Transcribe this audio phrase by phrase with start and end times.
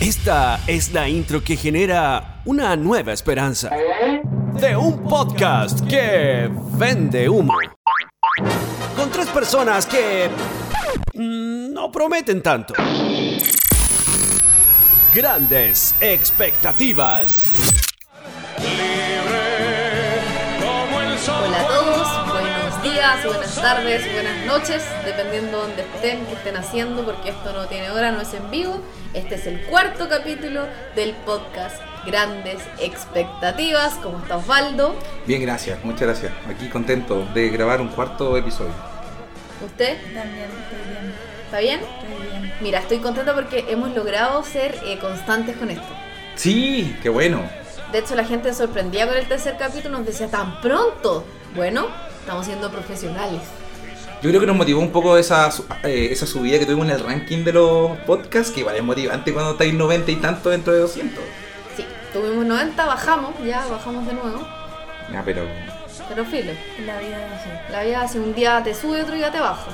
[0.00, 3.68] Esta es la intro que genera una nueva esperanza
[4.54, 7.52] de un podcast que vende humo.
[8.96, 10.30] Con tres personas que
[11.12, 12.72] mm, no prometen tanto.
[15.14, 17.44] Grandes expectativas.
[18.56, 19.49] Hola
[23.22, 27.90] días, buenas tardes, buenas noches, dependiendo donde estén, qué estén haciendo, porque esto no tiene
[27.90, 28.80] hora, no es en vivo.
[29.14, 33.94] Este es el cuarto capítulo del podcast Grandes Expectativas.
[34.02, 34.94] ¿Cómo está Osvaldo?
[35.26, 36.32] Bien, gracias, muchas gracias.
[36.48, 38.72] Aquí contento de grabar un cuarto episodio.
[39.64, 39.96] ¿Usted?
[40.14, 41.14] También, estoy bien,
[41.44, 41.80] ¿Está bien?
[41.80, 42.52] estoy bien.
[42.60, 45.88] Mira, estoy contenta porque hemos logrado ser eh, constantes con esto.
[46.36, 47.42] Sí, qué bueno.
[47.92, 51.24] De hecho, la gente se sorprendía con el tercer capítulo, nos decía, ¿tan pronto?
[51.56, 51.88] Bueno,
[52.30, 53.40] estamos siendo profesionales.
[54.22, 55.50] Yo creo que nos motivó un poco esa,
[55.82, 59.32] eh, esa subida que tuvimos en el ranking de los podcasts, que igual es motivante
[59.32, 61.24] cuando estáis 90 y tanto dentro de 200.
[61.76, 64.46] Sí, tuvimos 90, bajamos, ya bajamos de nuevo,
[65.12, 65.42] Ya, pero
[66.08, 66.52] pero filo.
[66.86, 67.72] La vida es así.
[67.72, 69.66] La vida hace un día te sube, otro día te baja.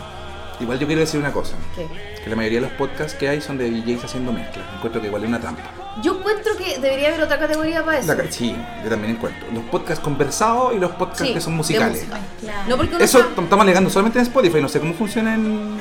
[0.59, 1.57] igual yo quiero decir una cosa.
[1.75, 1.87] ¿Qué?
[2.25, 4.65] Que la mayoría de los podcasts que hay son de DJs haciendo mezclas.
[4.77, 5.63] Encuentro que igual es una trampa.
[6.03, 8.15] Yo encuentro que debería haber otra categoría para eso.
[8.15, 9.47] La- sí, yo también encuentro.
[9.53, 11.99] Los podcasts conversados y los podcasts Sí, que son de musicales.
[12.05, 12.21] música.
[12.41, 12.69] Claro.
[12.69, 15.79] No porque uno Eso está- estamos alegando solamente en Spotify, no sé cómo funciona en,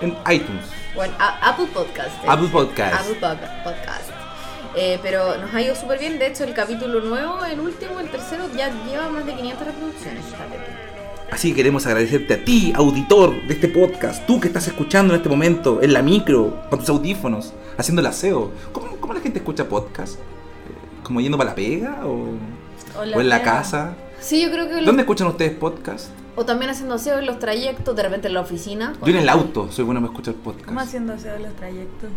[0.00, 0.64] en iTunes.
[0.94, 2.10] Bueno, a- Apple Podcast.
[2.24, 2.26] eh.
[2.28, 2.94] Apple Podcast.
[2.94, 4.10] Apple Pod- Podcast.
[4.74, 6.18] Eh, pero nos ha ido súper bien.
[6.18, 10.24] De hecho, el capítulo nuevo, el último, el tercero, ya lleva más de 500 reproducciones.
[10.24, 10.81] Fíjate.
[11.32, 15.20] Así que queremos agradecerte a ti, auditor de este podcast, tú que estás escuchando en
[15.20, 18.50] este momento, en la micro, con tus audífonos, haciendo el aseo.
[18.72, 20.16] ¿Cómo, cómo la gente escucha podcast?
[20.16, 20.22] Eh,
[21.02, 22.10] ¿Como yendo para la pega o,
[22.96, 23.42] O o en la pega.
[23.52, 23.96] casa?
[24.20, 24.82] Sí, yo creo que.
[24.84, 26.10] ¿Dónde escuchan ustedes podcast?
[26.36, 28.92] O también haciendo aseo en los trayectos, de repente en la oficina.
[29.02, 30.78] Yo en el auto soy bueno para escuchar ¿Cómo podcast.
[30.86, 32.10] haciendo aseo los trayectos?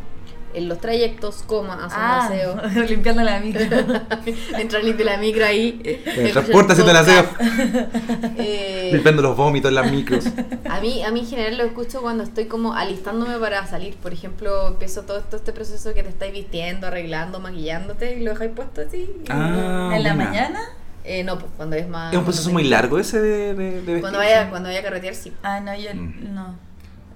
[0.56, 2.84] En los trayectos, coma, haciendo Ah, aseo.
[2.88, 3.61] limpiando la micro.
[4.58, 5.81] Entrar limpio la micro ahí.
[6.06, 7.25] En el transporte haciendo el aseo,
[8.38, 10.26] Eh, limpiando los vómitos en las micros.
[10.70, 13.95] A mí, a mí en general lo escucho cuando estoy como alistándome para salir.
[13.95, 18.32] Por ejemplo, empiezo todo esto, este proceso que te estáis vistiendo, arreglando, maquillándote y lo
[18.32, 19.10] dejáis puesto así.
[19.30, 20.60] Ah, ¿En la mañana?
[21.04, 22.11] Eh, no, pues cuando es más...
[22.14, 25.14] Es un proceso muy largo ese de, de, de Cuando vaya, cuando vaya a carretear,
[25.16, 25.32] sí.
[25.43, 26.33] Ah, no, yo Mm.
[26.33, 26.55] no.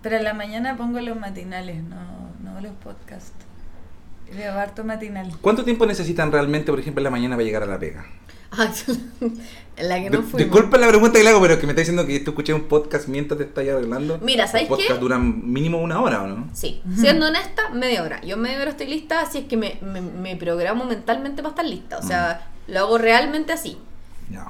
[0.03, 2.28] Pero en la mañana pongo los matinales, no,
[2.61, 3.31] los podcasts.
[4.35, 5.31] Veo harto matinal.
[5.41, 8.05] ¿Cuánto tiempo necesitan realmente, por ejemplo, en la mañana para llegar a la pega?
[8.51, 8.71] Ah,
[9.77, 10.37] en la que no fuimos.
[10.37, 12.53] Disculpa la pregunta que le hago, pero es que me está diciendo que tú escuché
[12.53, 14.19] un podcast mientras te estás arreglando.
[14.21, 14.99] Mira, ¿sabes Los podcasts qué?
[14.99, 16.49] duran mínimo una hora, ¿o no?
[16.53, 18.21] Sí, siendo honesta, media hora.
[18.21, 21.65] Yo media hora estoy lista, así es que me, me, me programo mentalmente para estar
[21.65, 21.97] lista.
[21.97, 22.71] O sea, Mm.
[22.73, 23.77] lo hago realmente así.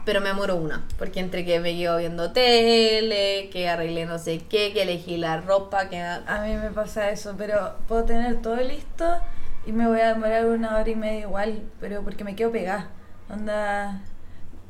[0.06, 4.40] Pero me amoro una, porque entre que me quedo viendo tele, que arreglé no sé
[4.40, 6.02] qué, que elegí la ropa, que...
[6.02, 9.06] A mí me pasa eso, pero puedo tener todo listo
[9.66, 12.88] y me voy a demorar una hora y media igual, pero porque me quedo pegada.
[13.30, 14.02] Onda,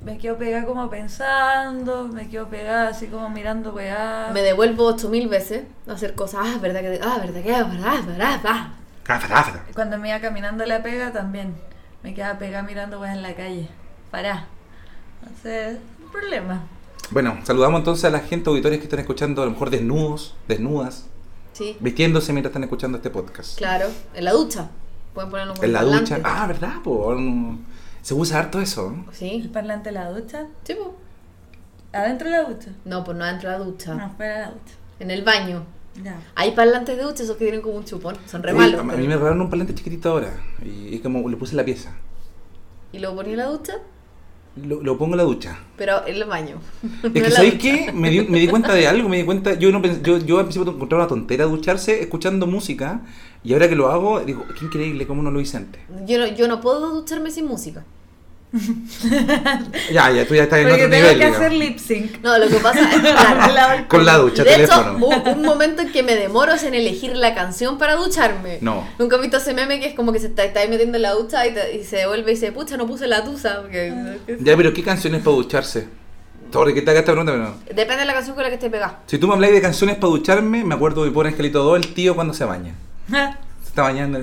[0.03, 4.29] me quedo pegada como pensando, me quedo pegada así como mirando weá.
[4.33, 6.41] Me devuelvo ocho mil veces a hacer cosas.
[6.43, 6.99] Ah, verdad que...
[7.01, 7.55] Ah, verdad que...
[7.55, 8.67] Ah, verdad, verdad, verdad.
[9.05, 9.63] Ráfata.
[9.73, 11.55] Cuando me iba caminando la pega también,
[12.03, 13.67] me quedaba pegada mirando weá en la calle.
[14.11, 14.45] Pará.
[15.21, 16.63] Entonces, un problema.
[17.11, 21.05] Bueno, saludamos entonces a la gente, auditores que están escuchando, a lo mejor desnudos, desnudas,
[21.53, 23.57] Sí, vistiéndose mientras están escuchando este podcast.
[23.57, 23.87] claro.
[24.13, 24.69] En la ducha.
[25.13, 26.19] Pueden ponerlo En la ducha.
[26.23, 26.75] Ah, ¿verdad?
[26.83, 27.13] po?
[27.15, 27.57] No.
[28.01, 28.91] Se usa harto eso.
[28.91, 29.05] ¿no?
[29.11, 29.49] ¿El Sí.
[29.51, 30.45] parlante de la ducha?
[30.63, 30.89] Sí, pues.
[31.91, 32.69] ¿Adentro de la ducha?
[32.85, 33.95] No, pues no adentro de la ducha.
[33.95, 34.73] No, fuera de la ducha.
[34.99, 35.63] En el baño.
[36.03, 36.21] Ya.
[36.35, 38.15] Hay parlantes de ducha, esos que tienen como un chupón.
[38.27, 38.79] Son re malos.
[38.79, 40.31] a mí pero- me regalaron un parlante chiquitito ahora.
[40.63, 41.91] Y es como lo puse la pieza.
[42.93, 43.73] ¿Y lo ponía en la ducha?
[44.65, 45.59] Lo, lo pongo en la ducha.
[45.77, 46.57] Pero en el baño.
[47.03, 47.91] Es que, ¿sabéis qué?
[47.93, 50.45] Me di, me di cuenta de algo, me di cuenta, yo no yo, yo al
[50.45, 53.01] principio encontraba una tontera ducharse escuchando música,
[53.43, 55.81] y ahora que lo hago, digo, qué increíble, cómo no lo hice antes.
[56.05, 57.85] Yo no, yo no puedo ducharme sin música.
[59.91, 61.37] Ya, ya, tú ya estás en Porque otro tengo nivel, que digamos.
[61.37, 62.21] hacer lip sync.
[62.23, 62.99] No, lo que pasa es
[63.51, 64.81] claro, Con la ducha, De teléfono.
[64.97, 68.57] hecho, hubo un momento en que me demoro en elegir la canción para ducharme.
[68.61, 68.87] No.
[68.97, 71.03] Nunca he visto ese meme que es como que se está, está ahí metiendo en
[71.03, 73.61] la ducha y, te- y se devuelve y dice, pucha, no puse la tusa.
[73.61, 73.93] Porque...
[74.39, 75.87] Ya, pero ¿qué canciones para ducharse?
[76.51, 77.53] Sorry que te haga esta pregunta, pero no.
[77.67, 79.01] Depende de la canción con la que esté pegada.
[79.05, 81.93] Si tú me habláis de canciones para ducharme, me acuerdo de Pobre Angelito 2, el
[81.93, 82.73] tío cuando se baña.
[83.07, 84.19] Se está bañando.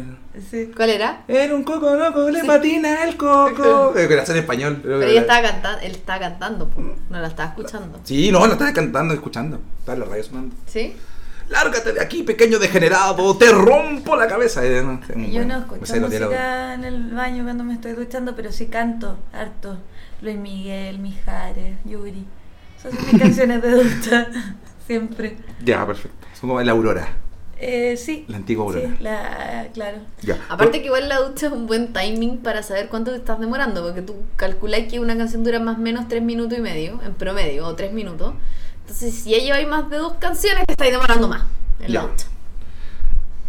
[0.51, 0.71] Sí.
[0.77, 1.23] ¿Cuál era?
[1.29, 3.95] Era un coco loco, le patina el coco.
[3.97, 4.81] Eh, que la hace en español.
[4.83, 8.01] pero- Pero ella estaba cantando, él estaba cantando, po, no la estaba escuchando.
[8.05, 9.61] Sí, no, la estaba cantando, escuchando.
[9.79, 10.55] Estaba en la radio sonando.
[10.67, 10.97] ¿Sí?
[11.49, 14.65] Lárgate de aquí, pequeño degenerado, te rompo la cabeza.
[14.67, 15.45] Eh, no, Yo bueno.
[15.47, 19.79] no escucho sé música en el baño cuando me estoy duchando, pero sí canto harto.
[20.23, 22.25] Luis Miguel, Mijares, Yuri.
[22.79, 24.27] Esas son mis canciones de ducha.
[24.87, 25.37] Siempre.
[25.65, 26.27] Ya, perfecto.
[26.35, 27.09] Son como la aurora.
[27.59, 28.25] Eh, sí.
[28.29, 28.97] La antigua Sí, Aurora.
[29.01, 29.99] la, claro.
[30.23, 30.39] Ya.
[30.49, 33.83] Aparte que igual la ducha es un buen timing para saber cuánto te estás demorando,
[33.83, 37.15] porque tú calculas que una canción dura más o menos 3 minutos y medio, en
[37.15, 38.35] promedio, o 3 minutos.
[38.83, 41.45] Entonces, si ya lleváis más de dos canciones, te estáis demorando más
[41.81, 42.03] en Ya.
[42.03, 42.27] la ducha.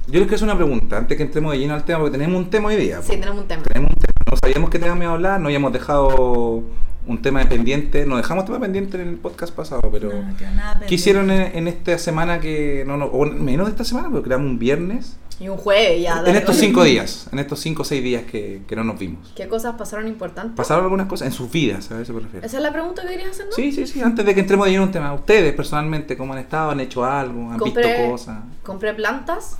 [0.07, 2.39] Yo les quiero hacer una pregunta antes que entremos de lleno al tema, porque tenemos
[2.41, 3.01] un tema hoy día.
[3.01, 3.63] Sí, tenemos un tema.
[3.63, 4.13] Tenemos un tema.
[4.31, 6.63] No sabíamos que teníamos que hablar, no habíamos dejado
[7.07, 8.05] un tema pendiente.
[8.05, 10.09] Nos dejamos tema pendiente en el podcast pasado, pero.
[10.13, 10.85] No, nada.
[10.87, 14.25] ¿Qué hicieron en, en esta semana que no, no o menos de esta semana, porque
[14.25, 15.17] creamos un viernes?
[15.39, 16.23] Y un jueves ya.
[16.25, 16.67] en estos dale.
[16.67, 19.31] cinco días, en estos cinco o seis días que, que no nos vimos.
[19.35, 20.55] ¿Qué cosas pasaron importantes?
[20.55, 21.91] ¿Pasaron algunas cosas en sus vidas?
[21.91, 22.45] ¿A eso me refiero?
[22.45, 23.51] ¿Esa es la pregunta que querías hacer, no?
[23.51, 24.01] Sí, sí, sí.
[24.01, 26.71] Antes de que entremos de lleno en un tema, ustedes personalmente, ¿cómo han estado?
[26.71, 27.51] ¿Han hecho algo?
[27.51, 28.39] ¿Han visto cosas?
[28.63, 29.59] compré plantas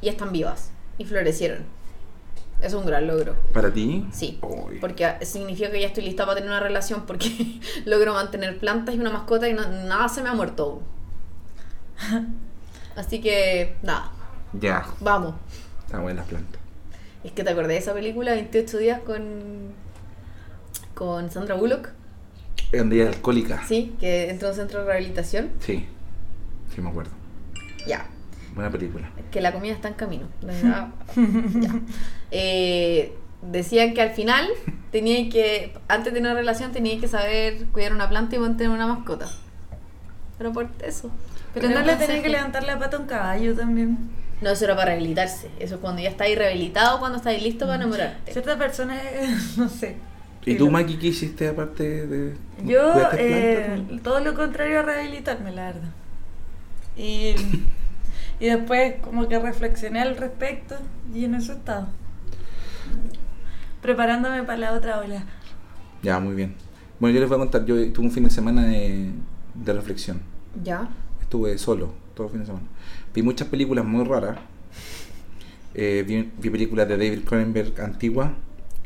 [0.00, 0.70] y están vivas.
[0.98, 1.64] Y florecieron.
[2.62, 3.34] Es un gran logro.
[3.52, 4.06] ¿Para ti?
[4.12, 4.38] Sí,
[4.80, 7.28] porque significa que ya estoy lista para tener una relación porque
[7.86, 10.80] logro mantener plantas y una mascota y no- nada se me ha muerto.
[12.96, 14.10] Así que, nada,
[14.52, 14.86] Ya.
[15.00, 15.34] vamos.
[15.86, 16.60] Están buenas las plantas.
[17.24, 19.72] Es que te acordé de esa película 28 días con
[20.94, 21.88] con Sandra Bullock,
[22.72, 23.62] donde ella es alcohólica.
[23.66, 25.50] sí, que entró a un centro de rehabilitación.
[25.60, 25.86] Sí.
[26.74, 27.10] Sí, me acuerdo.
[27.86, 28.06] Ya,
[28.54, 29.10] Buena película.
[29.30, 30.28] que la comida está en camino.
[30.42, 30.88] La verdad,
[31.60, 31.80] ya.
[32.30, 34.48] Eh, decían que al final
[34.90, 38.86] tenía que, antes de una relación, tenía que saber cuidar una planta y mantener una
[38.86, 39.28] mascota.
[40.38, 41.10] Pero por eso.
[41.54, 43.98] Pero no le tenía que levantar la pata a un caballo también.
[44.40, 45.50] No, eso era para rehabilitarse.
[45.60, 48.32] Eso es cuando ya estáis rehabilitado, cuando estáis listo para enamorarte.
[48.32, 49.00] Ciertas personas,
[49.56, 49.96] no sé.
[50.44, 52.34] ¿Y tú, Mikey, qué hiciste aparte de.
[52.64, 55.90] Yo, eh, todo lo contrario a rehabilitarme, la verdad.
[56.96, 57.34] Y,
[58.42, 60.74] y después como que reflexioné al respecto
[61.14, 61.86] y en eso estaba.
[63.80, 65.22] Preparándome para la otra ola.
[66.02, 66.56] Ya, muy bien.
[66.98, 67.64] Bueno, yo les voy a contar.
[67.64, 69.12] Yo tuve un fin de semana de,
[69.54, 70.20] de reflexión.
[70.60, 70.88] Ya.
[71.20, 72.66] Estuve solo todo el fin de semana.
[73.14, 74.38] Vi muchas películas muy raras.
[75.74, 78.32] Eh, vi, vi películas de David Cronenberg antiguas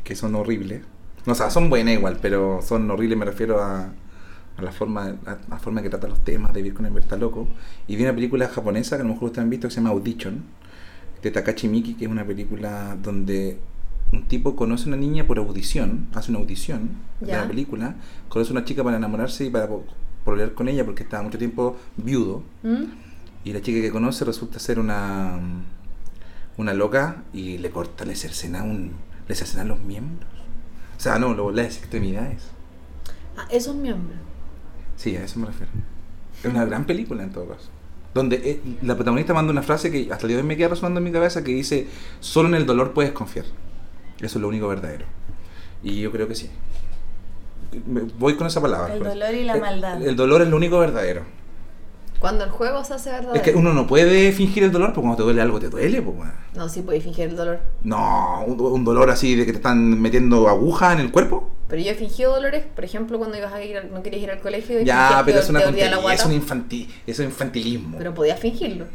[0.03, 0.83] que son horribles.
[1.25, 3.89] No, o sea, son buenas igual, pero son horribles, me refiero a,
[4.57, 6.53] a la forma a la forma que trata los temas.
[6.53, 7.47] David Cronenberg está loco.
[7.87, 9.91] Y vi una película japonesa que a lo mejor ustedes han visto que se llama
[9.91, 10.43] Audition,
[11.21, 13.59] de Takashi Miki, que es una película donde
[14.13, 16.89] un tipo conoce a una niña por audición, hace una audición
[17.19, 17.95] de la película,
[18.29, 19.67] conoce a una chica para enamorarse y para
[20.25, 22.43] volver con ella porque estaba mucho tiempo viudo.
[22.63, 22.83] ¿Mm?
[23.43, 25.39] Y la chica que conoce resulta ser una
[26.57, 28.93] una loca y le corta, le cercena un,
[29.27, 30.29] le cercena los miembros.
[30.97, 32.47] O sea, no, lo- las extremidades.
[33.37, 34.17] Ah, esos miembros.
[34.97, 35.71] Sí, a eso me refiero.
[36.43, 37.69] Es una gran película en todo caso.
[38.13, 40.69] Donde eh, la protagonista manda una frase que hasta el día de hoy me queda
[40.69, 41.87] resonando en mi cabeza que dice,
[42.19, 43.45] solo en el dolor puedes confiar.
[44.19, 45.05] Eso es lo único verdadero.
[45.83, 46.49] Y yo creo que sí.
[48.17, 48.93] Voy con esa palabra.
[48.93, 49.13] El pues.
[49.13, 50.01] dolor y la El- maldad.
[50.03, 51.23] El, dolor es lo único verdadero.
[52.19, 53.35] Cuando el juego se hace verdadero.
[53.35, 56.01] Es que uno no puede fingir el dolor porque cuando te duele algo te duele.
[56.01, 56.31] Pues, weón.
[56.55, 57.59] No, sí podéis fingir el dolor.
[57.83, 61.51] No, un, un dolor así de que te están metiendo aguja en el cuerpo.
[61.67, 64.31] Pero yo he fingido dolores, por ejemplo, cuando ibas a ir, al- no querías ir
[64.31, 67.97] al colegio y Ya, pero es una tontería, es un infantil, eso es infantilismo.
[67.97, 68.85] Pero podías fingirlo.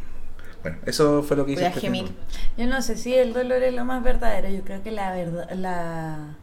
[0.62, 1.60] Bueno, eso fue lo que hice.
[1.60, 2.04] Podías este gemir.
[2.04, 2.22] tiempo.
[2.56, 4.48] Yo no sé si el dolor es lo más verdadero.
[4.48, 6.36] Yo creo que la verdad, la,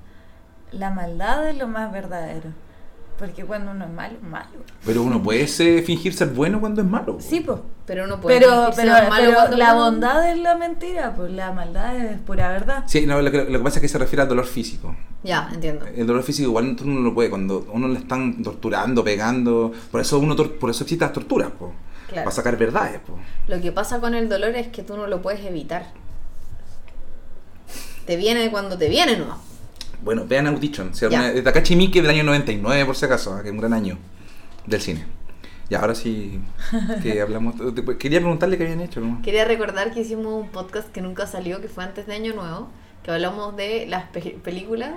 [0.71, 2.51] la maldad es lo más verdadero.
[3.19, 4.47] Porque cuando uno es malo, es malo.
[4.85, 7.17] Pero uno puede ser- fingir ser bueno cuando es malo.
[7.19, 7.59] Sí, pues.
[7.85, 11.13] Pero no puedes Pero, fingir pero, ser malo pero cuando la bondad es la mentira,
[11.15, 12.83] pues la maldad es pura verdad.
[12.87, 14.95] Sí, no, lo, que, lo que pasa es que se refiere al dolor físico.
[15.23, 15.85] Ya, entiendo.
[15.85, 19.99] El dolor físico igual uno no lo puede, cuando uno le están torturando, pegando, por
[20.01, 21.73] eso uno tor- por eso existen las torturas, po,
[22.07, 22.23] Claro.
[22.23, 23.17] para sacar verdades, po.
[23.47, 25.87] Lo que pasa con el dolor es que tú no lo puedes evitar.
[28.05, 29.37] Te viene cuando te viene, ¿no?
[30.03, 33.49] Bueno, vean Audition, se llama- de Takashi Miike del año 99 por si acaso, que
[33.49, 33.97] es un gran año
[34.65, 35.05] del cine.
[35.69, 36.39] Y ahora sí
[37.03, 37.55] que hablamos,
[37.99, 39.21] quería preguntarle qué habían hecho, ¿no?
[39.21, 42.69] Quería recordar que hicimos un podcast que nunca salió, que fue antes de Año Nuevo,
[43.03, 44.91] que hablamos de las pe- películas.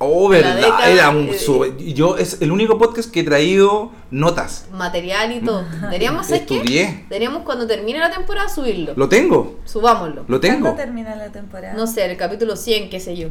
[0.00, 3.90] Oh, La verdad, década, era un sube- Yo es el único podcast que he traído
[4.12, 4.68] notas.
[4.72, 5.64] material y todo.
[5.82, 6.30] Deberíamos.
[6.30, 7.06] Estudié.
[7.08, 8.92] Deberíamos cuando termine la temporada subirlo.
[8.94, 10.24] Lo tengo, Subámoslo.
[10.28, 10.60] lo tengo.
[10.60, 11.74] ¿Cuándo termina la temporada?
[11.74, 13.30] No sé, el capítulo 100, qué sé yo.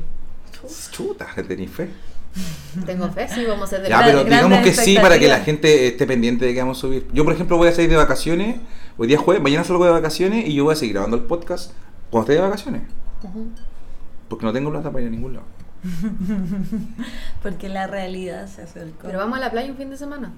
[0.92, 1.90] Chuta, tenéis fe.
[2.86, 5.40] Tengo fe, sí, vamos a hacer de Ya, pero digamos que sí para que la
[5.40, 7.08] gente esté pendiente de que vamos a subir.
[7.14, 8.58] Yo, por ejemplo, voy a salir de vacaciones.
[8.98, 11.24] Hoy día es jueves, mañana salgo de vacaciones y yo voy a seguir grabando el
[11.24, 11.72] podcast
[12.10, 12.82] cuando esté de vacaciones.
[14.30, 15.46] Porque no tengo plata para ir a ningún lado.
[17.44, 19.04] Porque la realidad se acercó.
[19.08, 20.34] Pero vamos a la playa un fin de semana.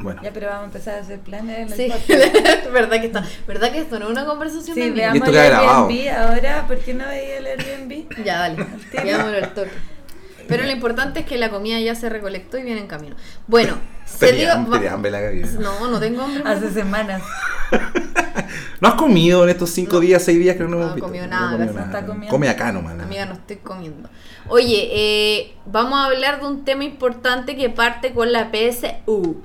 [0.00, 1.92] Bueno, Ya, pero vamos a empezar a hacer planes en el Sí.
[2.72, 3.24] ¿verdad que está?
[3.46, 5.36] ¿Verdad que esto no es una conversación Sí, veamos el.
[5.36, 6.64] Airbnb ahora.
[6.66, 8.06] ¿Por qué no veía el Airbnb?
[8.24, 8.66] Ya, dale.
[8.92, 9.70] Veámoslo al toque.
[10.48, 13.16] Pero lo importante es que la comida ya se recolectó y viene en camino.
[13.46, 13.76] Bueno,
[14.06, 14.50] se dio.
[14.50, 15.20] hambre, la.
[15.60, 16.42] No, no tengo hambre.
[16.46, 17.20] Hace semanas.
[18.80, 20.00] ¿No has comido en estos cinco No.
[20.00, 21.06] días, seis días que no, No hemos he visto?
[21.06, 22.30] comido No nada, he comido está comiendo.
[22.30, 22.98] Come acá nomás.
[22.98, 24.08] Amiga, no estoy comiendo.
[24.48, 29.42] Oye, eh, vamos a hablar de un tema importante que parte con la PSU.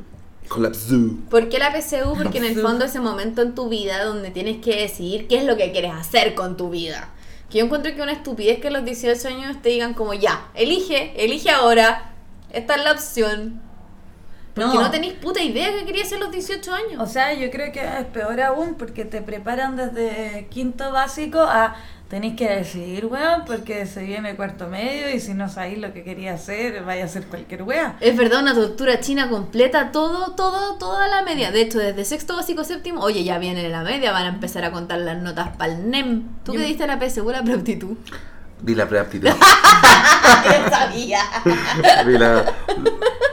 [0.53, 0.95] Colapsó.
[1.29, 2.13] ¿Por qué la PSU?
[2.21, 5.45] Porque en el fondo ese momento en tu vida donde tienes que decidir qué es
[5.45, 7.09] lo que quieres hacer con tu vida.
[7.49, 10.47] Que yo encuentro que una estupidez que a los 18 años te digan como ya,
[10.53, 12.11] elige, elige ahora,
[12.51, 13.61] esta es la opción.
[14.53, 14.91] Porque no, No.
[14.91, 17.01] tenéis puta idea que querías hacer a los 18 años.
[17.01, 21.75] O sea, yo creo que es peor aún porque te preparan desde quinto básico a
[22.13, 26.03] tenéis que decidir, weón, porque se viene cuarto medio y si no sabéis lo que
[26.03, 27.97] quería hacer, vaya a hacer cualquier weá.
[28.01, 31.51] Es verdad, una tortura china completa, todo, todo, toda la media.
[31.51, 34.71] De hecho, desde sexto básico séptimo, oye, ya viene la media, van a empezar a
[34.71, 36.27] contar las notas para el NEM.
[36.45, 37.97] ¿Tú Yo- qué diste la PSU, la preaptitud?
[38.61, 39.29] Di la preaptitud.
[39.29, 41.19] Yo sabía.
[42.05, 42.45] Di la...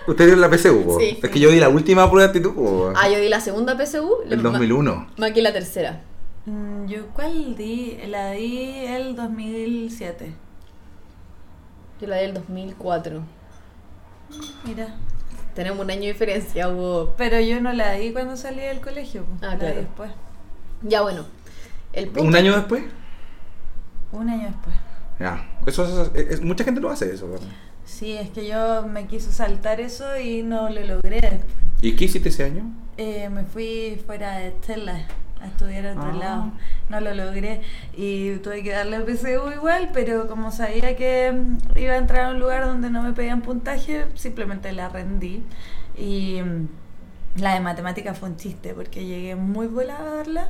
[0.06, 0.96] ¿Usted dio la PSU?
[0.98, 1.18] Sí.
[1.22, 2.94] Es que yo di la última prueba de aptitud.
[2.96, 4.22] Ah, yo di la segunda PSU.
[4.28, 5.08] el 2001.
[5.18, 6.00] Más que la tercera.
[6.46, 7.98] Mm, Yo, ¿cuál di?
[8.08, 10.32] La di el 2007.
[12.00, 13.22] Yo la di el 2004.
[14.64, 14.94] Mira.
[15.54, 17.14] Tenemos un año de diferencia, hubo.
[17.16, 19.24] Pero yo no la di cuando salí del colegio.
[19.42, 19.74] Ah, la claro.
[19.74, 20.10] di después.
[20.82, 21.24] Ya bueno.
[21.92, 22.84] El punto- ¿Un año después?
[24.12, 24.74] Un año después.
[25.18, 25.46] Ya.
[25.66, 27.26] Eso es, es- mucha gente lo hace eso.
[27.26, 27.38] po.
[27.84, 31.40] Sí, es que yo me quise saltar eso y no lo logré.
[31.82, 32.62] ¿Y qué hiciste ese año?
[32.96, 35.06] Eh, me fui fuera de Estela
[35.42, 36.16] a estudiar a otro Ah.
[36.18, 36.52] lado.
[36.88, 37.62] No lo logré
[37.96, 42.26] y tuve que darle el PSU igual, pero como sabía que mm, iba a entrar
[42.26, 45.42] a un lugar donde no me pedían puntaje, simplemente la rendí.
[45.96, 50.48] Y mm, la de matemáticas fue un chiste porque llegué muy volada a darla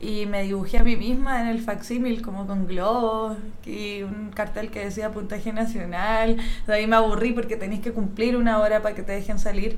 [0.00, 4.70] y me dibujé a mí misma en el facsímil como con globos y un cartel
[4.70, 6.36] que decía puntaje nacional.
[6.66, 9.76] De ahí me aburrí porque tenéis que cumplir una hora para que te dejen salir.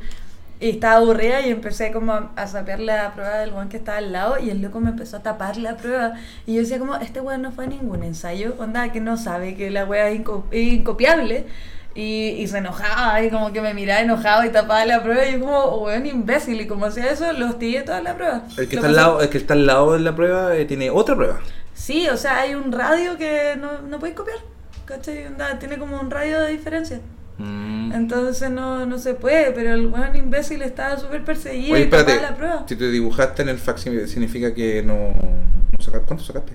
[0.61, 4.13] Y estaba aburrida y empecé como a, sapear la prueba del weón que estaba al
[4.13, 6.13] lado y el loco me empezó a tapar la prueba.
[6.47, 9.57] Y yo decía como, este weón no fue a ningún ensayo, onda que no sabe
[9.57, 11.47] que la wea es, inco- es incopiable.
[11.93, 15.33] Y, y se enojaba y como que me miraba enojado y tapaba la prueba y
[15.33, 16.61] yo como, "Oh, weón imbécil.
[16.61, 18.43] Y como hacía eso, lo hostigué toda la prueba.
[18.59, 20.67] El que, Lo está al lado, el que está al lado de la prueba eh,
[20.67, 21.41] tiene otra prueba.
[21.75, 24.39] Sí, o sea, hay un radio que no, no podéis copiar.
[24.85, 25.27] ¿Cachai?
[25.27, 27.01] Onda, tiene como un radio de diferencia.
[27.43, 27.93] Mm.
[27.93, 32.21] Entonces no, no se puede, pero el weón imbécil estaba súper perseguido Oye, y espérate.
[32.21, 32.65] la prueba.
[32.69, 36.07] Si te dibujaste en el fax significa que no, no sacaste.
[36.07, 36.53] ¿Cuánto sacaste?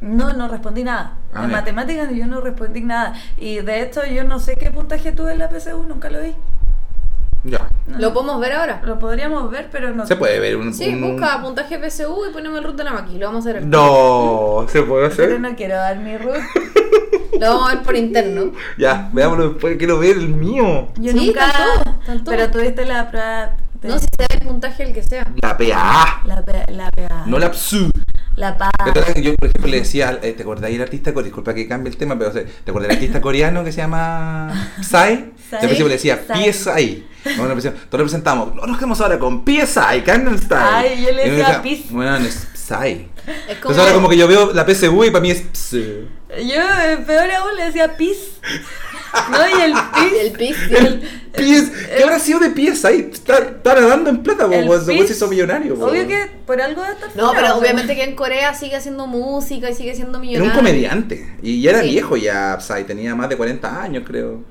[0.00, 1.16] No, no respondí nada.
[1.34, 1.56] Ah, en ya.
[1.56, 3.14] matemáticas yo no respondí nada.
[3.38, 6.34] Y de hecho yo no sé qué puntaje tuve en la PSU, nunca lo vi.
[7.44, 7.68] Ya.
[7.86, 7.98] No.
[7.98, 8.82] ¿Lo podemos ver ahora?
[8.84, 10.06] Lo podríamos ver, pero no.
[10.06, 10.74] Se puede ver un.
[10.74, 13.18] Sí, un- un- busca puntaje PSU y ponemos el root de la máquina.
[13.20, 13.64] Lo vamos a hacer.
[13.64, 15.40] No, se puede Pero hacer.
[15.40, 16.36] no quiero dar mi root.
[17.38, 18.52] Lo vamos a ver por interno.
[18.78, 19.76] Ya, veámoslo después.
[19.78, 20.88] Quiero ver el mío.
[20.98, 21.50] Yo Sí, nunca.
[21.52, 22.30] tanto, tanto.
[22.30, 23.52] Pero tuviste la prueba.
[23.80, 25.24] de- No sé si sea el puntaje el que sea.
[25.40, 26.22] La PA.
[26.24, 27.24] La, pe- la pegada.
[27.26, 27.90] No la PSU.
[28.34, 28.70] La pa.
[28.84, 31.26] ¿Te acuerdas que Yo, por ejemplo, le decía, eh, ¿te acordás del artista coreano?
[31.26, 33.78] Disculpa que cambie el tema, pero o sea, ¿te acordás del artista coreano que se
[33.78, 35.32] llama Psy?
[35.50, 36.18] Yo al principio le decía.
[36.26, 37.06] PSI.
[37.36, 38.54] No, no, todos representamos.
[38.54, 40.60] No, nos quedamos ahora con PSI, Gangnam Style.
[40.60, 41.90] Ay, yo le decía PIS.
[41.90, 43.08] Bueno, es Psy.
[43.48, 43.72] Es como.
[43.72, 46.08] Entonces ahora como que yo veo la PSU y para mí es PSU.
[46.28, 48.18] Yo, eh, peor aún, le decía pis.
[49.30, 50.20] No, y el pis.
[50.20, 50.56] El pis.
[50.70, 51.00] El...
[51.32, 53.08] PS, ¿Qué habrá sido de PSI?
[53.12, 55.76] Está, está nadando en plata, po, el pues, ese güey se hizo millonario.
[55.76, 55.86] po.
[55.86, 58.54] Obvio que por algo de estar No, fuera, pero o sea, obviamente que en Corea
[58.54, 60.52] sigue haciendo música y sigue siendo Era millonario.
[60.52, 61.36] un comediante.
[61.42, 61.90] Y ya era Sí.
[61.90, 64.42] viejo ya Psy, tenía más de 40 años, creo.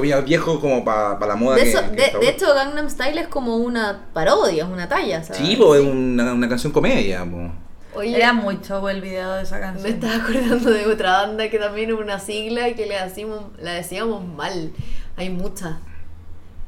[0.00, 2.28] Te viejo como para la moda De, que, eso- que de, está de ahora.
[2.36, 5.40] hecho, Gangnam Style es como una parodia, es una talla, ¿sabes?
[5.46, 7.24] Sí, pues es una, una canción comedia.
[7.24, 7.50] po.
[7.98, 9.92] Oye, Era muy show el video de esa me canción.
[9.94, 13.72] estaba acordando de otra banda que también es una sigla y que le decimos, la
[13.74, 14.72] decíamos mal.
[15.16, 15.74] Hay muchas.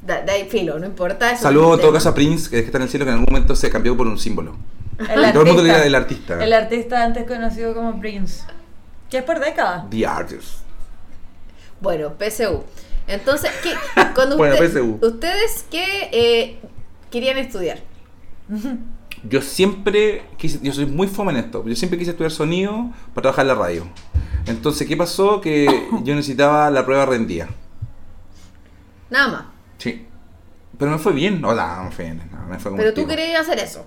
[0.01, 1.31] Da, da ahí filo, no importa.
[1.31, 3.09] eso Saludos no en es todo caso a Prince, que está en el cielo, que
[3.11, 4.55] en algún momento se cambió por un símbolo.
[4.99, 6.41] El Y todo el mundo le era el artista.
[6.41, 8.43] El artista antes conocido como Prince.
[9.09, 9.83] Que es por décadas.
[9.89, 10.59] The Artist.
[11.81, 12.63] Bueno, PSU.
[13.07, 13.73] Entonces, ¿qué,
[14.15, 16.59] cuando Bueno, usted- ustedes qué eh,
[17.09, 17.79] querían estudiar?
[19.27, 23.23] Yo siempre quise, yo soy muy fome en esto, yo siempre quise estudiar sonido para
[23.23, 23.87] trabajar en la radio.
[24.45, 25.41] Entonces, ¿qué pasó?
[25.41, 25.65] Que
[26.03, 27.47] yo necesitaba la prueba rendida.
[29.09, 29.43] Nada más.
[29.79, 30.05] Sí.
[30.77, 31.41] Pero me fue bien.
[31.41, 32.21] No, no, me fue bien.
[32.31, 33.85] no, me fue como Pero tú querías hacer eso.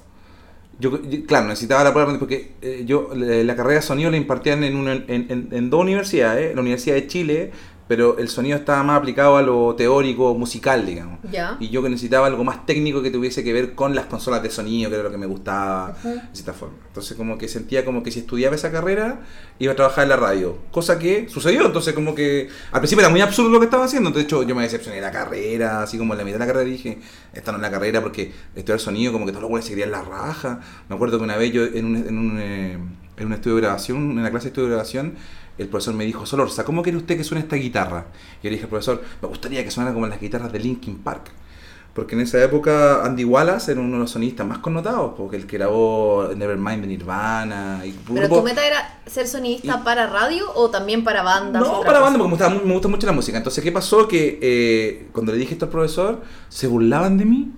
[0.81, 4.11] Yo, yo- claro, necesitaba la prueba rendida porque eh, yo la, la carrera de sonido
[4.11, 7.53] la impartían en, una, en, en- en dos universidades, la Universidad de Chile
[7.91, 11.19] pero el sonido estaba más aplicado a lo teórico, musical, digamos.
[11.59, 14.51] Y yo que necesitaba algo más técnico que tuviese que ver con las consolas de
[14.51, 16.77] sonido, que era lo que me gustaba, de cierta forma.
[16.87, 19.23] Entonces como que sentía como que si estudiaba esa carrera,
[19.59, 20.57] iba a trabajar en la radio.
[20.71, 24.13] Cosa que sucedió, entonces como que al principio era muy absurdo lo que estaba haciendo.
[24.13, 26.53] De hecho, yo me decepcioné de la carrera, así como en la mitad de la
[26.53, 27.01] carrera dije,
[27.33, 29.91] esta no es la carrera porque estudiar sonido, como que todos los güeyes se querían
[29.91, 30.61] la raja.
[30.89, 32.79] Me acuerdo que una vez yo en un, en un, eh,
[33.17, 35.15] en un estudio de grabación, en la clase de estudio de grabación,
[35.63, 38.07] el profesor me dijo, Solorza, ¿cómo quiere usted que suene esta guitarra?
[38.41, 40.99] Y yo le dije al profesor, me gustaría que sonara como las guitarras de Linkin
[40.99, 41.31] Park.
[41.95, 45.47] Porque en esa época Andy Wallace era uno de los sonistas más connotados, porque el
[45.49, 50.45] que grabó Nevermind de Nirvana y Pero tu meta era ser sonidista Y- para radio
[50.55, 51.61] o también para bandas.
[51.61, 52.01] No, para cosa?
[52.17, 53.39] banda, porque me gusta mucho la música.
[53.39, 54.07] Entonces, ¿qué pasó?
[54.07, 57.51] Que eh, cuando le dije esto al profesor, se burlaban de mí.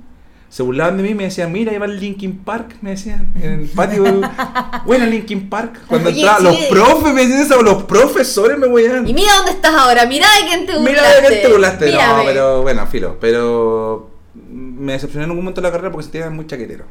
[0.52, 3.32] Se burlaban de mí y me decían, mira, ahí va el Linkin Park, me decían,
[3.40, 4.04] en el patio.
[4.84, 5.80] bueno, Linkin Park.
[5.86, 9.52] Cuando Oye, entraba, los profes me decían eso, los profesores me voy Y mira dónde
[9.52, 10.90] estás ahora, mira de quién te burlaste.
[10.90, 11.92] Mira de qué te burlaste.
[11.92, 13.16] No, pero bueno, filo.
[13.18, 16.84] Pero me decepcioné en algún momento de la carrera porque sentía muy chaquetero.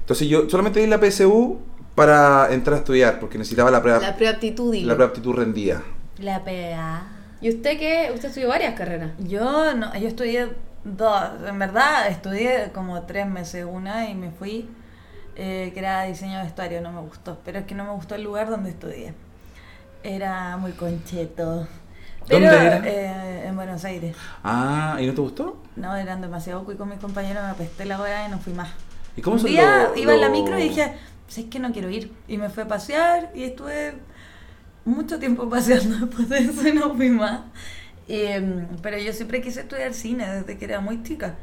[0.00, 1.60] Entonces yo solamente di la PSU
[1.94, 5.82] para entrar a estudiar, porque necesitaba la prueba, La preaptitud, la prueba aptitud rendida.
[6.18, 7.08] La PA.
[7.40, 8.10] ¿Y usted qué?
[8.14, 9.12] Usted estudió varias carreras.
[9.18, 10.50] Yo no, yo estudié
[10.84, 14.68] dos, en verdad estudié como tres meses una y me fui,
[15.36, 18.14] eh, que era diseño de vestuario, no me gustó, pero es que no me gustó
[18.14, 19.14] el lugar donde estudié.
[20.02, 21.66] Era muy concheto.
[22.28, 22.82] Pero, ¿Dónde era?
[22.88, 24.16] eh, en Buenos Aires.
[24.44, 25.56] Ah, ¿y no te gustó?
[25.76, 28.70] No, eran demasiado cuy con mis compañeros, me apesté la weá y no fui más.
[29.16, 30.94] ¿Y cómo Un día los- iba en la micro y dije,
[31.28, 32.12] sé que no quiero ir.
[32.28, 33.94] Y me fui a pasear y estuve
[34.84, 37.40] mucho tiempo paseando después de eso y no fui más.
[38.08, 41.36] Eh, pero yo siempre quise estudiar cine desde que era muy chica.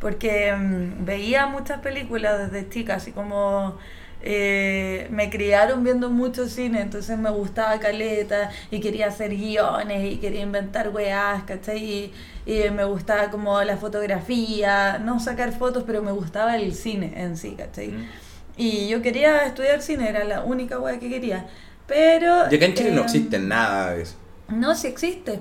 [0.00, 3.78] Porque mm, veía muchas películas desde chica, así como
[4.24, 10.18] eh, me criaron viendo mucho cine, entonces me gustaba caleta y quería hacer guiones y
[10.18, 11.84] quería inventar weás, ¿cachai?
[11.84, 12.12] Y,
[12.46, 17.36] y me gustaba como la fotografía, no sacar fotos, pero me gustaba el cine en
[17.36, 17.88] sí, ¿cachai?
[17.88, 18.08] Mm.
[18.56, 21.46] Y yo quería estudiar cine, era la única wea que quería.
[21.86, 22.44] Pero...
[22.50, 24.16] Y acá en Chile no eh, existe nada de eso.
[24.48, 25.40] no, sí existe.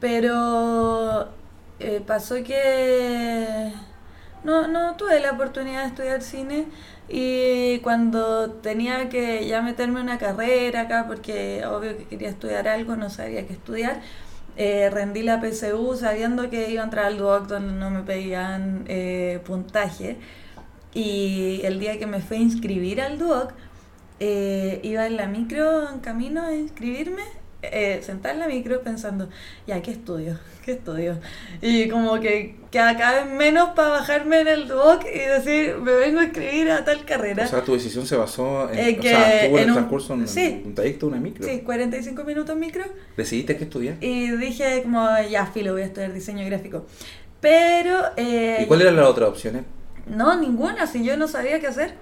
[0.00, 1.28] Pero
[1.78, 3.72] eh, pasó que
[4.44, 6.66] no, no tuve la oportunidad de estudiar cine
[7.08, 12.96] y cuando tenía que ya meterme una carrera acá, porque obvio que quería estudiar algo,
[12.96, 14.00] no sabía qué estudiar,
[14.56, 18.84] eh, rendí la PSU sabiendo que iba a entrar al DUOC donde no me pedían
[18.88, 20.16] eh, puntaje.
[20.94, 23.52] Y el día que me fui a inscribir al DUOC,
[24.18, 27.22] eh, iba en la micro en camino a inscribirme,
[27.72, 29.28] eh, sentada en la micro pensando,
[29.66, 30.38] ya, ¿qué estudio?
[30.64, 31.18] ¿Qué estudio?
[31.62, 36.20] Y como que cada vez menos para bajarme en el DUOC y decir, me vengo
[36.20, 37.44] a inscribir a tal carrera.
[37.44, 38.78] O sea, tu decisión se basó en.
[38.78, 40.62] Eh, o que sea, tuvo en en el un- transcurso un, sí.
[40.64, 41.46] un trayecto, una micro.
[41.46, 42.84] sí, 45 minutos micro.
[43.16, 43.96] ¿Decidiste qué estudiar?
[44.00, 46.84] Y dije como, ya, filo, voy a estudiar diseño gráfico.
[47.40, 48.00] Pero...
[48.16, 49.62] eh, ¿Y cuáles eran las otras opciones?
[50.06, 51.94] No, ninguna, si yo no sabía qué hacer.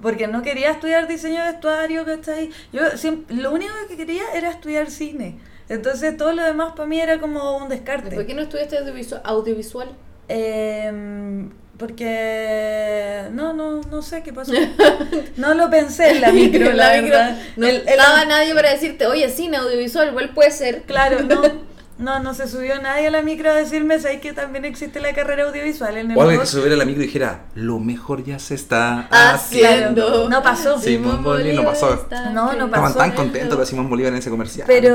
[0.00, 2.50] Porque no quería estudiar diseño de vestuario, ¿cachai?
[2.72, 5.38] Yo siempre, lo único que quería era estudiar cine.
[5.68, 8.14] Entonces todo lo demás para mí era como un descarte.
[8.14, 9.20] ¿Por qué no estudiaste audiovisual?
[9.24, 9.88] audiovisual?
[10.28, 14.52] Em, porque no, no, no sé qué pasó.
[15.36, 17.38] No lo pensé en la micro, la, micro, verdad.
[17.56, 20.82] No El- el- estaba nadie para decirte, oye, cine, audiovisual, igual puede ser.
[20.82, 21.42] Claro, no.
[21.98, 25.12] No, no se subió nadie a la micro a decirme, ¿sabes que también existe la
[25.12, 27.40] carrera audiovisual en el O alguien Vox?" que se subiera a la micro y dijera,
[27.56, 30.06] lo mejor ya se está Haciendo.
[30.06, 30.28] haciendo.
[30.30, 30.78] No pasó.
[30.78, 30.90] Sí.
[30.96, 32.06] Simón Bolívar no pasó.
[32.32, 32.98] No, no Estaban pasó.
[32.98, 34.64] tan contentos los Simón Bolívar en ese comercial.
[34.68, 34.94] Pero,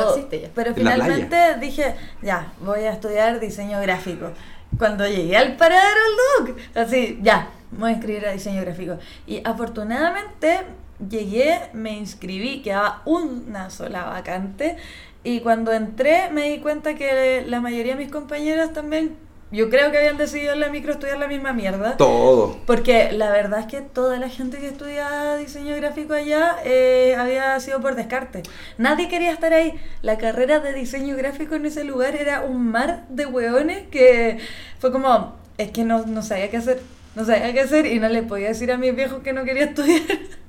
[0.00, 0.48] No existe ya.
[0.54, 4.30] pero finalmente dije, ya, voy a estudiar diseño gráfico.
[4.78, 6.00] Cuando llegué al paradero
[6.46, 8.98] Duc, así, ya, voy a inscribir a diseño gráfico.
[9.26, 10.60] Y afortunadamente
[11.08, 14.76] llegué, me inscribí, quedaba una sola vacante.
[15.24, 19.16] Y cuando entré me di cuenta que la mayoría de mis compañeros también,
[19.52, 21.98] yo creo que habían decidido en la micro estudiar la misma mierda.
[21.98, 22.56] Todo.
[22.66, 27.60] Porque la verdad es que toda la gente que estudia diseño gráfico allá eh, había
[27.60, 28.42] sido por descarte.
[28.78, 29.78] Nadie quería estar ahí.
[30.00, 34.38] La carrera de diseño gráfico en ese lugar era un mar de hueones que
[34.78, 36.80] fue como, es que no, no sabía qué hacer.
[37.14, 39.64] No sabía qué hacer y no le podía decir a mis viejos que no quería
[39.64, 40.00] estudiar.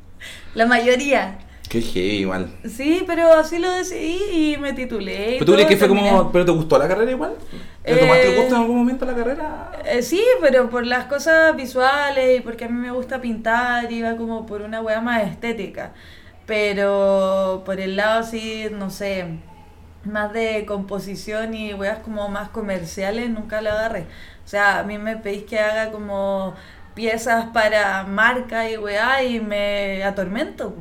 [0.55, 1.39] la mayoría.
[1.69, 2.49] Qué heavy, igual.
[2.69, 5.31] Sí, pero así lo decidí y me titulé.
[5.37, 6.09] y ¿Pero tú crees que fue terminé.
[6.11, 6.31] como.
[6.31, 7.33] ¿Pero te gustó la carrera igual?
[7.85, 9.71] ¿Le tomaste el Eh, gusto en algún momento la carrera?
[9.85, 14.15] Eh, sí, pero por las cosas visuales y porque a mí me gusta pintar, iba
[14.17, 15.93] como por una wea más estética.
[16.45, 19.25] Pero por el lado así, no sé,
[20.03, 24.01] más de composición y weas como más comerciales, nunca la agarré.
[24.45, 26.53] O sea, a mí me pedís que haga como
[26.93, 30.75] piezas para marca y weá y me atormento.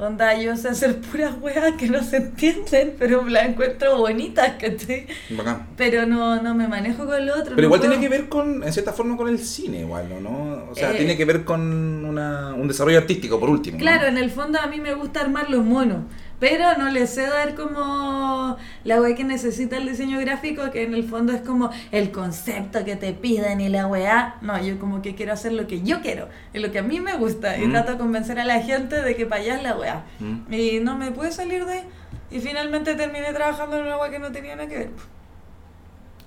[0.00, 5.08] Onda, yo sé hacer puras weas que no se entienden, pero las encuentro bonitas, ¿cachai?
[5.30, 5.66] Bacán.
[5.76, 7.56] Pero no, no me manejo con lo otro.
[7.56, 7.90] Pero no igual puedo.
[7.92, 10.20] tiene que ver con, en cierta forma, con el cine, igual, ¿no?
[10.20, 10.70] ¿no?
[10.70, 13.76] O sea, Eh, tiene que ver con una, un desarrollo artístico, por último.
[13.76, 13.80] ¿no?
[13.82, 16.04] Claro, en el fondo a mí me gusta armar los monos,
[16.40, 20.94] pero no le sé dar como la wea que necesita el diseño gráfico, que en
[20.94, 24.36] el fondo es como el concepto que te piden y la weá.
[24.40, 27.00] No, yo como que quiero hacer lo que yo quiero, y lo que a mí
[27.00, 27.70] me gusta, y Mm.
[27.72, 30.04] trato de convencer a la gente de que para allá es la weá.
[30.20, 30.52] Mm.
[30.52, 31.84] Y no me pude salir de ahí.
[32.30, 34.90] Y finalmente terminé trabajando en una weá que no tenía nada que ver.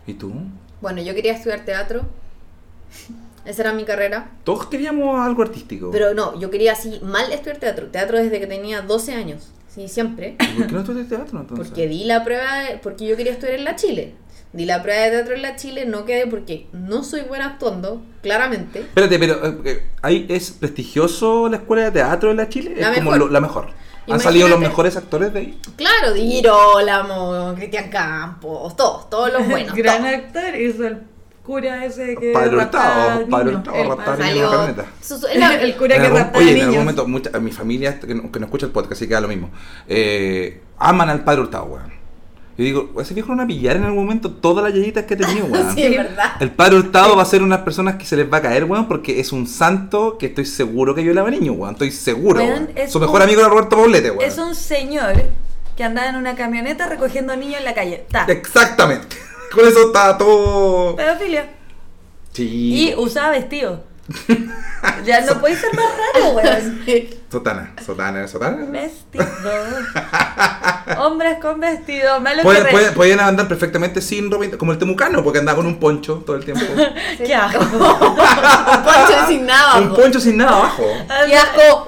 [0.08, 0.34] ¿Y tú?
[0.82, 2.02] Bueno, yo quería estudiar teatro.
[3.46, 4.30] Esa era mi carrera.
[4.44, 5.90] Todos queríamos algo artístico.
[5.92, 7.88] Pero no, yo quería así mal estudiar teatro.
[7.88, 9.52] Teatro desde que tenía 12 años.
[9.74, 10.36] Sí, siempre.
[10.40, 11.68] ¿Y ¿Por qué no estudias teatro entonces?
[11.68, 14.16] Porque di la prueba, de- porque yo quería estudiar en la Chile.
[14.54, 18.02] Di la prueba de teatro en la Chile, no quedé porque no soy buena actuando,
[18.22, 18.80] claramente.
[18.82, 22.74] Espérate, pero eh, ¿ahí ¿es prestigioso la escuela de teatro en la Chile?
[22.78, 23.28] La es como mejor.
[23.28, 23.66] lo- la mejor.
[23.66, 24.24] ¿Han Imagínate.
[24.24, 25.60] salido los mejores actores de ahí?
[25.78, 29.74] Claro, Di Girolamo, Cristian Campos, todos, todos los buenos.
[29.76, 30.14] Gran todos.
[30.16, 30.98] actor hizo el
[31.52, 33.56] cura ese que Padre raptaba Hurtado, Padre.
[33.56, 34.50] Hurtado, El raptaba padre- niños.
[34.52, 34.52] Salió.
[34.68, 34.86] camioneta.
[35.02, 36.68] su- su- la- el cura En que raptaba oye, en niños.
[36.70, 39.22] algún momento, mucha, mi familia que no, que no escucha el podcast, así que da
[39.22, 39.50] lo mismo,
[39.88, 41.92] eh, aman al Padre Hurtado, weón.
[42.58, 45.14] Yo digo, ese viejo no va a pillar en algún momento todas las yayitas que
[45.16, 45.72] ha tenido, weón.
[45.76, 46.34] Sí, es verdad.
[46.40, 48.88] El Padre Hurtado va a ser unas personas que se les va a caer, weón,
[48.88, 51.74] porque es un santo que estoy seguro que violaba niños, weón.
[51.74, 52.40] Estoy seguro.
[52.40, 52.70] Weón, weón.
[52.76, 54.24] es Su mejor un- amigo era Roberto Poblete, weón.
[54.30, 55.14] Es un señor
[55.78, 58.06] que andaba en una camioneta recogiendo niños en la calle.
[58.12, 58.26] Ta.
[58.28, 59.08] Exactamente.
[59.52, 60.96] Con eso está todo.
[60.96, 61.50] Pedofilia.
[62.34, 62.90] Sí.
[62.90, 63.84] Y usaba vestido.
[65.06, 65.86] ya no puede ser más
[66.16, 66.82] raro, weón.
[67.32, 68.66] Sotana, sotana, sotana.
[68.70, 69.26] Vestido.
[70.98, 72.20] Hombres con vestido.
[72.44, 75.66] Pueden, que re- pueden, podían andar perfectamente sin ropa, como el temucano, porque andaba con
[75.68, 76.66] un poncho todo el tiempo.
[77.18, 77.60] Qué asco.
[77.64, 79.96] Un poncho sin nada un abajo.
[80.02, 80.84] poncho sin nada abajo.
[81.28, 81.88] ¡Qué asco!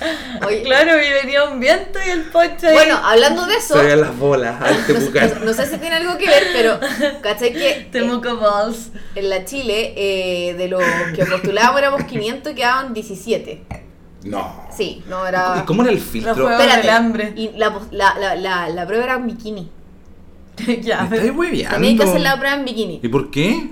[0.46, 2.74] Oye, Claro, y venía un viento y el poncho ahí.
[2.74, 5.34] bueno, hablando de eso, Se veían las bolas al no, sé- temucano.
[5.44, 6.80] no sé si tiene algo que ver, pero
[7.22, 8.90] ¿cachai que eh, Balls.
[9.14, 10.82] en la Chile de de los
[11.14, 13.62] que postulábamos éramos 500 y quedaban 17?
[14.24, 14.66] No.
[14.74, 15.64] Sí, no ¿Y era...
[15.66, 16.50] cómo era el filtro?
[16.50, 17.32] Espérate, hambre.
[17.36, 19.70] y la, la, la, la, la prueba era en bikini.
[20.80, 21.76] ya, Me estáis hueveando.
[21.78, 23.00] Tenías que hacer la prueba en bikini.
[23.02, 23.70] ¿Y por qué?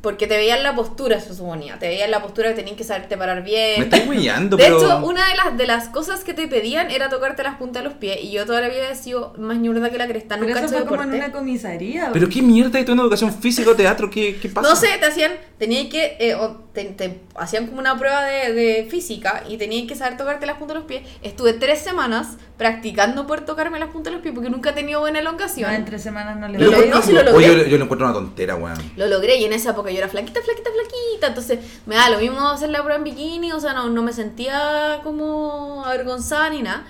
[0.00, 1.76] Porque te veían la postura, se suponía.
[1.80, 3.78] Te veían la postura que tenías que saberte parar bien.
[3.80, 4.76] Me estáis hueveando, De pero.
[4.78, 7.88] hecho, una de las, de las cosas que te pedían era tocarte las puntas de
[7.88, 8.18] los pies.
[8.22, 10.36] Y yo toda la vida he sido más ñurda que la cresta.
[10.36, 12.10] Pero Nunca he eso fue como en una comisaría.
[12.12, 14.08] Pero qué mierda, ¿y tú en educación física o teatro?
[14.08, 14.68] ¿Qué, qué pasa?
[14.68, 18.52] No sé, te hacían, tenías que, eh, o te, te hacían como una prueba de,
[18.52, 21.02] de física y tenías que saber tocarte las puntas de los pies.
[21.22, 25.00] Estuve tres semanas practicando poder tocarme las puntas de los pies porque nunca he tenido
[25.00, 25.70] buena elongación.
[25.70, 26.88] No, en tres semanas no le Lo- doy.
[26.88, 27.64] no, si lo Oye, logré.
[27.64, 28.78] yo, yo lo encuentro una tontera, weón.
[28.96, 31.26] Lo logré y en esa época yo era flaquita, flaquita, flaquita.
[31.28, 34.12] Entonces me da lo mismo hacer la prueba en bikini, o sea, no, no me
[34.12, 36.86] sentía como avergonzada ni nada.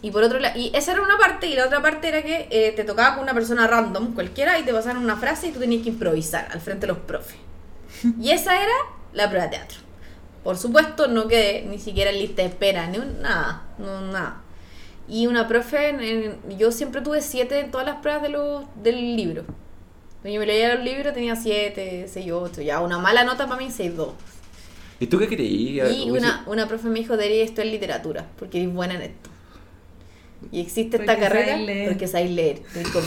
[0.00, 2.46] Y por otro lado, y esa era una parte, y la otra parte era que
[2.50, 5.58] eh, te tocaba con una persona random, cualquiera, y te pasaban una frase y tú
[5.58, 7.36] tenías que improvisar al frente de los profes.
[8.20, 8.72] Y esa era
[9.12, 9.78] la prueba de teatro.
[10.44, 14.42] Por supuesto, no quedé ni siquiera en lista de espera, ni un, nada, no, nada.
[15.08, 18.64] Y una profe, en- en- yo siempre tuve siete en todas las pruebas de los,
[18.76, 19.44] del libro.
[20.22, 23.60] Cuando yo me leía los libros tenía siete, seis, ocho, ya una mala nota para
[23.60, 24.14] mí, seis, dos.
[25.00, 25.92] ¿Y tú qué creías?
[25.92, 29.30] Y una, una profe me dijo, debería esto en literatura, porque eres buena en esto.
[30.52, 31.88] Y existe esta Porque carrera leer.
[31.88, 32.62] porque sabes leer,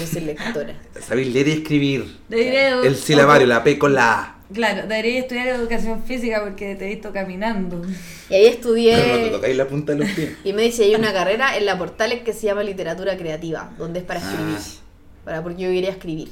[0.06, 0.76] ser lectora.
[1.02, 2.18] Sabéis leer y escribir.
[2.28, 4.36] Debería- El silabario, la P con la A.
[4.54, 7.82] Claro, debería estudiar educación física porque te he visto caminando.
[8.30, 9.30] Y ahí Pero no te estudié...
[9.32, 10.32] tocáis la punta de los pies.
[10.44, 14.00] Y me dice, hay una carrera en la Portales que se llama literatura creativa, donde
[14.00, 14.58] es para escribir.
[14.60, 15.24] Ah.
[15.24, 16.30] Para, porque yo quería escribir.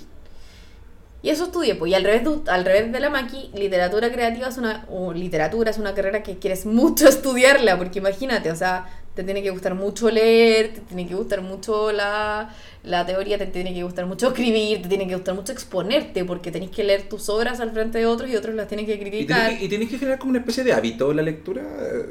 [1.22, 4.48] Y eso estudié, pues, y al revés de, al revés de la Maki, literatura creativa
[4.48, 8.86] es una, o literatura es una carrera que quieres mucho estudiarla, porque imagínate, o sea,
[9.20, 13.48] te tiene que gustar mucho leer, te tiene que gustar mucho la, la teoría, te
[13.48, 17.10] tiene que gustar mucho escribir, te tiene que gustar mucho exponerte, porque tenés que leer
[17.10, 19.58] tus obras al frente de otros y otros las tienen que ¿Y criticar.
[19.58, 21.64] que, y tienes que generar como una especie de hábito la lectura?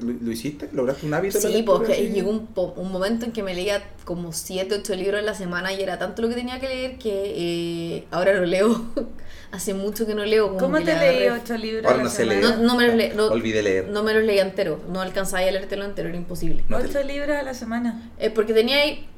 [0.03, 0.69] ¿Lo, lo hiciste?
[0.73, 1.39] ¿Lograste un hábito?
[1.41, 5.21] la Sí, porque llegó un, un momento en que me leía como 7, 8 libros
[5.21, 8.45] a la semana y era tanto lo que tenía que leer que eh, ahora lo
[8.45, 8.85] leo.
[9.51, 10.49] Hace mucho que no leo.
[10.49, 11.85] como ¿Cómo te le leí ocho libros?
[11.87, 12.41] Ahora a la no sé semana?
[12.41, 12.59] leer.
[12.59, 13.89] No, no me los le- no- Olvidé leer.
[13.89, 14.81] No me los leía entero.
[14.91, 16.65] No alcanzaba a leértelo entero, era imposible.
[16.69, 18.11] No Ocho libros a la semana.
[18.19, 19.09] Eh, porque tenía ahí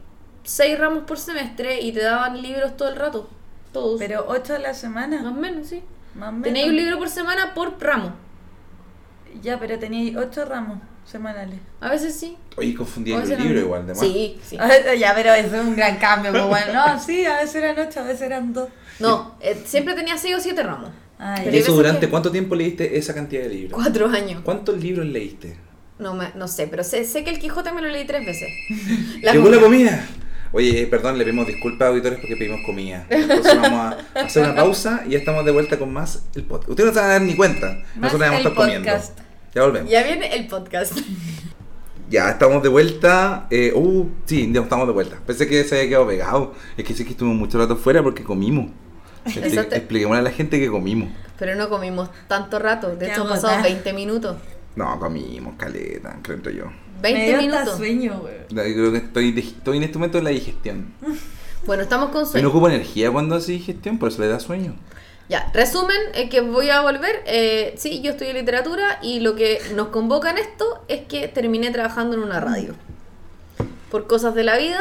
[0.44, 3.28] 6 ramos por semestre y te daban libros todo el rato.
[3.72, 3.98] Todos.
[3.98, 5.28] Pero ocho a la Más semana.
[5.28, 5.82] o menos, sí.
[6.14, 6.44] Más o menos.
[6.44, 8.14] Tenéis un libro por semana por ramo.
[9.42, 11.58] Ya, pero teníais ocho ramos semanales.
[11.80, 12.36] A veces sí.
[12.56, 13.60] Oye, confundí el libro no.
[13.60, 14.00] igual, de más.
[14.00, 14.56] Sí, sí.
[14.98, 16.32] ya, pero eso es un gran cambio.
[16.32, 18.68] Pues bueno, no, sí, a veces eran ocho, a veces eran dos.
[19.00, 20.90] No, eh, siempre tenía 6 o 7 ramos.
[21.18, 23.72] Ah, ¿Y eso durante que- cuánto tiempo leíste esa cantidad de libros?
[23.82, 24.40] 4 años.
[24.44, 25.56] ¿Cuántos libros leíste?
[25.98, 28.48] No, me- no sé, pero sé, sé que el Quijote me lo leí tres veces.
[29.22, 29.66] La Llegó la momia.
[29.90, 30.08] comida.
[30.52, 33.06] Oye, eh, perdón, le pedimos disculpas a auditores porque pedimos comida.
[33.10, 36.70] Entonces vamos a hacer una pausa y ya estamos de vuelta con más el podcast.
[36.70, 37.66] Ustedes no se van a dar ni cuenta.
[37.96, 38.90] Más Nosotros vamos a estar comiendo.
[39.54, 39.90] Ya volvemos.
[39.90, 40.98] Ya viene el podcast.
[42.10, 43.46] Ya estamos de vuelta.
[43.50, 45.18] Eh, uh, sí, ya estamos de vuelta.
[45.24, 46.54] Pensé que se había quedado pegado.
[46.76, 48.72] Es que sí que estuvimos mucho rato fuera porque comimos.
[49.24, 49.74] Expli- Exacto.
[49.76, 51.08] Expliquémosle a la gente que comimos.
[51.38, 52.94] Pero no comimos tanto rato.
[52.96, 53.62] De hecho, han pasado agotada.
[53.74, 54.36] 20 minutos.
[54.76, 56.64] No, comimos, caleta, creo yo.
[57.02, 57.60] 20 me dio minutos.
[57.62, 58.34] hasta sueño, güey.
[58.50, 60.92] Yo Creo que estoy, en este momento en la digestión.
[61.66, 62.48] Bueno, estamos con Yo no sueño.
[62.48, 64.74] ocupo energía cuando hace digestión, por eso le da sueño.
[65.28, 67.22] Ya, resumen, eh, que voy a volver.
[67.26, 71.70] Eh, sí, yo estudié literatura y lo que nos convoca en esto es que terminé
[71.70, 72.74] trabajando en una radio.
[73.90, 74.80] Por cosas de la vida.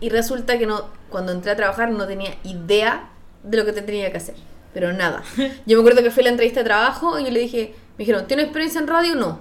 [0.00, 3.10] Y resulta que no, cuando entré a trabajar no tenía idea
[3.42, 4.34] de lo que tenía que hacer.
[4.72, 5.22] Pero nada.
[5.66, 8.02] Yo me acuerdo que fui a la entrevista de trabajo y yo le dije, me
[8.04, 9.14] dijeron, ¿tienes experiencia en radio?
[9.14, 9.40] No.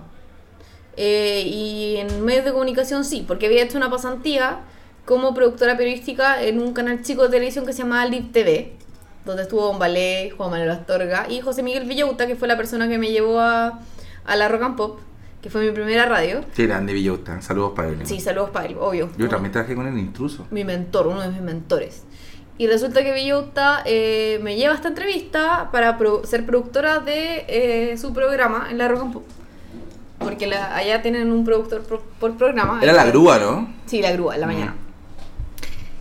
[0.98, 4.60] Eh, y en medios de comunicación sí, porque había hecho una pasantía
[5.06, 8.74] como productora periodística en un canal chico de televisión que se llamaba Live TV,
[9.24, 12.88] donde estuvo Don Ballet, Juan Manuel Astorga y José Miguel Villauta, que fue la persona
[12.90, 13.80] que me llevó a,
[14.26, 15.00] a la Rock and Pop,
[15.42, 16.42] que fue mi primera radio.
[16.56, 17.42] Qué grande Villota.
[17.42, 18.00] Saludos para él.
[18.04, 19.10] Sí, saludos para él, obvio.
[19.18, 20.46] Yo también trabajé con el intruso.
[20.52, 22.04] Mi mentor, uno de mis mentores.
[22.58, 27.46] Y resulta que Villauta eh, me lleva a esta entrevista para pro- ser productora de
[27.48, 29.24] eh, su programa en la Pop.
[30.20, 32.80] Porque la- allá tienen un productor pro- por programa.
[32.82, 33.74] Era la grúa, ¿no?
[33.86, 34.50] Sí, la grúa, en la Mm.
[34.50, 34.76] mañana.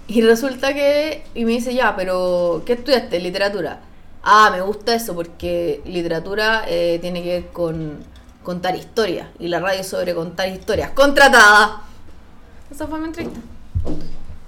[0.09, 1.23] Y resulta que.
[1.37, 2.63] Y me dice, ya, pero.
[2.67, 3.21] ¿Qué estudiaste?
[3.21, 3.81] Literatura.
[4.25, 7.99] Ah, me gusta eso porque literatura eh, tiene que ver con
[8.49, 9.29] contar historias.
[9.39, 10.91] Y la radio sobre contar historias.
[10.93, 11.83] ¡Contratada!
[12.71, 13.39] Esa fue mi entrevista.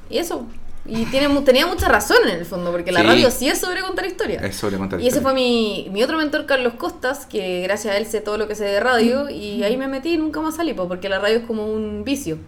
[0.08, 0.46] Y eso.
[0.86, 3.06] Y tiene, mu- tenía mucha razón en el fondo, porque la Sí.
[3.06, 4.42] radio sí es sobre contar historias.
[4.42, 7.98] Es sobre contar Y ese fue mi, mi otro mentor, Carlos Costas, que gracias a
[7.98, 10.56] él sé todo lo que sé de radio y ahí me metí y nunca más
[10.56, 12.38] salí, po, porque la radio es como un vicio.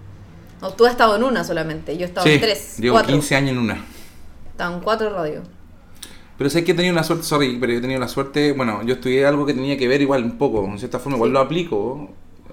[0.62, 3.12] No, tú has estado en una solamente, yo he estado Sí, en tres, llevo cuatro.
[3.12, 3.84] 15 años en una.
[4.52, 5.44] Estaban cuatro radios.
[6.42, 8.82] Pero sé que he tenido una suerte, sorry, pero yo he tenido la suerte, bueno,
[8.84, 11.34] yo estudié algo que tenía que ver igual un poco, en cierta forma, igual Sí.
[11.34, 12.08] lo aplico.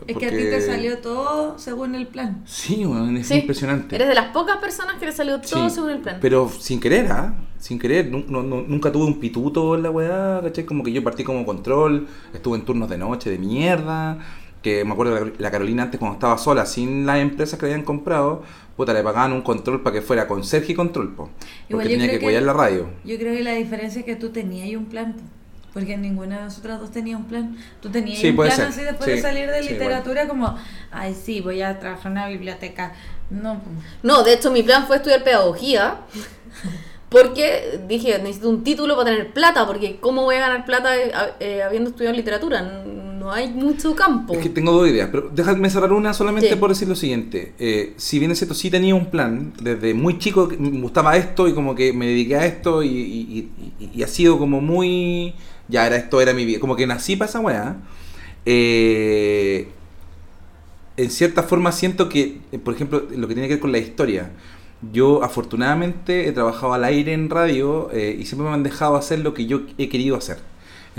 [0.06, 2.44] Es que a ti te salió todo según el plan.
[2.46, 3.96] Sí, bueno, es Sí, impresionante.
[3.96, 6.20] Eres de las pocas personas que le salió todo Sí, según el plan.
[6.22, 7.34] Pero sin querer, ¿ah?
[7.58, 10.66] Sin querer, no- no- nunca tuve un pituto en la weá, ¿cachai?
[10.66, 14.20] Como que yo partí como control, estuve en turnos de noche de mierda,
[14.62, 17.72] que me acuerdo la, la Carolina antes cuando estaba sola, sin las empresas que le
[17.72, 18.44] habían comprado,
[18.80, 21.24] puta, le pagaban un control para que fuera conserje y control, po,
[21.68, 22.90] Igual porque yo tenía que que- cuidar la radio.
[23.04, 25.14] Yo creo que la diferencia es que tú tenías ahí un plan.
[25.14, 25.20] po.
[25.74, 27.56] Porque ninguna de nosotras dos tenía un plan.
[27.82, 28.68] Tú tenías Sí, un plan ser.
[28.68, 30.58] así después Sí, de salir de sí, literatura como,
[30.92, 32.94] ay sí, voy a trabajar en una biblioteca.
[33.30, 33.70] No, po.
[34.02, 35.98] No, de hecho mi plan fue estudiar pedagogía.
[37.10, 40.92] Porque dije, necesito un título para tener plata, porque ¿cómo voy a ganar plata
[41.40, 42.62] eh, habiendo estudiado literatura?
[43.30, 44.34] No hay mucho campo.
[44.34, 46.56] Es que tengo dos ideas, pero déjame cerrar una solamente Sí.
[46.56, 47.54] por decir lo siguiente.
[47.60, 51.48] Eh, si bien es cierto, sí tenía un plan, desde muy chico me gustaba esto
[51.48, 55.36] y como que me dediqué a esto y, y- y- y ha sido como muy...
[55.68, 57.78] Ya era esto, era mi vida, como que nací para esa weá.
[58.48, 59.68] Eh,
[60.98, 63.78] en cierta forma siento que, eh, por ejemplo, lo que tiene que ver con la
[63.78, 64.32] historia.
[64.92, 69.20] Yo afortunadamente he trabajado al aire en radio eh, y siempre me han dejado hacer
[69.20, 70.40] lo que yo he querido hacer.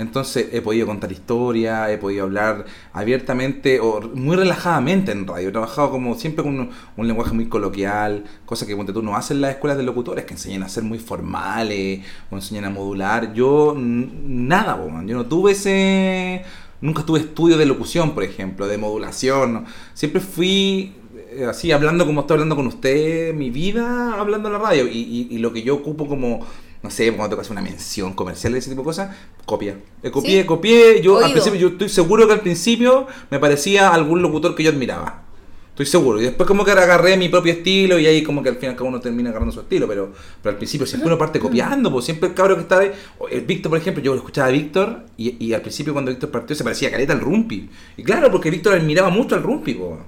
[0.01, 5.49] Entonces he podido contar historias, he podido hablar abiertamente o muy relajadamente en radio.
[5.49, 9.41] He trabajado como siempre con un, lenguaje muy coloquial, cosa que ponte tú no hacen
[9.41, 13.33] las escuelas de locutores, que enseñan a ser muy formales o enseñan a modular.
[13.33, 16.43] Yo nada, yo no tuve ese...
[16.81, 19.65] Nunca tuve estudio de locución, por ejemplo, de modulación.
[19.93, 20.95] Siempre fui
[21.29, 24.87] eh, así hablando como estoy hablando con usted, mi vida hablando en la radio.
[24.87, 26.39] Y- y lo que yo ocupo como,
[26.83, 29.15] no sé, cuando tengo que hacer una mención comercial, ese tipo de cosas,
[29.45, 29.77] copia.
[30.03, 30.47] Eh, copié, Sí.
[30.47, 31.01] copié.
[31.01, 34.71] Yo al principio, yo estoy seguro que al principio me parecía algún locutor que yo
[34.71, 35.23] admiraba.
[35.69, 36.19] Estoy seguro.
[36.19, 38.89] Y después como que agarré mi propio estilo y ahí como que al final cada
[38.89, 39.87] uno termina agarrando su estilo.
[39.87, 41.89] Pero, pero al principio siempre uno parte copiando.
[41.91, 42.91] Pues siempre el cabro que está ahí.
[43.19, 46.11] o El Víctor, por ejemplo, yo lo escuchaba a Víctor y, y al principio cuando
[46.11, 47.69] Víctor partió se parecía a Caleta al Rumpi.
[47.95, 49.75] Y claro, porque Víctor admiraba mucho al Rumpi.
[49.75, 49.99] po.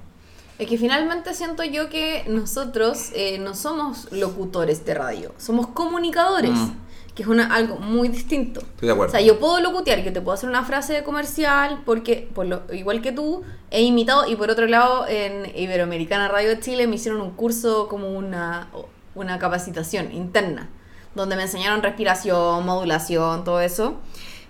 [0.58, 6.52] Es que finalmente siento yo que nosotros eh, no somos locutores de radio, somos comunicadores,
[6.52, 6.70] Mm.
[7.16, 8.60] que es una, algo muy distinto.
[8.60, 9.10] Estoy de acuerdo.
[9.10, 12.46] O sea, yo puedo locutear, yo te puedo hacer una frase de comercial, porque por
[12.46, 16.86] lo, igual que tú, he imitado, y por otro lado, en Iberoamericana Radio de Chile
[16.86, 18.68] me hicieron un curso como una,
[19.16, 20.68] una capacitación interna,
[21.16, 23.94] donde me enseñaron respiración, modulación, todo eso.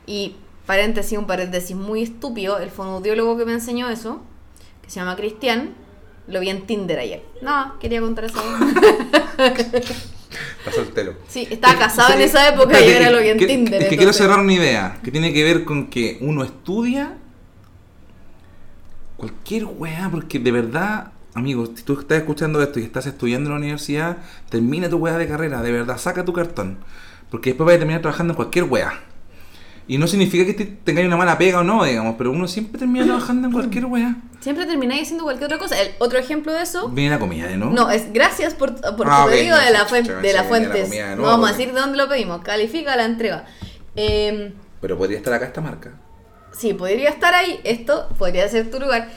[0.06, 0.36] Y
[0.66, 4.20] paréntesis, un paréntesis muy estúpido, el fonoaudiólogo que me enseñó eso,
[4.82, 5.74] que se llama Cristian,
[6.26, 7.22] lo vi en Tinder ayer.
[7.42, 8.40] No, quería contar eso.
[10.58, 11.14] Está soltero.
[11.28, 13.82] Sí, estaba casado en esa época y ahora lo vi en que- Tinder.
[13.82, 17.18] Es que quiero cerrar una idea que tiene que ver con que uno estudia
[19.16, 23.54] Cualquier weá, porque de verdad, amigo, si tú estás escuchando esto y estás estudiando en
[23.54, 24.18] la universidad,
[24.50, 26.78] termina tu weá de carrera, de verdad, saca tu cartón.
[27.30, 29.00] Porque después vas a terminar trabajando en cualquier weá.
[29.86, 32.78] Y no significa que te- tengáis una mala pega o no, digamos, pero uno siempre
[32.78, 34.16] termina trabajando en cualquier weá.
[34.40, 35.80] Siempre termináis haciendo cualquier otra cosa.
[35.80, 36.88] El otro ejemplo de eso.
[36.88, 37.70] Viene la comida, ¿no?
[37.70, 40.20] No, es gracias por, por Ah, tu ok, pedido no, de la, sí, fuen- chucha,
[40.20, 40.90] de la fuentes.
[40.90, 42.42] viene la de no nuevo, vamos a porque- decir de dónde lo pedimos.
[42.42, 43.44] Califica la entrega.
[43.96, 45.92] Eh, Pero podría estar acá esta marca.
[46.52, 47.60] sí, podría estar ahí.
[47.64, 49.08] Esto podría ser tu lugar.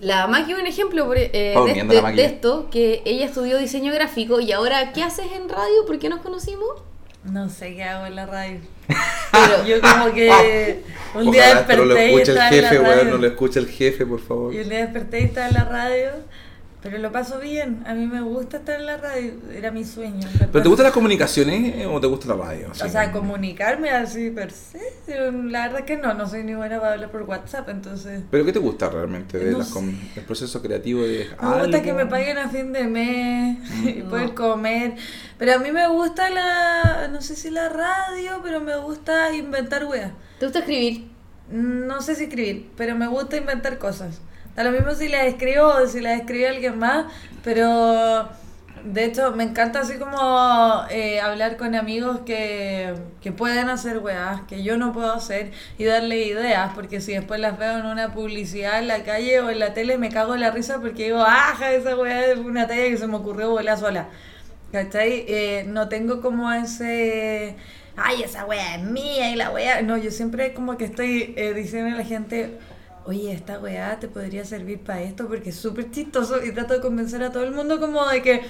[0.00, 2.16] La Maki un ejemplo eh, Oh, de, de- Maki.
[2.16, 5.84] de esto, que ella estudió diseño gráfico y ahora, ¿qué haces en radio?
[5.86, 6.68] ¿Por qué nos conocimos?
[7.24, 8.60] No sé qué hago en la radio.
[9.32, 10.82] Pero- Yo como que
[11.14, 12.98] un día Ojalá esto no lo desperté y escuche el estaba en la jefe, weón,
[12.98, 13.10] radio.
[13.10, 14.54] no lo escuche el jefe, por favor.
[14.54, 16.10] Y un día desperté y estaba en la radio,
[16.84, 17.82] pero lo paso bien.
[17.86, 20.20] A mí me gusta estar en la radio, era mi sueño.
[20.32, 20.48] verdad.
[20.52, 22.68] ¿Pero te gustan las comunicaciones eh, o te gusta la radio?
[22.70, 24.78] O sea, comunicarme así per se,
[25.32, 28.22] la verdad que no, no soy ni buena para hablar por WhatsApp, entonces...
[28.30, 29.72] ¿Pero qué te gusta realmente de No las sé.
[29.74, 31.82] com- del proceso creativo de Me gusta algo?
[31.82, 34.10] que me paguen a fin de mes y No.
[34.10, 34.94] poder comer.
[35.38, 39.84] Pero a mí me gusta la, no sé si la radio, pero me gusta inventar
[39.86, 40.12] weas.
[40.38, 41.08] ¿Te gusta escribir?
[41.50, 44.20] No sé si escribir, pero me gusta inventar cosas.
[44.56, 47.06] Da lo mismo si las escribo o si las escribe alguien más,
[47.42, 48.28] pero
[48.84, 54.42] de hecho me encanta así como eh, hablar con amigos que, que pueden hacer weas,
[54.42, 58.12] que yo no puedo hacer y darle ideas, porque si después las veo en una
[58.12, 61.22] publicidad en la calle o en la tele me cago en la risa porque digo,
[61.22, 64.08] ajá, esa wea es una talla que se me ocurrió volar sola.
[64.70, 65.24] ¿Cachai?
[65.28, 67.54] Eh, no tengo como ese.
[67.96, 69.82] Ay, esa wea es mía y la wea.
[69.82, 72.58] No, yo siempre como que estoy eh, diciendo a la gente.
[73.06, 76.80] Oye, esta weá te podría servir para esto porque es súper chistoso y trato de
[76.80, 78.40] convencer a todo el mundo como de que,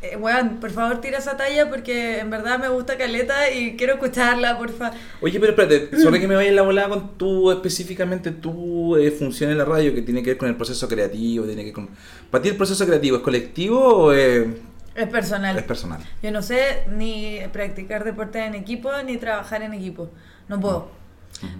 [0.00, 3.94] eh, weón, por favor tira esa talla porque en verdad me gusta Caleta y quiero
[3.94, 4.92] escucharla, porfa.
[5.20, 9.10] Oye, pero espérate, sobre que me vaya en la volada con tu, específicamente tu eh,
[9.10, 11.74] función en la radio, que tiene que ver con el proceso creativo, tiene que ver
[11.74, 11.90] con...
[12.30, 14.46] ¿Para ti el proceso creativo es colectivo o es,
[14.94, 15.58] Es personal.
[15.58, 16.00] es personal?
[16.22, 20.08] Yo no sé ni practicar deporte en equipo ni trabajar en equipo.
[20.48, 20.96] No puedo.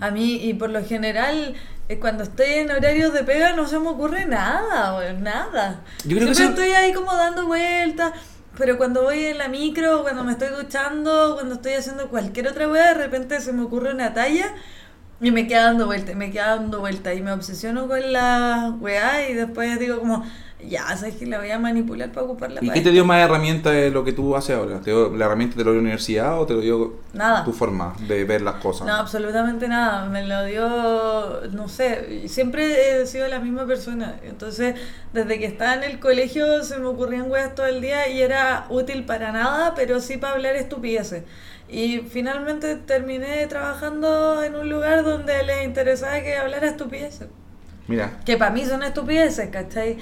[0.01, 1.55] A mí, y por lo general,
[1.89, 5.83] eh, cuando estoy en horarios de pega no se me ocurre nada, weón, nada.
[6.05, 8.13] Yo creo que Siempre eso- estoy ahí como dando vueltas,
[8.57, 12.69] pero cuando voy en la micro, cuando me estoy duchando, cuando estoy haciendo cualquier otra
[12.69, 14.47] weá, de repente se me ocurre una talla
[15.21, 19.29] y me queda dando vueltas, me queda dando vueltas y me obsesiono con la weá
[19.29, 20.25] y después digo como,
[20.67, 22.91] ya, sabes que la voy a manipular para ocuparla ¿Y para qué te esto".
[22.93, 24.81] dio más herramienta de lo que tú haces ahora?
[24.81, 27.45] ¿Te dio la herramienta de la universidad o te lo dio Nada.
[27.45, 28.87] tu forma de ver las cosas?
[28.87, 30.07] No, absolutamente nada.
[30.07, 34.17] Me lo dio, no sé, siempre he sido la misma persona.
[34.25, 34.75] Entonces,
[35.13, 38.67] desde que estaba en el colegio se me ocurrían weas todo el día y era
[38.69, 41.23] útil para nada, pero sí para hablar estupideces.
[41.71, 47.29] Y finalmente terminé trabajando en un lugar donde les interesaba que hablara estupideces.
[47.87, 49.97] Mira, Que para mí son estupideces, ¿cachai?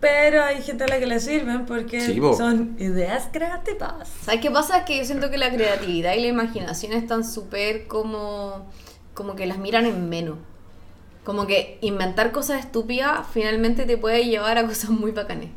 [0.00, 4.08] Pero hay gente a la que le sirven porque Sí, son ideas creativas.
[4.22, 4.78] ¿Sabes qué pasa?
[4.78, 8.66] Es que yo siento que la creatividad y la imaginación están súper como,
[9.14, 10.38] como que las miran en menos.
[11.24, 15.50] Como que inventar cosas estúpidas finalmente te puede llevar a cosas muy bacanes.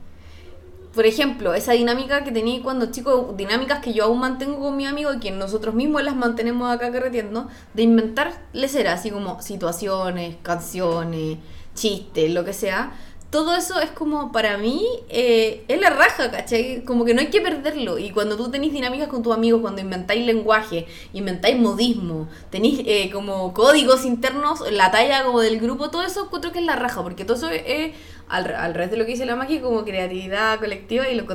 [0.94, 4.86] Por ejemplo, esa dinámica que tenía cuando chico, dinámicas que yo aún mantengo con mi
[4.86, 10.36] amigo y que nosotros mismos las mantenemos acá carreteando, de inventar leceras, así como situaciones,
[10.42, 11.38] canciones,
[11.76, 12.92] chistes, lo que sea.
[13.32, 16.84] Todo eso es como, para mí, eh, es la raja, ¿cachai?
[16.84, 17.98] Como que no hay que perderlo.
[17.98, 23.10] Y cuando tú tenés dinámicas con tus amigos, cuando inventáis lenguaje, inventáis modismo, tenéis eh,
[23.10, 27.02] como códigos internos, la talla como del grupo, todo eso encuentro que es la raja,
[27.04, 27.96] porque todo eso es, es
[28.32, 31.26] al, al revés de lo que dice la magia, como creatividad colectiva y lo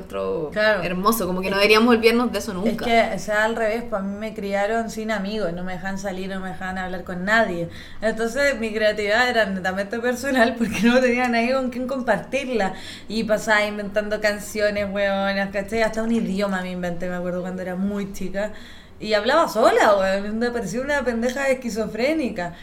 [0.53, 0.83] Claro.
[0.83, 2.85] hermoso, como que no deberíamos olvidarnos de eso Es nunca.
[2.85, 6.29] que, o sea, al revés, para mí me criaron sin amigos, no me dejan salir,
[6.31, 7.69] no me dejan hablar con nadie.
[8.01, 12.75] Entonces mi creatividad era netamente personal porque no tenía nadie con quien compartirla.
[13.09, 15.83] Y pasaba inventando canciones, weonas, ¿cachai?
[15.83, 18.53] Hasta un idioma me inventé, me acuerdo cuando era muy chica.
[18.99, 22.55] Y hablaba sola, weón, me parecía una pendeja esquizofrénica.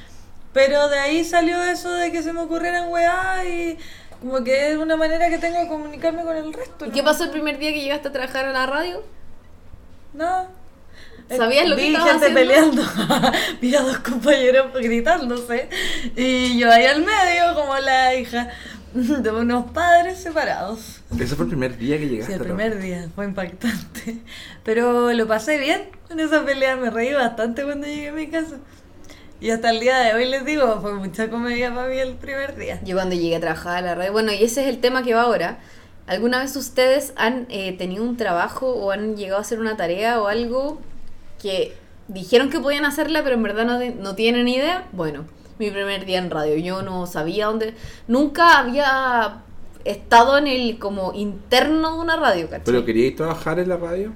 [0.54, 3.76] Pero de ahí salió eso de que se me ocurrieran weá y
[4.24, 6.86] como que es una manera que tengo de comunicarme con el resto.
[6.86, 6.94] ¿Y ¿no?
[6.94, 9.04] qué pasó el primer día que llegaste a trabajar a la radio?
[10.14, 10.48] No.
[11.30, 12.34] ¿Sabías lo que Vi gente haciendo?
[12.40, 12.84] peleando.
[13.62, 15.70] Vi a dos compañeros gritándose.
[16.16, 18.50] Y yo ahí al medio, como la hija
[18.94, 21.02] de unos padres separados.
[21.20, 22.34] ese fue el primer día que Sí, llegaste.
[22.36, 24.18] el a primer día fue impactante.
[24.64, 26.76] Pero lo pasé bien en esa pelea.
[26.76, 28.58] Me reí bastante cuando llegué a mi casa.
[29.44, 32.56] Y hasta el día de hoy les digo, fue mucha comedia para mí el primer
[32.56, 32.80] día.
[32.86, 35.14] Yo cuando llegué a trabajar a la radio, bueno, y ese es el tema que
[35.14, 35.60] va ahora.
[36.08, 40.22] ¿Alguna vez ustedes han eh, tenido un trabajo o han llegado a hacer una tarea
[40.22, 40.80] o algo
[41.42, 41.74] que
[42.08, 44.88] dijeron que podían hacerla, pero en verdad no, no tienen idea?
[44.94, 45.26] Bueno,
[45.60, 46.56] mi primer día en radio.
[46.56, 47.74] Yo no sabía dónde.
[48.08, 49.44] Nunca había
[49.84, 52.64] estado en el como interno de una radio, ¿cachai?
[52.64, 54.14] ¿Pero queríais trabajar en la radio?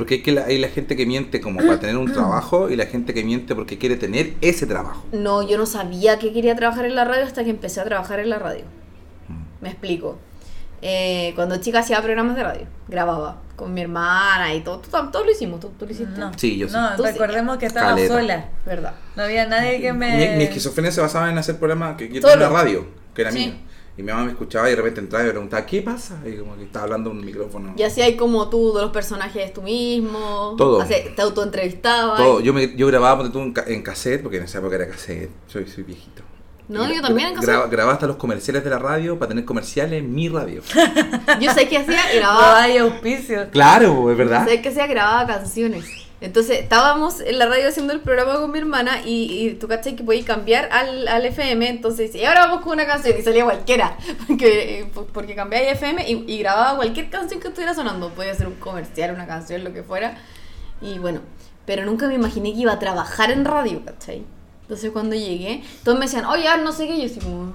[0.00, 2.76] Porque hay, que la, hay la gente que miente como para tener un trabajo y
[2.76, 5.04] la gente que miente porque quiere tener ese trabajo.
[5.12, 8.18] No, yo no sabía que quería trabajar en la radio hasta que empecé a trabajar
[8.20, 8.64] en la radio.
[9.28, 9.62] Mm.
[9.62, 10.18] Me explico.
[10.82, 14.78] Eh, cuando chica hacía programas de radio, grababa con mi hermana y todo.
[14.78, 16.18] Tú Todos lo hicimos, tú, tú lo hiciste.
[16.18, 16.74] No, Sí, yo sí.
[16.74, 17.10] no Tú sí.
[17.12, 18.14] recordemos que estaba Caleta.
[18.14, 18.48] sola.
[18.64, 18.94] ¿Verdad?
[19.16, 20.16] No había nadie que me.
[20.30, 23.30] Mi, mi esquizofrenia se basaba en hacer programas que yo tenía una radio, que era
[23.32, 23.38] Sí.
[23.38, 23.54] mía.
[23.96, 26.18] Y mi mamá me escuchaba y de repente entraba y me preguntaba, ¿qué pasa?
[26.24, 27.74] Y como que estaba hablando en un micrófono.
[27.76, 30.54] Y así hay como tú de los personajes tú mismo.
[30.56, 30.82] Todo.
[30.84, 32.18] Te autoentrevistabas.
[32.18, 34.88] Todo, yo, me, yo grababa tú, en, ca- en cassette, porque en esa época era
[34.88, 36.22] cassette, soy, soy viejito.
[36.68, 37.70] No, Y yo también en gra- cassette.
[37.72, 40.62] Grababa hasta los comerciales de la radio para tener comerciales en mi radio.
[41.40, 42.62] Yo sé que hacía, grababa.
[42.62, 43.50] hay auspicio.
[43.50, 44.46] claro, es verdad.
[44.46, 45.84] Sé que hacía, grababa canciones.
[46.20, 49.96] Entonces estábamos en la radio haciendo el programa con mi hermana y, y tú cachai
[49.96, 51.68] que podías cambiar al, al FM.
[51.68, 53.96] Entonces, y ahora vamos con una canción y salía cualquiera.
[54.26, 58.10] Porque, eh, porque cambiaba FM y, y grababa cualquier canción que estuviera sonando.
[58.10, 60.18] Podía ser un comercial, una canción, lo que fuera.
[60.82, 61.20] Y bueno,
[61.66, 64.24] pero nunca me imaginé que iba a trabajar en radio, ¿cachai?
[64.62, 67.52] Entonces cuando llegué, todos me decían, oye, ah, no sé qué, y yo así como...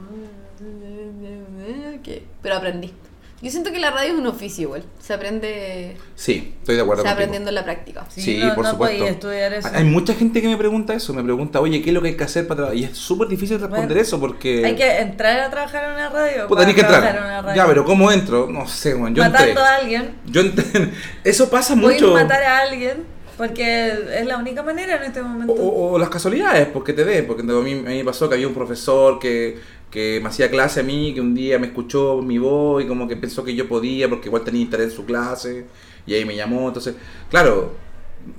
[2.03, 2.25] ¿qué?
[2.41, 2.93] Pero aprendí.
[3.41, 4.83] Yo siento que la radio es un oficio igual.
[4.99, 5.97] Se aprende...
[6.15, 8.05] Sí, estoy de acuerdo Se aprendiendo en la práctica.
[8.09, 8.97] Sí, Sí, no- por no supuesto.
[8.97, 9.69] podía estudiar eso.
[9.73, 12.15] Hay mucha gente que me pregunta eso, me pregunta, oye, ¿qué es lo que hay
[12.17, 12.77] que hacer para trabajar?
[12.77, 14.65] Y es súper difícil responder Bueno, eso porque...
[14.65, 16.47] Hay que entrar a trabajar en una radio.
[16.47, 17.23] Pues tenés que trabajar entrar.
[17.25, 17.55] en una radio.
[17.61, 18.47] Ya, pero ¿cómo entro?
[18.49, 19.63] No sé, man, yo Matando entré.
[19.63, 20.15] a alguien.
[20.25, 20.91] Yo entré.
[21.23, 22.13] Eso pasa Puedes mucho.
[22.13, 23.03] matar a alguien
[23.37, 25.51] porque es la única manera en este momento.
[25.51, 28.29] O, o- o las casualidades, porque te den, porque a mí, a mí me pasó
[28.29, 29.59] que había un profesor que,
[29.95, 33.07] que me hacía clase a mí, que un día me escuchó mi voz y como
[33.07, 35.67] que pensó que yo podía, porque igual tenía interés en su clase,
[36.05, 36.95] y ahí me llamó, entonces,
[37.29, 37.71] claro,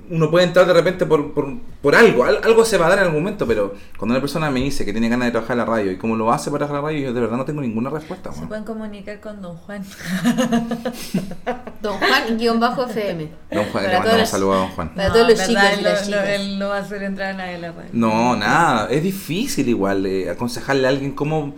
[0.09, 2.99] uno puede entrar de repente por, por, por algo, al- algo se va a dar
[2.99, 5.59] en algún momento, pero cuando una persona me dice que tiene ganas de trabajar en
[5.59, 7.45] la radio y cómo lo hace para trabajar en la radio, yo de verdad no
[7.45, 8.31] tengo ninguna respuesta.
[8.33, 9.83] Se pueden comunicar con Don Juan.
[11.81, 13.29] Don Juan guion bajo FM.
[13.51, 14.89] Don Juan, Para le mandamos saludos a Don Juan.
[14.95, 16.21] Para todos los chicos y Él las no- chicas.
[16.25, 17.89] no- Él no va a hacer entrar a nadie en la radio.
[17.93, 21.53] No, nada, es difícil igual eh, aconsejarle a alguien cómo,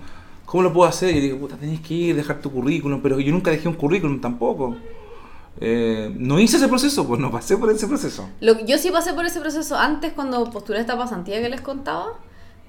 [0.45, 1.15] cómo lo puedo hacer.
[1.15, 4.19] Y digo, puta, tenés que ir, dejar tu currículum, pero yo nunca dejé un currículum
[4.21, 4.75] tampoco.
[5.61, 8.29] Eh, no hice ese proceso, pues no pasé por ese proceso.
[8.39, 12.13] Lo yo sí pasé por ese proceso antes cuando postulé esta pasantía que les contaba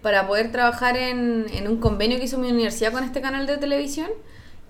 [0.02, 3.58] para poder trabajar en, en un convenio que hizo mi universidad con este canal de
[3.58, 4.08] televisión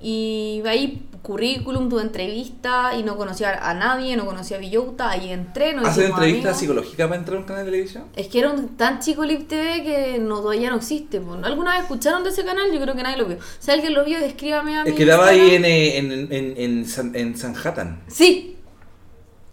[0.00, 5.30] y ahí currículum, tuve entrevista y no conocía a nadie, no conocía a Villota, ahí
[5.30, 6.58] entré, no ¿Hacer hicimos entrevistas amigos.
[6.58, 8.04] psicológicas para entrar a un canal de televisión?
[8.16, 11.20] Es que era un tan chico Lip TV que no, todavía no existe.
[11.20, 11.34] po.
[11.42, 12.72] ¿Alguna vez escucharon de ese canal?
[12.72, 13.36] Yo creo que nadie lo vio.
[13.58, 15.64] Si alguien lo vio, escríbame a mi Es que daba ahí Instagram.
[15.64, 18.02] en, eh, en, en, en, San, en Sanhattan.
[18.08, 18.56] Sí,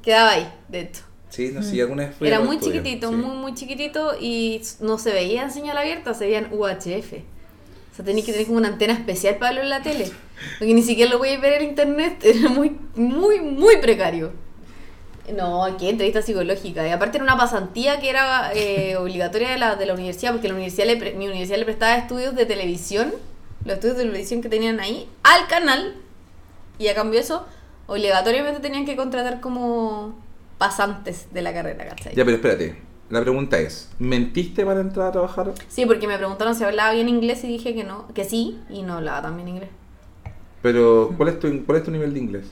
[0.01, 1.01] quedaba ahí, de hecho.
[1.29, 3.15] Sí, no sé, alguna vez fui Era muy chiquitito, sí.
[3.15, 7.13] muy, muy chiquitito y no se veía en señal abierta, se veía en UHF.
[7.97, 10.09] Sea, tenía que tener como una antena especial para verlo en la tele.
[10.59, 14.31] Porque ni siquiera lo podía ver en internet, era muy, muy, muy precario.
[15.35, 16.87] No, aquí entrevista psicológica.
[16.87, 20.47] Y aparte era una pasantía que era eh, obligatoria de la, de la universidad, porque
[20.47, 23.13] la universidad le pre- mi universidad le prestaba estudios de televisión,
[23.65, 25.95] los estudios de televisión que tenían ahí, al canal.
[26.79, 27.45] Y a cambio de eso,
[27.87, 30.15] obligatoriamente tenían que contratar como
[30.59, 32.15] pasantes de la carrera, ¿cachai?
[32.15, 32.77] Ya, pero espérate.
[33.09, 35.53] La pregunta es, ¿mentiste para entrar a trabajar?
[35.69, 38.83] Sí, porque me preguntaron si hablaba bien inglés y dije que no, que sí, y
[38.83, 39.69] no hablaba tan bien inglés.
[40.61, 42.45] Pero, ¿cuál es tu, cuál es tu nivel de inglés?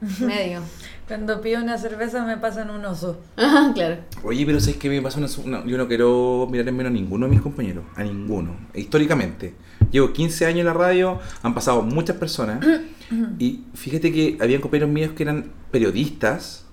[0.20, 0.60] Medio.
[1.06, 3.18] Cuando pido una cerveza me pasan un oso.
[3.36, 3.96] Ajá, claro.
[4.22, 5.18] Oye, pero ¿sabes qué me pasa?
[5.18, 8.56] Una, una- yo no quiero mirar en menos a ninguno de mis compañeros, a ninguno.
[8.74, 9.54] Históricamente.
[9.90, 12.64] Llevo 15 años en la radio, han pasado muchas personas.
[13.38, 16.64] y fíjate que habían compañeros míos que eran periodistas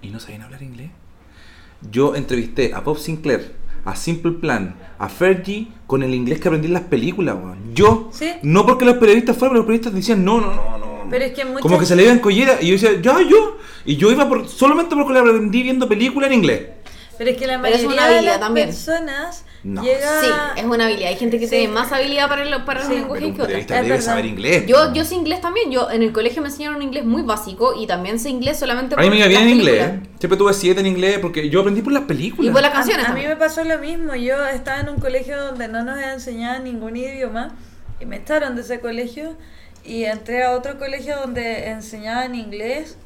[0.00, 0.90] y no sabían hablar inglés.
[1.90, 3.54] Yo entrevisté a Bob Sinclair,
[3.84, 7.74] a Simple Plan, a Fergie con el inglés que aprendí en las películas, weón.
[7.74, 8.30] Yo, Sí.
[8.42, 10.90] no porque los periodistas fueran, pero los periodistas decían, no, no, no, no.
[11.10, 13.56] Pero es que muchas- Como que se le iban collera y yo decía, ya, yo.
[13.84, 16.68] Y yo iba por, solamente porque lo aprendí viendo películas en inglés.
[17.18, 18.68] Pero es que la es mayoría una de las también.
[18.68, 19.82] personas No.
[19.82, 20.20] llega...
[20.22, 21.08] Sí, es una habilidad.
[21.10, 21.50] Hay gente que Sí.
[21.56, 23.46] tiene más habilidad para, el, para Sí, los lenguajes Pero un que otras.
[23.48, 24.04] periodista Es debe verdad.
[24.06, 24.66] saber inglés.
[24.66, 25.70] Yo, yo sé inglés también.
[25.70, 28.94] Yo en el colegio me enseñaron un inglés muy básico y también sé inglés solamente
[28.94, 29.90] A mí me iba bien en inglés.
[30.18, 32.48] Siempre tuve 7 en inglés porque yo aprendí por las películas.
[32.50, 33.28] Y por las A- canciones A, mí también.
[33.30, 34.14] me pasó lo mismo.
[34.14, 37.54] Yo estaba en un colegio donde no nos enseñaban ningún idioma
[38.00, 39.34] y me echaron de ese colegio
[39.84, 42.96] y entré a otro colegio donde enseñaban inglés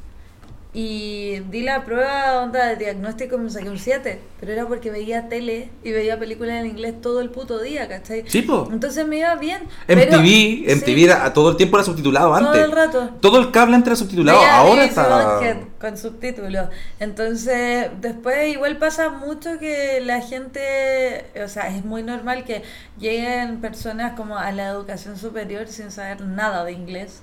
[0.76, 4.20] Y di la prueba onda de diagnóstico y me saqué un 7.
[4.40, 8.24] Pero era porque veía tele y veía películas en inglés todo el puto día, ¿cachai?
[8.26, 8.68] Sí, po.
[8.72, 9.62] Entonces me iba bien.
[9.86, 12.52] MTV, pero- MTV sí, era, todo el tiempo era subtitulado antes.
[12.52, 13.10] Todo el rato.
[13.20, 15.60] Todo el cable antes era subtitulado, Veía ahora está...
[15.80, 16.68] Con subtítulos.
[16.98, 22.62] Entonces, después igual pasa mucho que la gente, o sea, es muy normal que
[22.98, 27.22] lleguen personas como a la educación superior sin saber nada de inglés.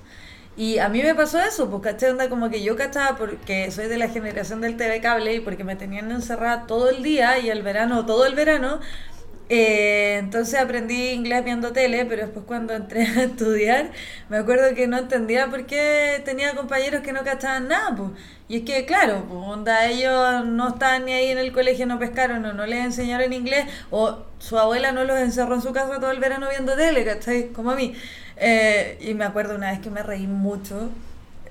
[0.54, 3.86] Y a mí me pasó eso, pues caché, onda como que yo cachaba porque soy
[3.88, 7.48] de la generación del TV cable y porque me tenían encerrada todo el día y
[7.48, 8.80] el verano, todo el verano.
[9.48, 13.90] Eh, entonces aprendí inglés viendo tele, pero después cuando entré a estudiar,
[14.28, 18.10] me acuerdo que no entendía por qué tenía compañeros que no cachaban nada, pues.
[18.48, 21.98] Y es que, claro, pues, onda, ellos no estaban ni ahí en el colegio, no
[21.98, 26.00] pescaron o no les enseñaron inglés, o su abuela no los encerró en su casa
[26.00, 27.48] todo el verano viendo tele, ¿cachai?
[27.48, 27.94] Como a mí.
[28.44, 30.90] Eh, y me acuerdo una vez que me reí mucho,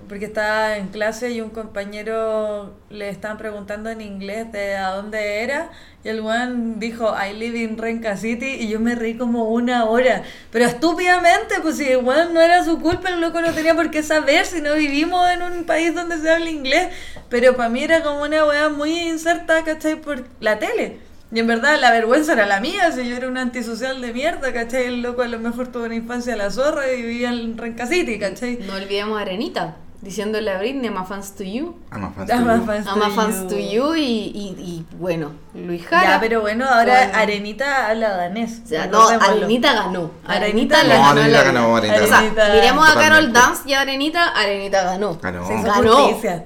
[0.09, 5.41] porque estaba en clase y un compañero le estaban preguntando en inglés de a dónde
[5.41, 5.69] era
[6.03, 9.85] y el one dijo I live in Renca City y yo me reí como una
[9.85, 10.23] hora.
[10.51, 13.89] Pero estúpidamente pues si el one no era su culpa el loco no tenía por
[13.89, 16.89] qué saber si no vivimos en un país donde se habla inglés.
[17.29, 19.95] Pero para mí era como una weá muy inserta ¿cachai?
[19.95, 23.37] por la tele y en verdad la vergüenza era la mía, si yo era un
[23.37, 24.85] antisocial de mierda, ¿cachai?
[24.85, 27.87] El loco a lo mejor tuvo una infancia a la zorra y vivía en Renca
[27.87, 28.59] City, ¿cachai?
[28.67, 31.75] No olvidemos a Arenita, diciéndole a Britney, I'm a fans to you.
[31.91, 32.65] I'm a fan I'm a to you.
[32.65, 36.09] fan I'm a fans to you y, y, y, bueno, Luis Jara.
[36.15, 37.17] Ya, pero bueno, ahora Bueno.
[37.19, 38.61] Arenita habla danés.
[38.65, 39.07] O sea, no.
[39.07, 40.11] Arenita ganó.
[40.25, 41.07] Arenita Arenita No, ganó.
[41.11, 41.75] Arenita la ganó.
[41.77, 43.31] Arenita O sea, miremos a Carol.
[43.31, 45.17] Dance y a Arenita, Arenita ganó.
[45.21, 45.47] Ganó.
[45.47, 45.95] Se hizo Ganó.
[46.07, 46.45] justicia.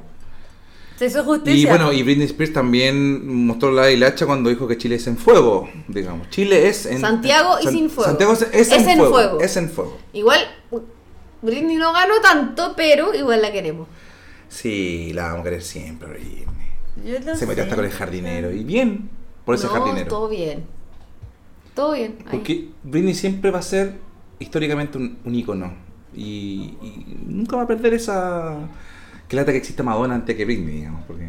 [0.97, 1.61] Se hizo justicia.
[1.61, 5.17] Y bueno, y Britney Spears también mostró la hilacha cuando dijo que Chile es en
[5.17, 6.29] fuego, digamos.
[6.29, 7.01] Chile es en...
[7.01, 8.09] Santiago y San- sin fuego.
[8.09, 9.39] Santiago es, es Es en, en fuego, fuego.
[9.41, 9.97] Es en fuego.
[10.13, 10.39] Igual,
[11.41, 13.87] Britney no ganó tanto, pero igual la queremos.
[14.47, 16.45] Sí, la vamos a querer siempre, Britney.
[17.05, 17.69] Yo lo Se metió sé.
[17.69, 18.51] hasta con el jardinero.
[18.53, 19.09] Y bien,
[19.43, 20.07] por ese no, jardinero.
[20.07, 20.63] todo bien.
[21.73, 22.15] Todo bien.
[22.19, 22.37] ahí.
[22.37, 23.95] Porque Britney siempre va a ser
[24.39, 25.73] históricamente un, un ícono.
[26.15, 28.59] Y, y nunca va a perder esa...
[29.29, 31.03] Lata que exista Madonna antes que Britney, digamos.
[31.05, 31.27] Porque...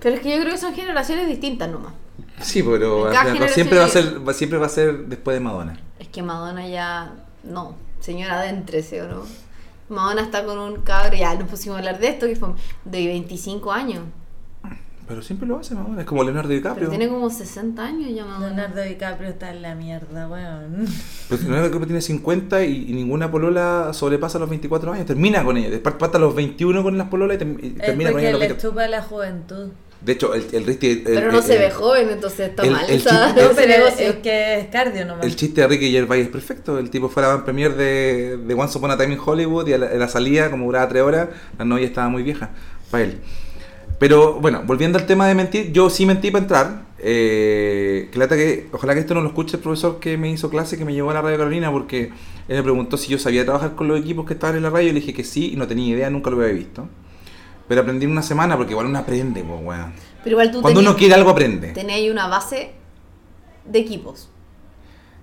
[0.00, 1.92] Pero es que yo creo que son generaciones distintas nomás.
[2.40, 3.10] Sí, pero
[3.48, 5.80] siempre va, a ser, va- siempre va a ser después de Madonna.
[5.98, 7.14] Es que Madonna ya.
[7.44, 9.22] No, señora, adéntrese o no.
[9.88, 12.50] Madonna está con un cabro, ya nos pusimos a hablar de esto, que fue
[12.84, 14.02] de 25 años.
[15.08, 16.00] Pero siempre lo hace Madonna.
[16.00, 16.88] Es como Leonardo DiCaprio.
[16.88, 18.48] Pero tiene como 60 años ya Madonna.
[18.48, 20.86] Leonardo DiCaprio está en la mierda, weón.
[21.28, 25.06] Pues Leonardo DiCaprio tiene 50 y, y ninguna polola sobrepasa los 24 años.
[25.06, 25.70] Termina con ella.
[25.70, 28.40] Después pasa los 21 con las pololas y, term- y termina con porque ella los
[28.40, 28.62] le 20.
[28.62, 29.68] chupa la juventud.
[30.00, 32.64] De hecho, el, el, Ricky- el- Pero el- no se el- ve joven, entonces está
[32.64, 32.84] el- mal.
[32.88, 35.24] el chiste- No, pero es que es cardio nomás.
[35.24, 36.78] El chiste de Ricky Gervais es perfecto.
[36.78, 39.66] El tipo fue a la van premier de, de Once Upon a Time in Hollywood
[39.68, 41.28] y a la, a la salida, como duraba tres horas,
[41.58, 42.50] la novia estaba muy vieja
[42.90, 43.18] para él.
[43.98, 46.86] Pero bueno, volviendo al tema de mentir, yo sí mentí para entrar.
[46.98, 50.50] Eh, que lata que, ojalá que esto no lo escuche el profesor que me hizo
[50.50, 52.04] clase, que me llevó a la Radio Carolina, porque
[52.48, 54.88] él me preguntó si yo sabía trabajar con los equipos que estaban en la radio.
[54.90, 56.88] Y le dije que sí, y no tenía idea, nunca lo había visto.
[57.68, 59.92] Pero aprendí en una semana, porque igual uno aprende, pues, weón.
[60.22, 61.72] Pero igual tú Cuando tenías, uno quiere algo, aprende.
[61.90, 62.72] ahí una base
[63.64, 64.28] de equipos.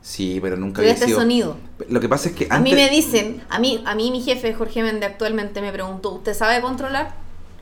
[0.01, 1.19] Sí, pero nunca había sido.
[1.19, 1.57] sonido.
[1.89, 4.21] Lo que pasa es que A mí antes- me dicen, a mí, a mí mi
[4.21, 7.15] jefe Jorge Méndez actualmente me preguntó, ¿usted sabe controlar?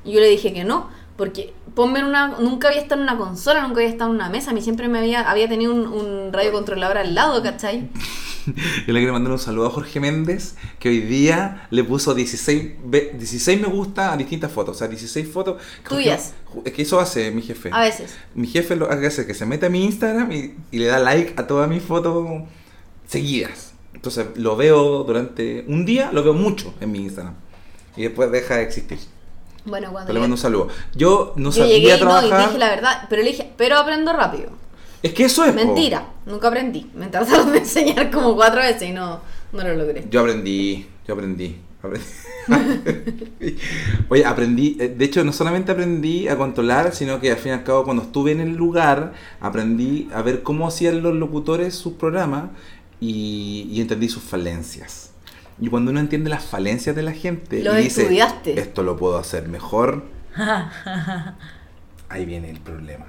[0.04, 0.90] Y yo le dije que no,
[1.22, 4.30] porque ponme en una, nunca había estado en una consola, nunca había estado en una
[4.30, 7.90] mesa, a mí siempre me había, había tenido un, un radio controlador al lado, ¿cachai?
[8.88, 12.72] Yo le quiero mandar un saludo a Jorge Méndez, que hoy día le puso 16,
[12.86, 15.62] ve- 16 me gusta a distintas fotos, o sea, 16 fotos.
[15.88, 16.34] Tuyas.
[16.66, 17.70] Es que eso hace mi jefe.
[17.72, 18.16] A veces.
[18.34, 21.36] Mi jefe lo hace que se mete a mi Instagram y, y le da like
[21.38, 22.28] a todas mis fotos
[23.08, 23.74] seguidas.
[23.94, 27.36] Entonces lo veo durante un día, lo veo mucho en mi Instagram.
[27.96, 28.98] Y después deja de existir.
[29.66, 30.68] Bueno, cuando Te le yo, mando un saludo.
[30.94, 32.48] Yo no yo sabía llegué no, y trabajar.
[32.48, 34.52] dije la verdad, pero le dije, pero aprendo rápido.
[35.04, 35.56] Es que eso es.
[35.56, 35.56] po.
[35.56, 36.90] Mentira, nunca aprendí.
[36.96, 40.08] Me trataron de enseñar como cuatro veces y no, no lo logré.
[40.10, 41.58] Yo aprendí, yo aprendí.
[41.82, 42.06] aprendí.
[44.10, 47.56] Oye, aprendí, eh, de hecho no solamente aprendí a controlar, sino que al fin y
[47.56, 51.94] al cabo cuando estuve en el lugar, aprendí a ver cómo hacían los locutores sus
[51.94, 52.46] programas
[53.00, 55.11] y, y entendí sus falencias.
[55.62, 58.10] Y cuando uno entiende las falencias de la gente Lo y dice,
[58.46, 60.04] esto lo puedo hacer mejor,
[62.10, 63.06] ahí viene el problema.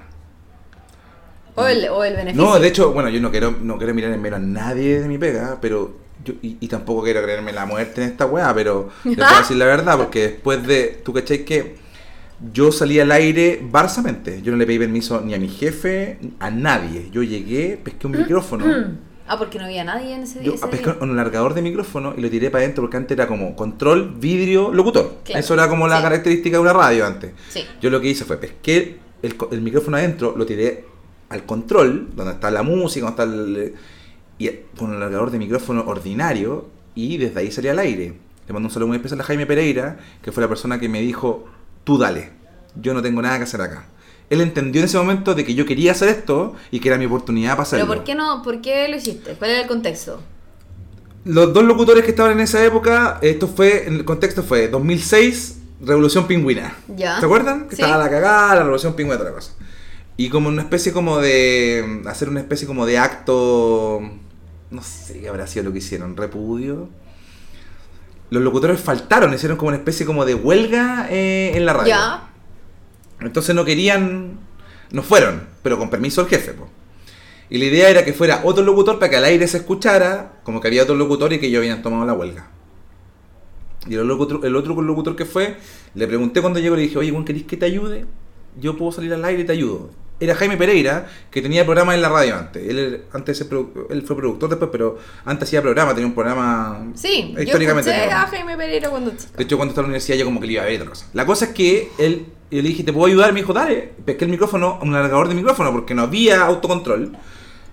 [1.55, 2.43] O el, o el beneficio.
[2.43, 5.07] No, de hecho, bueno, yo no quiero, no quiero mirar en menos a nadie de
[5.07, 8.89] mi pega, pero yo, y, y tampoco quiero creerme la muerte en esta weá, pero
[9.03, 11.75] les voy a decir la verdad, porque después de, tú cachai que
[12.53, 16.51] yo salí al aire barsamente, yo no le pedí permiso ni a mi jefe, a
[16.51, 18.65] nadie, yo llegué, pesqué un micrófono
[19.27, 20.97] Ah, porque no había nadie en ese, Yo ese pesqué día.
[21.01, 24.73] un alargador de micrófono y lo tiré para adentro porque antes era como control, vidrio,
[24.73, 25.19] locutor.
[25.23, 25.39] Claro.
[25.39, 26.03] Eso era como la Sí.
[26.03, 27.31] característica de una radio antes.
[27.49, 27.63] Sí.
[27.81, 30.85] Yo lo que hice fue pesqué el, el micrófono adentro, lo tiré
[31.29, 33.73] al control, donde está la música, donde está el.
[34.39, 38.13] Y con un alargador de micrófono ordinario, y desde ahí salía al aire.
[38.47, 40.99] Le mando un saludo muy especial a Jaime Pereira, que fue la persona que me
[41.01, 41.45] dijo:
[41.85, 42.31] Tú dale,
[42.75, 43.85] yo no tengo nada que hacer acá.
[44.33, 47.05] Él entendió en ese momento de que yo quería hacer esto y que era mi
[47.05, 47.85] oportunidad para hacerlo.
[47.85, 48.41] Pero ¿por qué no?
[48.41, 49.33] ¿Por qué lo hiciste?
[49.35, 50.21] ¿Cuál era el contexto?
[51.25, 55.59] Los dos locutores que estaban en esa época, esto fue, en el contexto fue 2006,
[55.81, 56.75] Revolución Pingüina.
[56.87, 57.19] Ya.
[57.19, 57.67] ¿Se acuerdan?
[57.69, 57.81] Que Sí.
[57.81, 59.53] estaba la cagada, la Revolución Pingüina, toda la cosa.
[60.17, 64.01] Y como una especie como de, hacer una especie como de acto,
[64.69, 66.89] no sé qué habrá sido lo que hicieron, repudio.
[68.29, 71.89] Los locutores faltaron, hicieron como una especie como de huelga eh, en la radio.
[71.89, 72.29] Ya.
[73.25, 74.39] Entonces no querían,
[74.91, 76.55] no fueron, pero con permiso del jefe.
[77.49, 80.59] Y la idea era que fuera otro locutor para que al aire se escuchara, como
[80.59, 82.49] que había otro locutor y que ellos habían tomado la huelga.
[83.87, 85.57] Y el otro locutor que fue,
[85.93, 88.05] le pregunté cuando llegó, le dije, oye, Juan, ¿querés que te ayude?
[88.59, 89.89] Yo puedo salir al aire y te ayudo.
[90.23, 92.65] Era Jaime Pereira, que tenía programa en la radio antes.
[92.65, 97.41] Él, antes él fue productor después, pero antes hacía programa, tenía un programa Sí, yo
[97.41, 97.93] históricamente.
[97.93, 99.33] a Jaime Pereira cuando chica.
[99.35, 100.89] De hecho, cuando estaba en la universidad, yo como que le iba a ver otra
[100.91, 101.07] cosa.
[101.11, 103.33] La cosa es que él, yo le dije, ¿te puedo ayudar?
[103.33, 103.91] Me dijo, dale.
[104.05, 107.17] Pesqué el micrófono, un alargador de micrófono, porque no había autocontrol.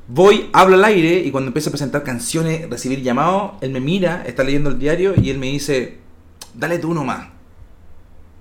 [0.09, 4.24] Voy, hablo al aire y cuando empiezo a presentar canciones, recibir llamados, él me mira,
[4.26, 5.98] está leyendo el diario y él me dice,
[6.53, 7.28] dale tú nomás.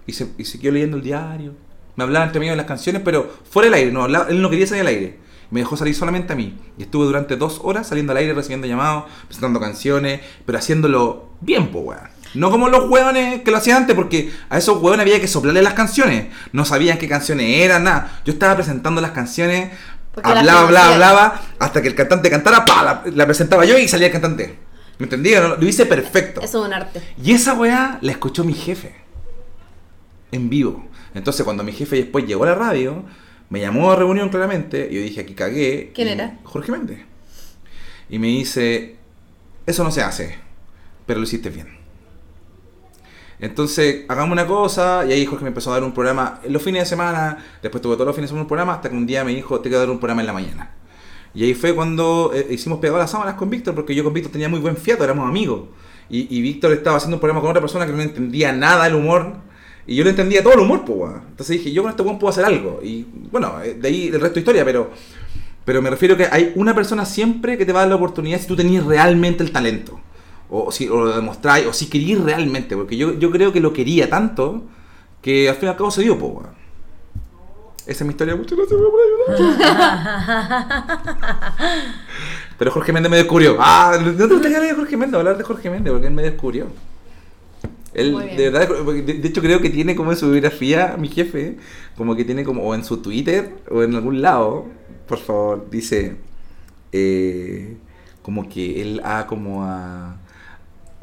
[0.08, 1.54] Y, se, y siguió leyendo el diario.
[2.00, 4.50] Me hablaba entre medio de las canciones, pero fuera del aire, no, hablaba- él no
[4.50, 5.20] quería salir al aire.
[5.52, 6.58] Me dejó salir solamente a mí.
[6.78, 11.72] Y estuve durante dos horas saliendo al aire, recibiendo llamados, presentando canciones, pero haciéndolo bien,
[11.72, 12.08] po, weón.
[12.36, 15.62] No como los hueones que lo hacían antes, porque a esos hueones había que soplarle
[15.62, 16.28] las canciones.
[16.54, 18.22] No sabían qué canciones eran, nada.
[18.24, 19.72] Yo estaba presentando las canciones,
[20.14, 23.88] Porque hablaba, hablaba, hablaba, hasta que el cantante cantara, pa, la, la presentaba yo y
[23.90, 24.58] salía el cantante.
[25.00, 25.32] ¿Me entendí?
[25.34, 26.42] No, Lo hice perfecto.
[26.42, 27.02] Eso es un arte.
[27.24, 28.94] Y esa weá la escuchó mi jefe.
[30.32, 30.86] En vivo.
[31.14, 33.04] Entonces cuando mi jefe después llegó a la radio,
[33.50, 35.92] me llamó a reunión claramente, y yo dije, aquí cagué.
[35.94, 36.40] ¿Quién era?
[36.44, 37.00] Jorge Méndez.
[38.10, 38.98] Y me dice,
[39.66, 40.36] eso no se hace,
[41.06, 41.78] pero lo hiciste bien.
[43.40, 46.62] Entonces, hagamos una cosa, y ahí Jorge me empezó a dar un programa en los
[46.62, 49.08] fines de semana, después tuve todos los fines de semana un programa, hasta que un
[49.08, 50.76] día me dijo, te voy a dar un programa en la mañana.
[51.34, 54.32] Y ahí fue cuando eh, hicimos pegar las sábanas con Víctor, porque yo con Víctor
[54.32, 55.70] tenía muy buen fiato, éramos amigos.
[56.10, 58.96] Y, y Víctor estaba haciendo un programa con otra persona que no entendía nada del
[58.96, 59.36] humor.
[59.90, 61.22] Y yo le entendía todo el humor, pues, weón.
[61.32, 62.80] Entonces dije, yo con este weón puedo hacer algo.
[62.84, 64.92] Y bueno, eh, de ahí el resto de historia, pero,
[65.66, 68.40] pero me refiero que hay una persona siempre que te va a dar la oportunidad
[68.40, 70.00] si tú tenías realmente el talento.
[70.48, 72.76] O, si o lo demostráis, o si querías realmente.
[72.76, 74.62] Porque yo, yo creo que lo quería tanto
[75.24, 76.60] que al fin y al cabo se dio, pues, weón.
[77.88, 78.36] Esa es mi historia.
[78.36, 80.76] Muchas gracias weón, por ayudar.
[82.60, 83.58] Pero Jorge Méndez me descubrió.
[83.60, 86.22] Ah, no te gustaría hablar de Jorge Méndez, hablar de Jorge Méndez, porque él me
[86.22, 86.68] descubrió.
[87.94, 91.58] Él, de verdad, de, de hecho creo que tiene como en su biografía, mi jefe,
[91.98, 94.66] como que tiene como, o en su Twitter, o en algún lado,
[95.08, 96.18] por favor, dice,
[96.92, 97.78] eh,
[98.22, 100.18] como que él ha como a...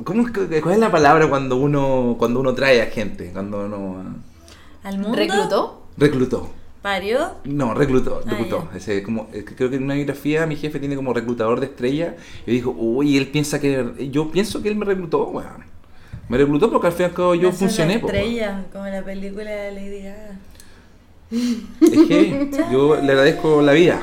[0.05, 0.27] ¿Cómo
[0.63, 3.31] ¿Cuál es la palabra cuando uno cuando uno trae a gente?
[3.33, 4.05] Cuando uno...
[4.05, 5.17] ah, ¿Al mundo?
[5.17, 5.87] ¿Reclutó?
[5.97, 6.51] reclutó.
[6.83, 7.33] ¿Parió?
[7.45, 8.69] No, reclutó, Ah, reclutó.
[8.75, 12.17] Ese, como, creo que en una biografía mi jefe tiene como reclutador de estrella.
[12.47, 14.09] Y dijo, uy, él piensa que.
[14.13, 15.65] Yo pienso que él me reclutó, weón.
[16.29, 18.17] Me reclutó porque al fin y al cabo yo Nació una funcioné, po, weón.
[18.17, 20.39] estrella, como la película de Lady Gaga.
[21.31, 24.01] Es que yo le agradezco la vida.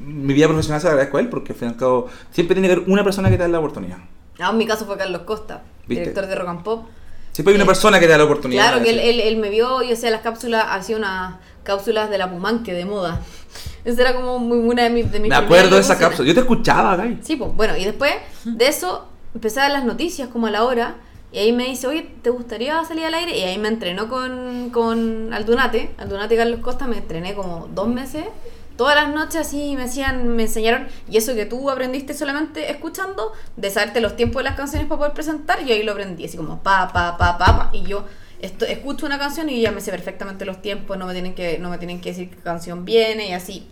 [0.00, 2.54] Mi vida profesional se la agradezco a él porque al fin y al cabo siempre
[2.54, 3.98] tiene que haber una persona que te da la oportunidad.
[4.40, 6.00] Ah, en mi caso fue Carlos Costa, ¿Viste?
[6.02, 6.86] director de Rock and Pop.
[7.32, 8.68] Siempre hay una Eh, persona que te da la oportunidad.
[8.68, 12.18] Claro, que él, él, él me vio y hacía las cápsulas, hacía unas cápsulas de
[12.18, 13.20] la Pumanque de moda.
[13.84, 16.26] Esa era como muy una de mis de mis Me acuerdo de esa cápsula.
[16.26, 17.18] Yo te escuchaba, Guy.
[17.22, 18.12] Sí, pues bueno, y después
[18.44, 20.96] de eso empecé a dar las noticias como a la hora.
[21.30, 23.36] Y ahí me dice, oye, ¿te gustaría salir al aire?
[23.36, 28.24] Y ahí me entrenó con, con Aldunate, Aldunate Carlos Costa, me entrené como dos meses.
[28.76, 33.32] Todas las noches así me hacían, me enseñaron, y eso que tú aprendiste solamente escuchando,
[33.56, 36.36] de saberte los tiempos de las canciones para poder presentar, yo ahí lo aprendí, así
[36.36, 37.70] como pa, pa, pa, pa, pa.
[37.72, 38.04] Y yo
[38.40, 41.58] esto, escucho una canción y ya me sé perfectamente los tiempos, no me tienen que,
[41.58, 43.66] no me tienen que decir qué canción viene, y así,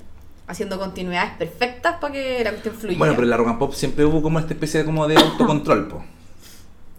[0.48, 2.98] haciendo continuidades perfectas para que la cuestión fluya.
[2.98, 5.16] Bueno, pero en la rock and pop siempre hubo como esta especie de, como de
[5.16, 6.04] autocontrol, po.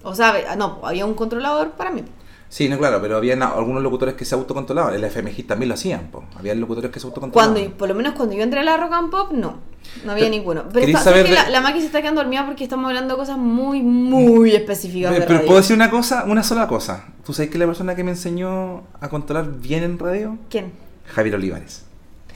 [0.04, 2.04] O sea, no, había un controlador para mí.
[2.50, 4.94] Sí, no, claro, pero había algunos locutores que se autocontrolaban.
[4.94, 6.24] El FMG también lo hacían, po.
[6.38, 7.54] Había locutores que se autocontrolaban.
[7.54, 9.58] Cuando, por lo menos cuando yo entré a la Rock and Pop, no.
[10.06, 10.62] No había Pero, ninguno.
[10.70, 12.64] Pero ¿queréis está- ¿sabes saber que de- la, la Maki se está quedando dormida porque
[12.64, 15.48] estamos hablando de cosas muy, muy específicas de Pero, pero radio.
[15.48, 17.06] puedo decir una cosa, una sola cosa.
[17.26, 20.38] ¿Tú sabes que la persona que me enseñó a controlar bien en radio?
[20.50, 20.72] ¿Quién?
[21.14, 21.84] Javier Olivares.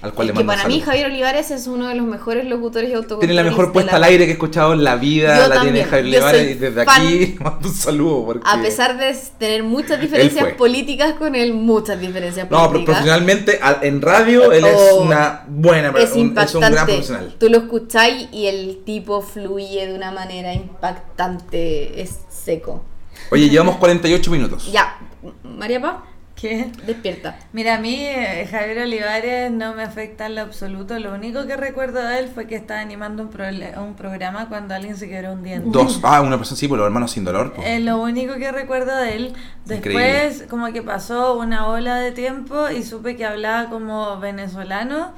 [0.01, 0.81] Al cual Es le que mando para mí.
[0.81, 3.19] Javier Olivares es uno de los mejores locutores y autocontroles.
[3.27, 5.83] Tiene la mejor puesta al aire que he escuchado en la vida, Yo la tiene
[5.83, 7.01] Javier Olivares y desde fan.
[7.07, 8.47] aquí mando un saludo porque...
[8.49, 12.95] A pesar de tener muchas diferencias políticas con él, muchas diferencias No, pero políticas.
[12.95, 17.35] profesionalmente en radio él es Oh, una buena es un- es un gran profesional.
[17.39, 22.83] Tú lo escucháis y el tipo fluye de una manera impactante, es seco.
[23.31, 24.71] Oye, llevamos 48 minutos.
[24.71, 24.97] Ya,
[25.43, 25.95] María Paz,
[26.35, 26.71] ¿Qué?
[26.87, 27.37] despierta.
[27.53, 30.97] Mira, a mí eh, Javier Olivares no me afecta en lo absoluto.
[30.97, 34.73] Lo único que recuerdo de él fue que estaba animando un, prole- un programa cuando
[34.73, 35.69] alguien se quebró un diente.
[35.71, 35.99] Dos.
[36.03, 37.53] Ah, una persona sí, por los hermanos sin dolor.
[37.53, 37.61] po.
[37.61, 39.33] Es lo único que recuerdo de él.
[39.69, 40.03] Increíble.
[40.03, 45.13] Después, como que pasó una ola de tiempo y supe que hablaba como venezolano.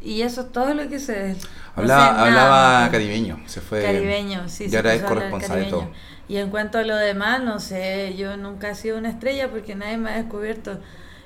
[0.00, 1.36] Y eso es todo lo que sé de él.
[1.76, 3.40] No Hablaba, sé hablaba caribeño.
[3.46, 3.82] Se fue.
[3.82, 4.64] Caribeño, sí.
[4.64, 5.90] Y se ahora es corresponsal de todo.
[6.28, 9.74] Y en cuanto a lo demás, no sé, yo nunca he sido una estrella porque
[9.74, 10.80] nadie me ha descubierto.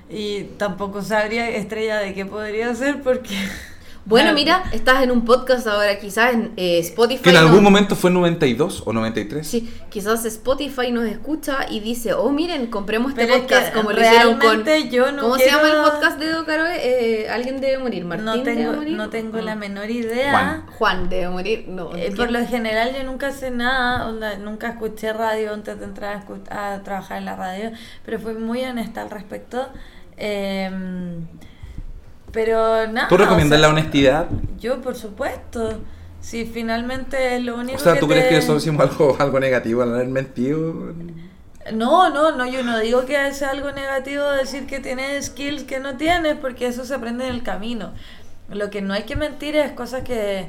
[0.08, 3.36] Y tampoco sabría estrella de qué podría ser porque...
[4.08, 7.22] Bueno, mira, estás en un podcast ahora, quizás en eh, Spotify.
[7.24, 9.44] Que en no- algún momento fue 92 o 93.
[9.44, 13.72] Sí, quizás Spotify nos escucha y dice, oh, miren, compremos este Pero es podcast, que
[13.72, 14.40] como lo hicieron con...
[14.42, 16.76] realmente yo no ¿Cómo se llama el podcast de Edo Caroe?
[17.24, 18.96] Eh, Alguien debe morir, Martín No tengo, debe morir.
[18.96, 19.60] no tengo la No.
[19.60, 20.30] menor idea.
[20.30, 20.66] Juan.
[20.78, 21.92] Juan debe morir, no.
[21.96, 26.16] Eh, por lo general yo nunca sé nada, onda, nunca escuché radio antes de entrar
[26.16, 27.72] a, escu- a trabajar en la radio,
[28.04, 29.68] pero fui muy honesta al respecto.
[30.16, 30.70] Eh,
[32.36, 33.08] pero nada.
[33.08, 34.28] ¿Tú recomiendas o sea, la honestidad?
[34.60, 35.80] Yo, por supuesto.
[36.20, 39.16] Si finalmente es lo único O sea, ¿tú que crees te- que eso hicimos algo,
[39.18, 40.92] algo negativo al haber mentido?
[41.72, 45.80] No, no, no, yo no digo que sea algo negativo decir que tienes skills que
[45.80, 47.92] no tienes, porque eso se aprende en el camino.
[48.48, 50.48] Lo que no hay que mentir es cosas que,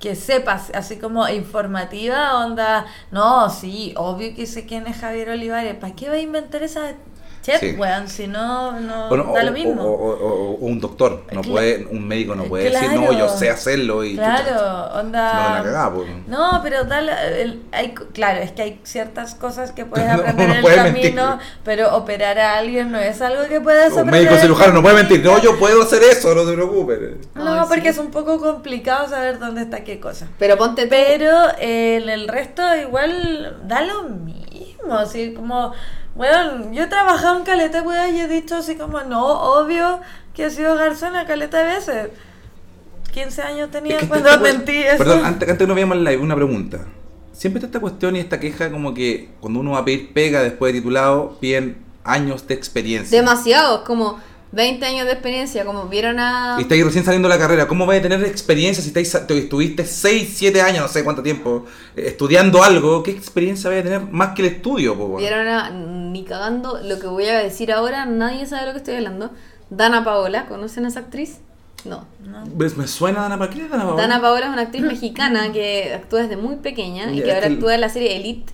[0.00, 5.74] que sepas, así como informativa, onda, no, sí, obvio que sé quién es Javier Olivares,
[5.76, 6.94] ¿para qué va a inventar esa
[7.42, 7.72] chat, Sí.
[7.76, 8.08] weón?
[8.08, 9.82] Si no, no da o- lo mismo.
[9.82, 13.28] o- o- o- o un doctor, no puede, un médico no puede decir, no, yo
[13.28, 15.90] sé hacerlo y chucha, Claro, onda.
[15.94, 16.08] pues.
[16.28, 20.48] No, pero da la- el- hay, claro, es que hay ciertas cosas que puedes aprender
[20.48, 21.46] no en el camino, mentir.
[21.64, 24.94] pero operar a alguien no es algo que puedes Un médico el cirujano no puede
[24.96, 26.98] mentir, no, yo puedo hacer eso, no te preocupes.
[27.34, 27.88] No, Ay, porque sí.
[27.88, 30.28] es un poco complicado saber dónde está qué cosa.
[30.38, 34.42] Pero ponte tú- Pero eh, en el resto igual da lo mismo,
[34.90, 35.72] así como,
[36.14, 40.00] bueno, yo he trabajado en caleta, pues, y he dicho así como, no, obvio
[40.34, 42.08] que he sido garzona caleta de veces.
[43.12, 44.98] 15 años tenía Es que cuando esta mentí eso.
[44.98, 46.86] Perdón, antes, antes no veíamos el live, una pregunta.
[47.32, 50.42] Siempre está esta cuestión y esta queja como que cuando uno va a pedir pega
[50.42, 53.18] después de titulado, piden años de experiencia.
[53.18, 54.18] demasiado, es como
[54.52, 56.56] 20 años de experiencia, como vieron a...
[56.58, 59.38] Y estáis recién saliendo de la carrera, ¿cómo vais a tener experiencia si estáis, te-
[59.38, 61.64] estuviste 6, 7 años, no sé cuánto tiempo,
[61.96, 63.02] eh, estudiando algo?
[63.02, 64.96] ¿Qué experiencia vais a tener más que el estudio?
[64.96, 65.16] po?
[65.16, 65.70] Vieron a...
[65.70, 69.30] Ni cagando, lo que voy a decir ahora, nadie sabe de lo que estoy hablando.
[69.70, 71.38] Dana Paola, ¿conocen a esa actriz?
[71.86, 72.06] No.
[72.76, 73.50] ¿Me suena Dana Paola?
[73.52, 74.02] ¿Quién es Dana Paola?
[74.02, 77.54] Dana Paola es una actriz mexicana que actúa desde muy pequeña y que ahora que-
[77.54, 78.52] actúa en la serie Elite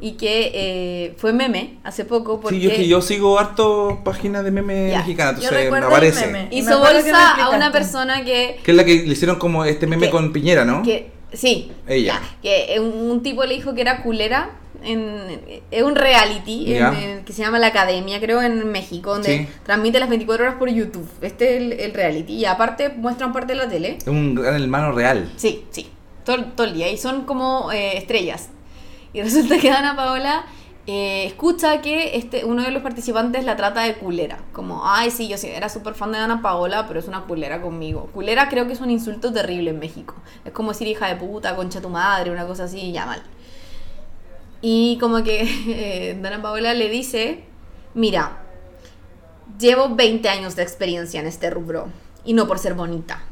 [0.00, 4.00] y que eh, fue meme hace poco porque Sí, yo, es que yo sigo harto
[4.04, 6.24] páginas de meme yo entonces recuerdo aparece.
[6.26, 6.48] el meme.
[6.50, 9.64] Me hizo me bolsa a una persona que, Que es la que le hicieron como
[9.64, 10.82] este meme Que- con Piñera, ¿no?
[10.82, 12.20] que sí, Ella.
[12.20, 14.50] ya, que un, un tipo le dijo que era culera.
[14.84, 15.40] En,
[15.70, 17.00] es un reality en- Ya.
[17.02, 19.48] en- que se llama La Academia, creo, en México, donde Sí.
[19.64, 21.08] transmite las 24 horas por YouTube.
[21.22, 22.34] Este es el, el reality.
[22.34, 23.96] Y aparte muestran parte de la tele.
[24.00, 25.32] Es un gran hermano real.
[25.36, 25.88] Sí, sí,
[26.24, 26.88] todo, todo el día.
[26.90, 28.50] Y son como eh, estrellas.
[29.16, 30.44] Y resulta que Ana Paola
[30.86, 34.40] eh, escucha que este, uno de los participantes la trata de culera.
[34.52, 38.10] Como, ay, sí, yo era súper fan de Ana Paola, pero es una culera conmigo.
[38.12, 40.16] Culera creo que es un insulto terrible en México.
[40.44, 43.22] Es como decir hija de puta, concha tu madre, una cosa así, ya mal.
[44.60, 45.44] Y como que
[46.10, 47.42] eh, Dana Paola le dice,
[47.94, 48.42] mira,
[49.58, 51.88] llevo 20 años de experiencia en este rubro
[52.22, 53.22] y no por ser bonita.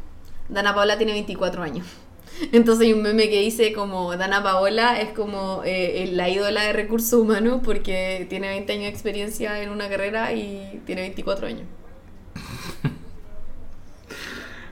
[0.48, 1.86] Dana Paola tiene 24 años.
[2.52, 6.72] Entonces hay un meme que dice como Dana Paola es como eh, la ídola de
[6.72, 11.62] recursos humanos porque tiene 20 años de experiencia en una carrera y tiene 24 años.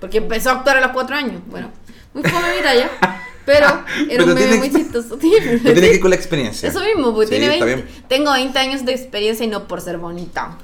[0.00, 1.40] Porque empezó a actuar a los 4 años.
[1.46, 1.70] Bueno,
[2.12, 2.90] muy fome mi talla,
[3.46, 5.16] pero era Pero un meme muy chistoso.
[5.18, 6.68] Tiene que ir con la experiencia.
[6.68, 8.04] Eso mismo, porque Sí, tiene está 20, bien.
[8.08, 10.58] tengo 20 años de experiencia y no por ser bonita.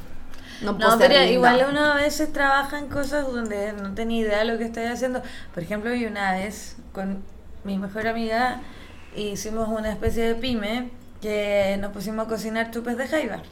[0.60, 4.44] No, No, pero igual uno a veces trabaja en cosas donde no tenía idea de
[4.46, 5.22] lo que estoy haciendo.
[5.54, 7.22] Por ejemplo, yo una vez con
[7.64, 8.60] mi mejor amiga
[9.14, 10.90] hicimos una especie de pyme
[11.20, 13.42] que nos pusimos a cocinar chupes de jaiba.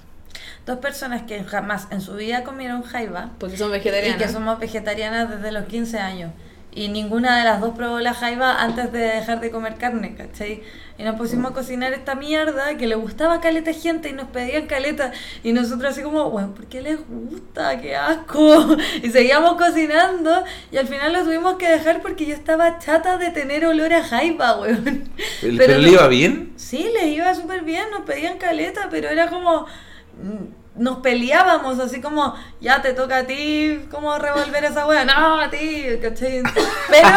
[0.64, 4.20] Dos personas que jamás en su vida comieron jaiba Porque son y vegetarianas.
[4.20, 6.32] que somos vegetarianas desde los 15 años.
[6.76, 10.62] Y ninguna de las dos probó la jaiba antes de dejar de comer carne, ¿cachai?
[10.98, 14.66] Y nos pusimos a cocinar esta mierda que le gustaba caleta gente y nos pedían
[14.66, 15.10] caleta.
[15.42, 17.80] Y nosotros así como, bueno, ¿por qué les gusta?
[17.80, 18.76] ¡Qué asco!
[19.02, 23.30] Y seguíamos cocinando y al final lo tuvimos que dejar porque yo estaba chata de
[23.30, 25.10] tener olor a jaiba, weón.
[25.42, 26.52] ¿El- ¿Pero le iba bien?
[26.56, 29.66] Sí, les iba súper bien, nos pedían caleta, pero era como...
[30.76, 35.04] Nos peleábamos, así como, ya te toca a ti, ¿cómo revolver esa wea?
[35.04, 36.42] No, a ti, ¿cachai?
[36.90, 37.08] Pero,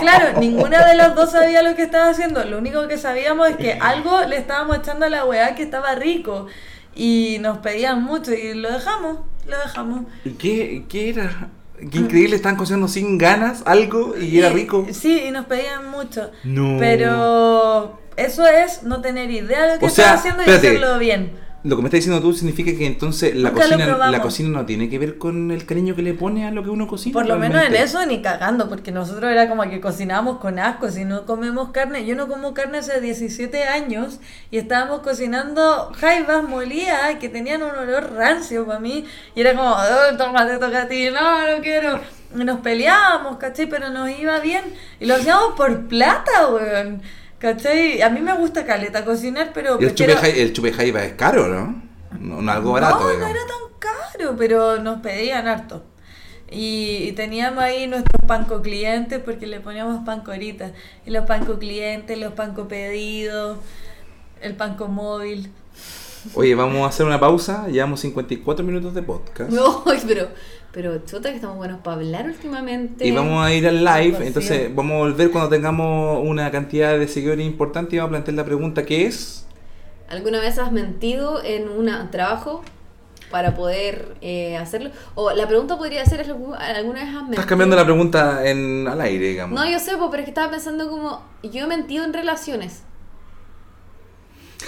[0.00, 2.44] claro, ninguna de los dos sabía lo que estaba haciendo.
[2.44, 5.94] Lo único que sabíamos es que algo le estábamos echando a la weá que estaba
[5.94, 6.46] rico.
[6.94, 10.04] Y nos pedían mucho y lo dejamos, lo dejamos.
[10.24, 11.48] ¿Y ¿Qué, qué era?
[11.90, 14.86] Qué increíble, estaban cocinando sin ganas algo y era rico.
[14.92, 16.30] Sí, y nos pedían mucho.
[16.44, 16.78] No.
[16.78, 20.66] Pero eso es no tener idea de lo que O sea, haciendo espérate.
[20.66, 21.43] y hacerlo bien.
[21.64, 24.66] Lo que me estás diciendo tú significa que entonces la Nunca cocina, la cocina no
[24.66, 27.14] tiene que ver con el cariño que le pone a lo que uno cocina.
[27.14, 30.90] Por lo menos en eso ni cagando, porque nosotros era como que cocinábamos con asco,
[30.90, 32.04] si no comemos carne.
[32.04, 37.70] Yo no como carne hace 17 años y estábamos cocinando jaivas molidas que tenían un
[37.70, 39.06] olor rancio para mí.
[39.34, 41.98] Y era como, oh, toma, te toca a ti, no, no quiero.
[42.38, 43.70] Y nos peleábamos, ¿cachai?
[43.70, 44.64] Pero nos iba bien.
[45.00, 47.00] Y lo hacíamos por plata, weón.
[47.44, 48.00] ¿Cachai?
[48.00, 50.52] A mí me gusta caleta cocinar, pero Y el prefiero- jai- el
[51.04, 51.82] es caro, ¿no?
[52.18, 55.84] No, no algo barato, no, no era tan caro, pero nos pedían harto.
[56.50, 60.72] Y, y teníamos ahí nuestros panco clientes porque le poníamos pancoritas.
[61.04, 63.58] Y los panco clientes, los panco pedidos,
[64.40, 65.52] el panco móvil.
[66.34, 67.66] Oye, vamos a hacer una pausa.
[67.68, 69.50] Llevamos 54 minutos de podcast.
[69.52, 70.28] No, pero,
[70.74, 73.06] pero chuta que estamos buenos para hablar últimamente.
[73.06, 77.06] Y vamos a ir al live, entonces vamos a volver cuando tengamos una cantidad de
[77.06, 79.46] seguidores importante y vamos a plantear la pregunta que es...
[80.10, 82.62] ¿Alguna vez has mentido en un trabajo
[83.30, 84.90] para poder eh, hacerlo?
[85.14, 87.32] O la pregunta podría ser, ¿algu- ¿alguna vez has mentido?
[87.32, 89.58] Estás cambiando la pregunta en, al aire, digamos.
[89.58, 92.82] No, yo sé, pero es que estaba pensando como, yo he mentido en relaciones.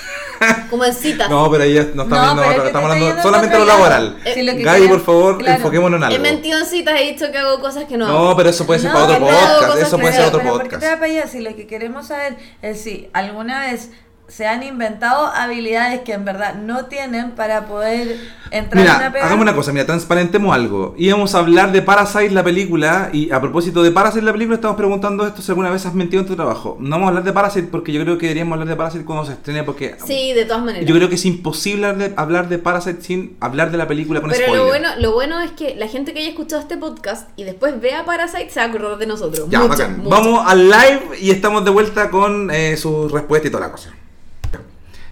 [0.70, 1.28] como en citas.
[1.30, 3.64] No, pero ya no estamos, No, viendo es otra- que estamos hablando está solamente lo
[3.64, 4.18] laboral.
[4.34, 5.56] Si lo Gaby, por favor, claro.
[5.56, 6.16] enfoquémonos en algo.
[6.16, 8.24] He mentido en citas, he dicho que hago cosas que no hago.
[8.30, 9.78] No, pero eso puede ser No, para otro podcast.
[9.82, 10.82] Eso puede ser otro pero ¿por qué podcast.
[10.82, 11.26] te va para allá?
[11.26, 13.90] Si lo que queremos saber es si alguna vez
[14.28, 18.16] se han inventado habilidades que en verdad no tienen para poder
[18.50, 19.26] entrar en Mira, una pega.
[19.26, 20.94] hagamos una cosa, mira, transparentemos algo.
[20.98, 24.76] Íbamos a hablar de Parasite, la película, y a propósito de Parasite, la película, estamos
[24.76, 26.76] preguntando esto si alguna vez has mentido en tu trabajo.
[26.80, 29.24] No vamos a hablar de Parasite porque yo creo que deberíamos hablar de Parasite cuando
[29.26, 30.88] se estrene, porque Sí, de todas maneras.
[30.88, 34.20] yo creo que es imposible hablar de, hablar de Parasite sin hablar de la película
[34.20, 34.60] con Pero spoiler.
[34.62, 37.80] lo bueno, lo bueno es que la gente que haya escuchado este podcast y después
[37.80, 39.46] vea Parasite se va a acordar de nosotros.
[39.50, 39.98] Ya, Mucho, bacán.
[39.98, 40.10] mucho.
[40.10, 43.90] Vamos al live y estamos de vuelta con eh, su respuesta y toda la cosa.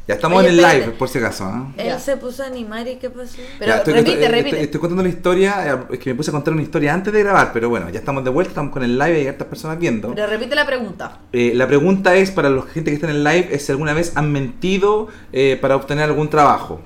[0.07, 0.14] Ya.
[0.16, 0.84] Estamos Oye, en el espérate.
[0.86, 1.44] live, por si acaso.
[1.44, 1.72] ¿ah?
[1.78, 1.98] Él Ya.
[1.98, 3.36] se puso a animar y ¿qué pasó?
[3.59, 4.48] Pero Ya, estoy, repite, estoy- repite.
[4.50, 7.11] Estoy, estoy contando la historia, eh, es que me puse a contar una historia antes
[7.12, 9.48] de grabar, pero bueno, ya estamos de vuelta, estamos con el live y hay hartas
[9.48, 10.14] personas viendo.
[10.14, 11.20] Pero repite la pregunta.
[11.32, 13.94] Eh, la pregunta es para la gente que está en el live, es si alguna
[13.94, 16.82] vez han mentido eh, para obtener algún trabajo.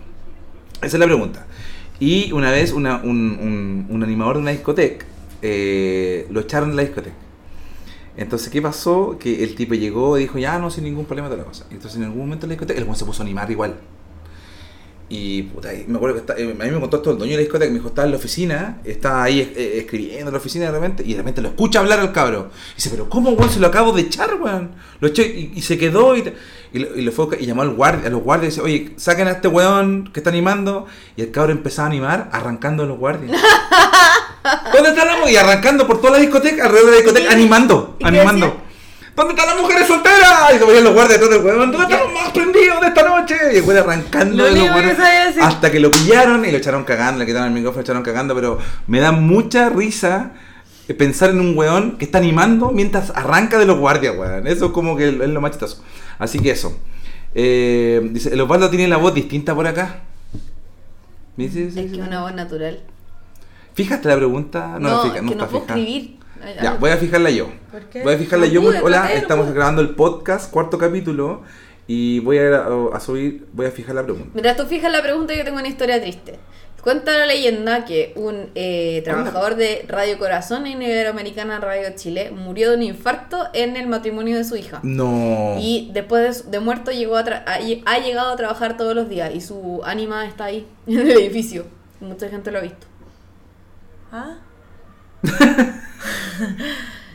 [0.80, 1.44] Esa es la pregunta.
[1.98, 5.04] Y una vez una- un, un- un animador de una discoteca
[5.42, 7.16] eh, lo echaron de la discoteca.
[8.18, 9.16] Entonces, ¿qué pasó?
[9.18, 11.64] Que el tipo llegó y dijo, ya no, sin ningún problema de la cosa.
[11.70, 13.76] Entonces, en algún momento en la discoteca, el buen se puso a animar igual.
[15.10, 17.42] Y puta, me acuerdo que eh, a mí me contó esto el dueño de la
[17.42, 20.72] discoteca, me dijo, estaba en la oficina, estaba ahí eh, escribiendo en la oficina de
[20.72, 22.50] repente, y de repente lo escucha hablar al cabro.
[22.72, 23.48] Y dice, pero ¿cómo, weón?
[23.48, 24.72] Se lo acabo de echar, weón.
[25.00, 26.30] Lo echó y, se quedó y,
[26.74, 29.30] y, lo- fue, y llamó al guardia, a los guardias y dice, oye, saquen a
[29.30, 30.84] este weón que está animando.
[31.16, 33.40] Y el cabro empezaba a animar arrancando a los guardias.
[34.72, 35.32] ¿Dónde está la mujer?
[35.32, 38.62] Y arrancando por toda la discoteca, alrededor de la discoteca, ¿Y- animando, animando.
[39.16, 40.54] ¿Dónde están las mujeres solteras?
[40.54, 41.72] Y se ponían los guardias detrás del huevón.
[41.72, 43.36] ¿Dónde están los más prendidos de esta noche?
[43.54, 44.98] Y güey arrancando de los guardias
[45.42, 48.34] hasta que lo pillaron y lo echaron cagando, le quitaron el micrófono, lo echaron cagando,
[48.36, 50.30] pero me da mucha risa
[50.86, 54.46] eh, pensar en un weón que está animando mientras arranca de los guardias, weón.
[54.46, 55.82] Eso es como que es lo más chistoso.
[56.20, 56.78] Así que eso.
[57.34, 59.96] Eh, dice, el Osvaldo tiene la voz distinta por acá.
[61.36, 62.00] Dice, Es que dice.
[62.00, 62.80] una voz natural.
[63.78, 64.76] ¿Fijaste la pregunta?
[64.78, 65.78] No, No, la fija, es no que no está puedo fija.
[65.78, 66.18] escribir.
[66.62, 67.48] Ya, voy a fijarla yo.
[67.70, 68.02] ¿Por qué?
[68.02, 68.60] Voy a fijarla No yo.
[68.62, 69.54] pude, Hola, traté, estamos pude.
[69.54, 71.42] grabando el podcast, cuarto capítulo.
[71.86, 74.28] Y voy a, a subir, voy a fijar la pregunta.
[74.34, 76.38] Mientras tú fijas la pregunta, yo tengo una historia triste.
[76.82, 82.70] Cuenta la leyenda que un eh, trabajador de Radio Corazón en Iberoamericana Radio Chile murió
[82.70, 84.80] de un infarto en el matrimonio de su hija.
[84.82, 85.56] No.
[85.60, 89.08] Y después de, muerto llegó a tra- ha, lle- ha llegado a trabajar todos los
[89.08, 91.64] días y su ánima está ahí, en el edificio.
[92.00, 92.86] Mucha gente lo ha visto.
[94.12, 94.36] ¿Ah?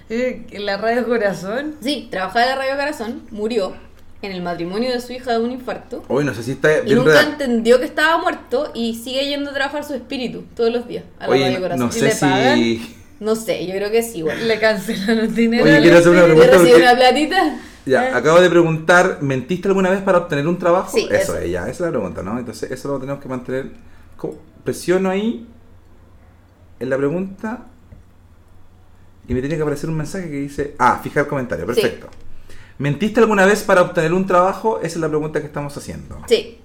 [0.09, 1.75] ¿En la radio corazón?
[1.81, 3.73] Sí, trabajaba en la Radio Corazón, murió
[4.21, 6.03] en el matrimonio de su hija de un infarto.
[6.07, 9.49] Hoy no sé si está Y bien nunca entendió que estaba muerto y sigue yendo
[9.51, 11.87] a trabajar su espíritu todos los días a la Oye, Radio no, Corazón.
[11.87, 12.55] no ¿Y sé le pagan?
[12.57, 12.95] si.
[13.19, 14.47] No sé, yo creo que sí, igual.
[14.47, 15.63] Le cancelaron dinero.
[15.63, 16.41] Oye, quiero hacer una espíritu.
[16.43, 17.59] ¿Yo pregunta porque- una platita?
[17.85, 18.11] Ya, Eh.
[18.13, 20.89] acabo de preguntar, ¿mentiste alguna vez para obtener un trabajo?
[20.95, 21.37] Sí, eso, eso.
[21.39, 22.39] es, ya, esa es la pregunta, ¿no?
[22.39, 23.71] Entonces, eso lo tenemos que mantener.
[24.15, 24.35] ¿Cómo?
[24.63, 25.45] Presiono ahí
[26.83, 27.65] en la pregunta
[29.27, 31.81] y me tiene que aparecer un mensaje que dice, ah, fijar comentario, Sí.
[31.81, 32.07] perfecto.
[32.77, 34.77] ¿Mentiste alguna vez para obtener un trabajo?
[34.79, 36.19] Esa es la pregunta que estamos haciendo.
[36.27, 36.59] Sí.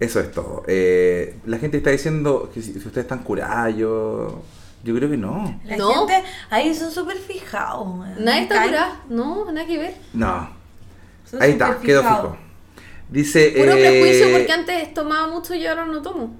[0.00, 0.62] Eso es todo.
[0.66, 4.42] Eh, la gente está diciendo que si, si ustedes están curados, yo,
[4.82, 5.60] yo creo que no.
[5.64, 6.06] La No.
[6.06, 7.86] gente ahí son súper fijados.
[8.18, 8.94] Nadie está curado.
[9.10, 9.94] No, nada que ver.
[10.14, 10.48] No.
[11.28, 12.36] son Ahí está, quedó fijo.
[13.10, 13.52] Dice...
[13.56, 16.34] Puro eh, prejuicio porque antes tomaba mucho y ahora no tomo.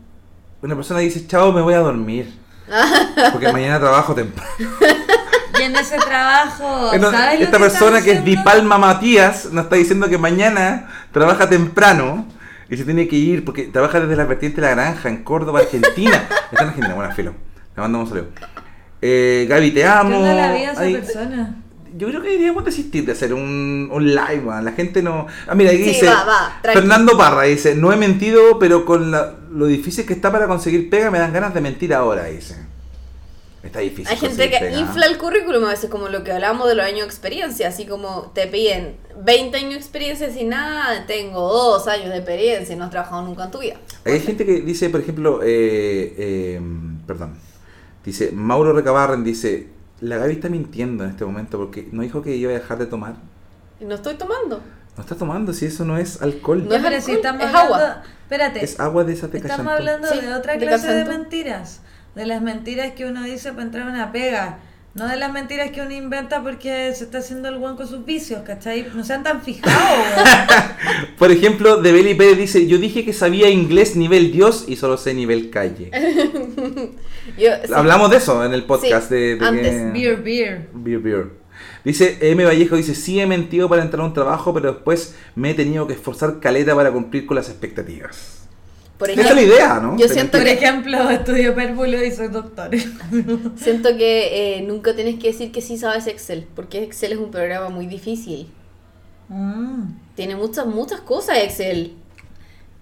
[0.63, 2.33] Una persona dice, chao, me voy a dormir.
[3.33, 4.51] Porque mañana trabajo temprano.
[5.59, 8.25] Y en ese trabajo, no, ¿sabes lo Esta que persona que es?
[8.25, 12.27] Dipalma Matías nos está diciendo que mañana trabaja temprano
[12.69, 15.61] y se tiene que ir porque trabaja desde la vertiente de la granja en Córdoba,
[15.61, 16.17] Argentina.
[16.51, 17.35] Está en Argentina, buena filo.
[17.77, 18.33] Le mandamos un saludo.
[19.01, 20.19] Eh, Gaby, te ¿Qué amo.
[20.19, 21.55] onda la vida esa Ay, persona?
[21.97, 24.65] Yo creo que deberíamos desistir de hacer un, un live, man.
[24.65, 25.27] La gente no.
[25.47, 26.07] Ah, mira, aquí Sí, dice.
[26.07, 26.61] va, va.
[26.63, 30.91] Fernando Parra dice: No he mentido, pero con la- lo difícil que está para conseguir
[30.91, 32.57] pega, me dan ganas de mentir ahora, dice.
[33.63, 34.09] Está difícil.
[34.09, 34.77] Hay gente que pega.
[34.79, 37.87] infla el currículum a veces, como lo que hablábamos de los años de experiencia, así
[37.87, 42.79] como te piden 20 años de experiencia sin nada, tengo dos años de experiencia y
[42.79, 43.77] no has trabajado nunca en tu vida.
[44.05, 46.61] Hay gente que dice, por ejemplo, eh, eh,
[47.07, 47.39] perdón,
[48.05, 49.69] dice, Mauro Recabarren dice,
[50.01, 52.87] la Gaby está mintiendo en este momento porque no dijo que iba a dejar de
[52.87, 53.15] tomar.
[53.81, 54.61] Y no estoy tomando.
[54.97, 56.65] No está tomando si eso no es alcohol.
[56.69, 58.03] No es pero alcohol, si estamos es hablando, agua.
[58.23, 58.65] Espérate.
[58.65, 61.19] Es agua de esa teca Estamos hablando Sí, de otra de clase de Capsantú.
[61.21, 61.81] mentiras.
[62.15, 64.59] De las mentiras que uno dice para entrar a una pega.
[64.95, 68.05] No de las mentiras que uno inventa porque se está haciendo el guan con sus
[68.05, 68.87] vicios, ¿cachai?
[68.95, 69.75] No sean tan fijados.
[71.19, 74.97] Por ejemplo, de Beli Pérez dice, yo dije que sabía inglés nivel Dios y solo
[74.97, 75.91] sé nivel calle.
[77.39, 77.73] Yo, sí.
[77.75, 79.69] Hablamos de eso en el podcast Sí, de, de antes.
[79.75, 80.69] que- Beer, beer.
[80.75, 81.27] Beer, beer.
[81.83, 82.45] Dice M.
[82.45, 85.87] Vallejo, dice, sí he mentido para entrar a un trabajo, pero después me he tenido
[85.87, 88.44] que esforzar caleta para cumplir con las expectativas.
[89.05, 89.99] Por Esa es la idea, ¿no?
[89.99, 92.71] Yo siento Por que, ejemplo, estudio pérvulo y soy doctor.
[93.57, 97.31] siento que eh, nunca tienes que decir que sí sabes Excel, porque Excel es un
[97.31, 98.49] programa muy difícil.
[99.29, 99.91] Mm.
[100.15, 101.93] Tiene muchas, muchas cosas Excel.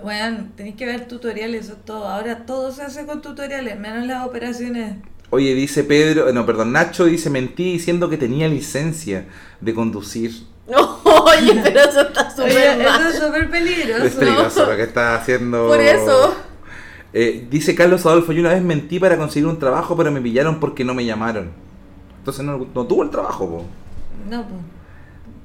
[0.01, 2.07] Bueno, tenéis que ver tutoriales, eso es todo.
[2.07, 4.99] Ahora todo se hace con tutoriales, menos las operaciones.
[5.31, 9.27] Oye, dice Pedro, no, perdón, Nacho dice, mentí diciendo que tenía licencia
[9.61, 10.52] de conducir.
[11.05, 14.05] Oye, pero eso está Oye, súper eso es súper peligroso.
[14.05, 15.67] Es peligroso lo que está haciendo.
[15.69, 16.35] Por eso.
[17.13, 20.61] Eh, dice Carlos Adolfo, yo una vez mentí para conseguir un trabajo, pero me pillaron
[20.61, 21.51] porque no me llamaron.
[22.19, 23.65] Entonces no, no tuvo el trabajo, po.
[24.31, 24.61] No, pues.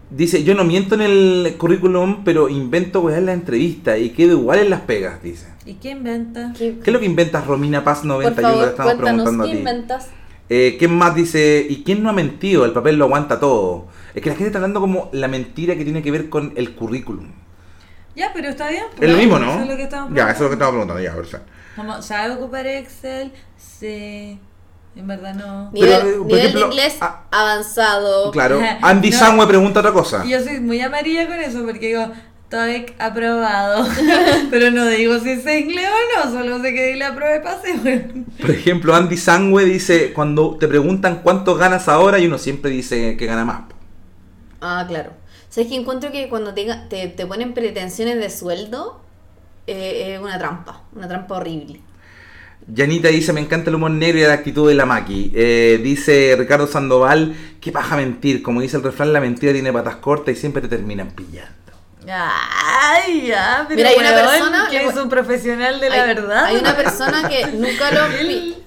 [0.09, 4.37] Dice, yo no miento en el currículum, pero invento weá en la entrevista y quedo
[4.37, 5.47] igual en las pegas, dice.
[5.65, 6.53] ¿Y qué inventa?
[6.57, 8.33] ¿Qué- ¿Qué es lo que inventas, Romina Paz 91?
[8.33, 9.57] Por que le favor, estamos cuéntanos preguntando a qué ti.
[9.57, 10.07] inventas.
[10.49, 11.65] Eh, ¿Quién más dice?
[11.69, 12.63] ¿Y quién no ha mentido?
[12.63, 13.87] El papel lo aguanta todo.
[14.17, 16.73] Es que la gente está hablando como la mentira que tiene que ver con el
[16.73, 17.27] currículum.
[18.15, 18.85] Ya, pero está bien.
[18.95, 19.51] pues, Es lo mismo, ¿no?
[19.51, 21.45] Eso es lo que estamos ya, eso es lo que estamos preguntando, ya, perfecto.
[21.75, 23.31] Como, ¿sabe ocupar Excel?
[23.57, 24.39] Sí.
[24.95, 25.71] En verdad no.
[25.71, 28.31] Nivel, eh, por nivel ejemplo, de inglés ah, avanzado.
[28.31, 28.59] Claro.
[28.81, 29.17] Andy No.
[29.19, 30.25] Samwe pregunta otra cosa.
[30.25, 32.11] Y Yo soy muy amarilla con eso porque digo,
[32.49, 33.87] TOEIC aprobado.
[34.49, 37.41] pero no digo si sé inglés o no, solo sé que di la prueba y
[37.41, 38.09] pasé.
[38.41, 43.15] Por ejemplo, Andy Sangwe dice, cuando te preguntan cuánto ganas ahora, y uno siempre dice
[43.15, 43.76] que gana más.
[44.61, 45.11] Ah, claro.
[45.49, 48.99] ¿Sabes que encuentro que cuando te, te, te ponen pretensiones de sueldo
[49.67, 51.81] eh, es una trampa, una trampa horrible?
[52.67, 55.31] Yanita dice, me encanta el humor negro y la actitud de la maqui.
[55.33, 58.43] Eh, dice Ricardo Sandoval, qué paja mentir.
[58.43, 61.66] Como dice el refrán, la mentira tiene patas cortas y siempre te terminan pillando.
[62.09, 66.07] Ay, ya, pero Mira, hay una weón, persona- que es un profesional de la hay,
[66.07, 66.45] verdad.
[66.45, 68.07] Hay una persona que nunca lo,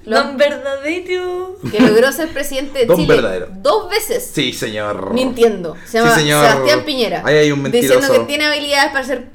[0.05, 1.57] lo- don verdadero.
[1.71, 3.49] que logró ser presidente de Don Chile verdadero.
[3.51, 4.31] dos veces.
[4.33, 5.13] Sí, señor.
[5.13, 5.77] Mintiendo.
[5.87, 6.47] Se llama Sí, señor.
[6.47, 7.23] Sebastián Piñera.
[7.25, 7.95] Ahí hay un mentiroso.
[8.01, 9.27] Diciendo que tiene habilidades para ser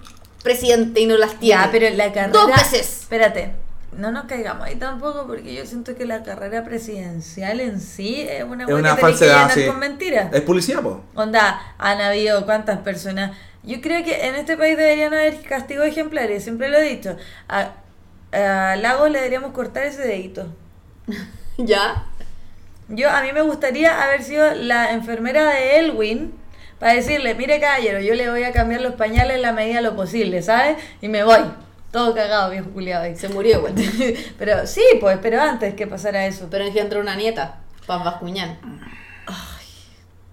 [0.43, 1.61] presidente y no las tiene.
[1.63, 2.29] Ya, pero la carrera.
[2.29, 2.99] Dos veces.
[3.01, 3.53] Espérate,
[3.97, 8.43] no nos caigamos ahí tampoco porque yo siento que la carrera presidencial en sí es
[8.43, 9.65] una Es una que que falsedad, sí.
[9.65, 10.33] con mentiras.
[10.33, 11.03] Es policía, po.
[11.15, 13.35] Onda, han habido cuántas personas.
[13.63, 17.17] Yo creo que en este país deberían haber castigos ejemplares, siempre lo he dicho.
[17.47, 17.71] A,
[18.31, 20.47] a Lagos le deberíamos cortar ese dedito.
[21.57, 22.05] ¿Ya?
[22.87, 26.33] Yo, a mí me gustaría haber sido la enfermera de Elwin
[26.79, 29.81] para decirle, mire caballero, yo le voy a cambiar los pañales en la medida de
[29.81, 30.77] lo posible, ¿sabes?
[31.01, 31.39] Y me voy.
[31.95, 33.05] Todo cagado, viejo culiado.
[33.15, 33.73] Se murió igual.
[34.37, 36.49] pero sí, pues, pero antes que pasara eso.
[36.51, 38.59] Pero engendró una nieta, Paz Bascuñán.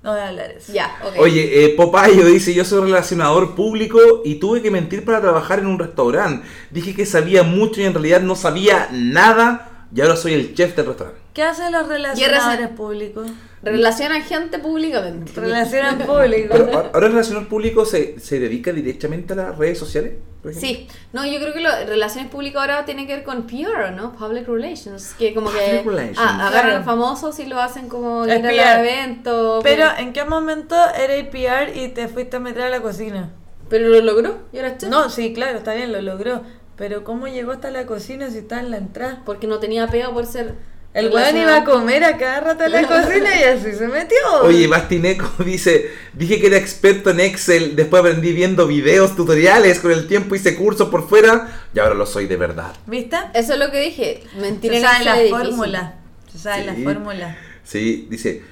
[0.02, 0.72] No voy a hablar de eso.
[0.72, 1.20] Ya, ok.
[1.20, 5.68] Oye, eh, Popayo dice, yo soy relacionador público y tuve que mentir para trabajar en
[5.68, 6.44] un restaurante.
[6.72, 10.74] Dije que sabía mucho y en realidad no sabía nada y ahora soy el chef
[10.74, 11.20] del restaurante.
[11.32, 13.30] ¿Qué hacen los relacionadores públicos?
[13.62, 15.30] Relaciona gente públicamente.
[15.40, 16.48] Relacionan público.
[16.50, 20.14] Pero ahora el relacionador público se, se dedica directamente a las redes sociales.
[20.42, 20.52] Por.
[20.54, 24.12] Sí, no, yo creo que lo, relaciones públicas ahora tiene que ver con PR, ¿no?
[24.14, 26.18] Public Relations, que como que Public relations.
[26.18, 26.84] ah, agarran Claro.
[26.84, 29.62] famosos y lo hacen como ir a eventos.
[29.62, 33.30] Pero, ¿en qué momento eres PR y te fuiste a meter a la cocina?
[33.68, 34.90] pero lo logró, y ahora chef.
[34.90, 36.42] No, sí, claro, está bien, lo logró.
[36.76, 39.22] Pero ¿cómo llegó hasta la cocina si está en la entrada?
[39.24, 40.56] Porque no tenía pega por ser.
[40.94, 44.18] El weón iba a comer a cada rato en la cocina y así se metió.
[44.42, 49.90] Oye, Bastineco dice, dije que era experto en Excel, después aprendí viendo videos, tutoriales, con
[49.90, 52.74] el tiempo hice cursos por fuera y ahora lo soy de verdad.
[52.86, 53.16] ¿Viste?
[53.32, 54.22] Eso es lo que dije.
[54.38, 55.94] Mentira Se en sabe la fórmula.
[56.30, 56.66] Se sabe Sí.
[56.66, 57.38] la fórmula.
[57.64, 58.42] Sí, dice,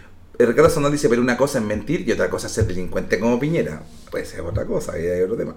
[0.47, 3.39] Ricardo Sonal dice, pero una cosa es mentir y otra cosa es ser delincuente como
[3.39, 3.83] Piñera.
[4.11, 5.55] Puede ser otra cosa, ahí hay otro tema.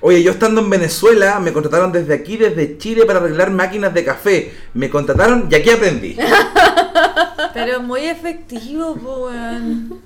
[0.00, 4.04] Oye, yo estando en Venezuela, me contrataron desde aquí, desde Chile, para arreglar máquinas de
[4.04, 4.52] café.
[4.74, 6.16] Me contrataron y aquí aprendí.
[7.54, 10.00] Pero muy efectivo, po, weón.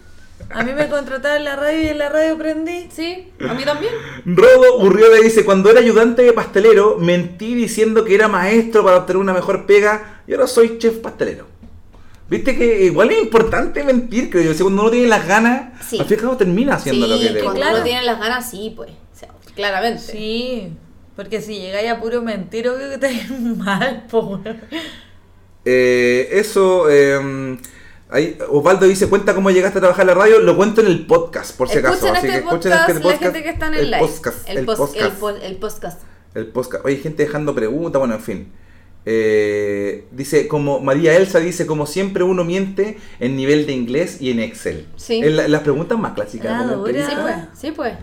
[0.51, 2.89] A mí me contrataron en la radio y en la radio aprendí.
[2.93, 3.93] Sí, a mí también.
[4.25, 9.21] Rodo Urriola dice, cuando era ayudante de pastelero, mentí diciendo que era maestro para obtener
[9.21, 11.54] una mejor pega y ahora soy chef pastelero.
[12.29, 14.55] Viste que igual es importante mentir, creo yo.
[14.55, 15.99] Si cuando uno tiene las ganas, Sí.
[15.99, 18.19] al fin y al cabo termina haciendo sí, lo que le cuando uno tiene las
[18.19, 18.91] ganas, sí, pues.
[18.91, 20.01] O sea, claramente.
[20.01, 20.73] Sí,
[21.17, 24.61] porque si llegáis a puro mentir, obvio que te ves mal, po, weón.
[25.67, 27.59] Eh, eso, eh,
[28.11, 31.07] ahí, Osvaldo dice, cuenta cómo llegaste a trabajar en la radio, lo cuento en el
[31.07, 32.07] podcast, por si acaso.
[32.07, 34.01] Escuchen Así este que escuchen podcast, este la gente que está en el, el live.
[34.07, 34.97] podcast, el, el podcast.
[34.97, 36.03] el po- el podcast.
[36.35, 36.85] El podcast.
[36.85, 38.53] Oye, gente dejando preguntas, bueno, en fin.
[39.07, 44.31] Eh, dice, como María Elsa dice, como siempre uno miente en nivel de inglés y
[44.31, 44.87] en Excel.
[44.97, 45.21] Sí.
[45.23, 46.53] En la- las preguntas más clásicas.
[46.55, 47.07] Ah, de la dura.
[47.09, 47.37] Sí, pues.
[47.55, 47.95] Sí, pues.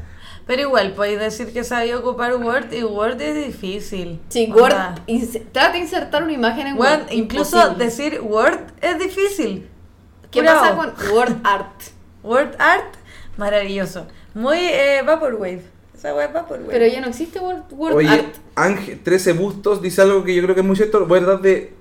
[0.47, 4.19] Pero igual, podéis decir que sabía ocupar Word y Word es difícil.
[4.29, 4.51] Sí.
[4.51, 4.73] Word.
[5.51, 7.11] Trata de insertar una imagen en Word.
[7.11, 7.85] incluso imposible.
[7.85, 9.67] decir Word es difícil.
[10.29, 10.59] ¿Qué Bravo.
[10.59, 11.81] pasa con Word Art?
[12.23, 12.93] Word Art,
[13.37, 14.07] maravilloso.
[14.33, 15.63] Muy eh, Vaporwave.
[16.01, 16.45] Esa.
[16.69, 18.35] Pero ya no existe Word Oye, Art.
[18.55, 21.05] Ángel 13 Bustos dice algo que yo creo que es muy cierto.
[21.05, 21.73] Voy a tratar de,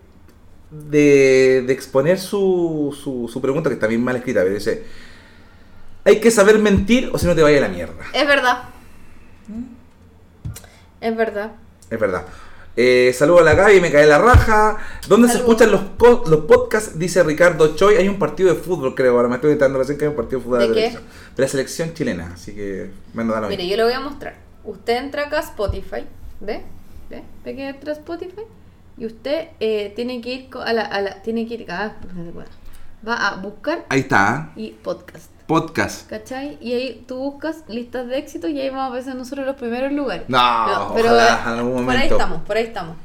[0.71, 4.85] de, de exponer su, su, su pregunta, que está bien mal escrita, pero dice:
[6.05, 8.05] Hay que saber mentir o si no te vaya a la mierda.
[8.13, 8.65] Es verdad.
[11.01, 11.53] Es verdad.
[11.89, 12.27] Es verdad.
[12.77, 14.79] Eh, saludo a la Gaby, me cae la raja.
[15.09, 16.99] ¿Dónde se escuchan los, co- los podcasts?
[16.99, 17.97] Dice Ricardo Choi.
[17.97, 19.17] Hay un partido de fútbol, creo.
[19.17, 20.81] Ahora me estoy enterando recién que hay un partido de fútbol ¿De la qué?
[20.81, 21.03] televisión.
[21.37, 22.31] De la selección chilena.
[22.35, 24.35] Así que me dado Mire, yo le voy a mostrar.
[24.65, 26.05] Usted entra acá a Spotify.
[26.41, 26.63] ¿Ve?
[27.11, 27.23] ¿Ve?
[27.45, 28.43] ¿Ve que entra a Spotify?
[28.97, 31.67] Y usted eh, tiene que ir a la, a la- Tiene que ir.
[31.71, 32.49] Ah, no se puede.
[33.07, 34.53] Va a buscar Ahí está.
[34.57, 35.31] y podcast.
[35.51, 36.09] Podcast.
[36.09, 36.59] ¿Cachai?
[36.61, 39.91] Y ahí tú buscas listas de éxito y ahí vamos a aparecer nosotros los primeros
[39.91, 40.29] lugares.
[40.29, 42.15] No, ojalá, eh, en algún por ahí momento.
[42.15, 42.97] estamos, por ahí estamos.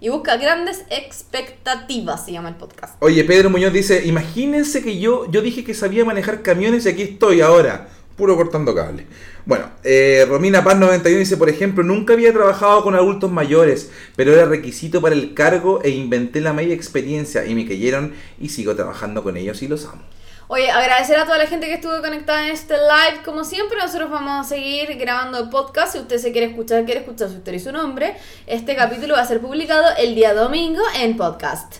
[0.00, 2.96] Y busca grandes expectativas, se llama el podcast.
[2.98, 7.02] Oye, Pedro Muñoz dice, imagínense que yo, yo dije que sabía manejar camiones y aquí
[7.02, 9.06] estoy ahora, puro cortando cable.
[9.46, 14.32] Bueno, eh, Romina Paz 91 dice, por ejemplo, nunca había trabajado con adultos mayores, pero
[14.32, 18.74] era requisito para el cargo e inventé la media experiencia y me cayeron y sigo
[18.74, 20.02] trabajando con ellos y los amo.
[20.50, 23.22] Oye, agradecer a toda la gente que estuvo conectada en este live.
[23.22, 25.92] Como siempre, nosotros vamos a seguir grabando el podcast.
[25.92, 29.20] Si usted se quiere escuchar, quiere escuchar su historia y su nombre, este capítulo va
[29.20, 31.76] a ser publicado el día domingo en podcast.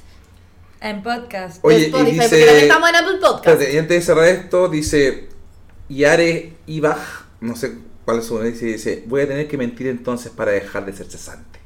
[0.82, 1.64] En podcast.
[1.64, 3.46] Oye, de y Spotify, dice- porque también estamos en Apple Podcast.
[3.46, 5.28] Espérate, y antes de cerrar esto, dice
[5.88, 6.98] Yare Ibaj,
[7.40, 7.72] no sé
[8.04, 10.92] cuál es su nombre, dice, dice, voy a tener que mentir entonces para dejar de
[10.92, 11.57] ser cesante.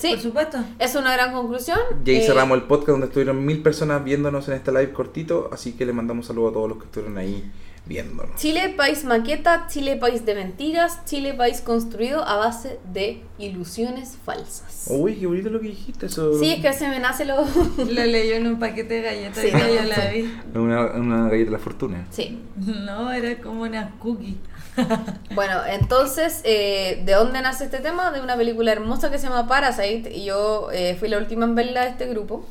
[0.00, 0.58] Sí, Por supuesto.
[0.78, 1.78] es una gran conclusión.
[2.04, 5.50] Y ahí Eh, cerramos el podcast donde estuvieron mil personas viéndonos en este live cortito,
[5.52, 7.50] así que le mandamos saludos a todos los que estuvieron ahí
[7.86, 8.36] viéndonos.
[8.36, 14.86] Chile, país maqueta, Chile, país de mentiras, Chile, país construido a base de ilusiones falsas.
[14.88, 16.38] Uy, qué bonito lo que dijiste, eso.
[16.38, 17.36] Sí, es que se me nace lo...
[17.78, 19.48] Lo leyó en un paquete de galletas Sí.
[19.48, 20.32] y yo la vi.
[20.58, 22.06] Una, una galleta de la fortuna.
[22.10, 22.38] Sí.
[22.60, 24.36] No, era como una cookie.
[25.34, 28.10] Bueno, entonces, eh, ¿de dónde nace este tema?
[28.10, 30.10] De una película hermosa que se llama Parasite.
[30.14, 32.44] Y yo eh, fui la última en verla de este grupo.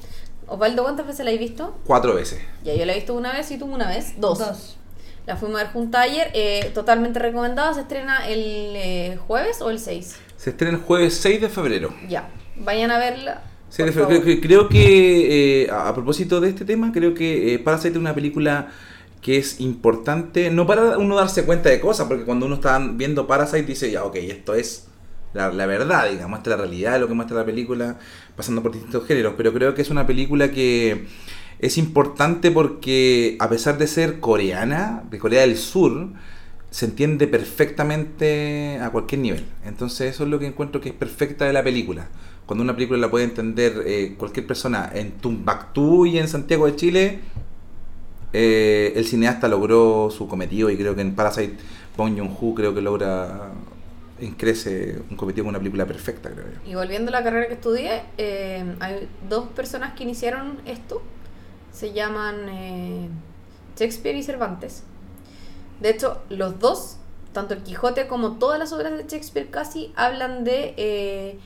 [0.47, 1.77] Osvaldo, ¿cuántas veces la he visto?
[1.85, 2.39] Cuatro veces.
[2.63, 4.13] Ya, yo la he visto una vez y tú una vez.
[4.19, 4.39] Dos.
[4.39, 4.77] Dos.
[5.27, 6.31] La fuimos a ver juntas ayer.
[6.33, 7.73] eh, totalmente recomendada.
[7.73, 8.39] Se estrena el
[8.75, 10.15] eh, jueves o el 6.
[10.37, 11.93] Se estrena el jueves 6 de febrero.
[12.07, 12.29] Ya.
[12.55, 13.41] Vayan a verla.
[13.69, 14.21] 6 de por febrero.
[14.23, 14.39] favor.
[14.41, 17.97] Creo, creo que, eh, a a propósito de este tema, creo que eh, Parasite es
[17.97, 18.69] una película
[19.21, 23.27] que es importante, no para uno darse cuenta de cosas, porque cuando uno está viendo
[23.27, 24.87] Parasite dice, ya, ok, esto es
[25.33, 27.99] la, verdad, digamos, esta es la realidad de lo que muestra la película,
[28.35, 31.05] pasando por distintos géneros, pero creo que es una película que
[31.59, 36.09] es importante porque a pesar de ser coreana, de Corea del Sur,
[36.71, 39.45] se entiende perfectamente a cualquier nivel.
[39.65, 42.07] Entonces eso es lo que encuentro que es perfecta de la película.
[42.45, 46.75] Cuando una película la puede entender eh, cualquier persona en Tumbactú y en Santiago de
[46.75, 47.19] Chile,
[48.33, 51.57] eh, el cineasta logró su cometido y creo que en Parasite
[51.97, 53.51] Bong Joon-ho creo que logra
[54.37, 56.69] Crece un cometido con una película perfecta, creo yo.
[56.69, 61.01] Y volviendo a la carrera que estudié, eh, hay dos personas que iniciaron esto.
[61.71, 63.07] Se llaman eh,
[63.77, 64.83] Shakespeare y Cervantes.
[65.79, 66.97] De hecho, los dos,
[67.31, 71.39] tanto el Quijote como todas las obras de Shakespeare casi, hablan de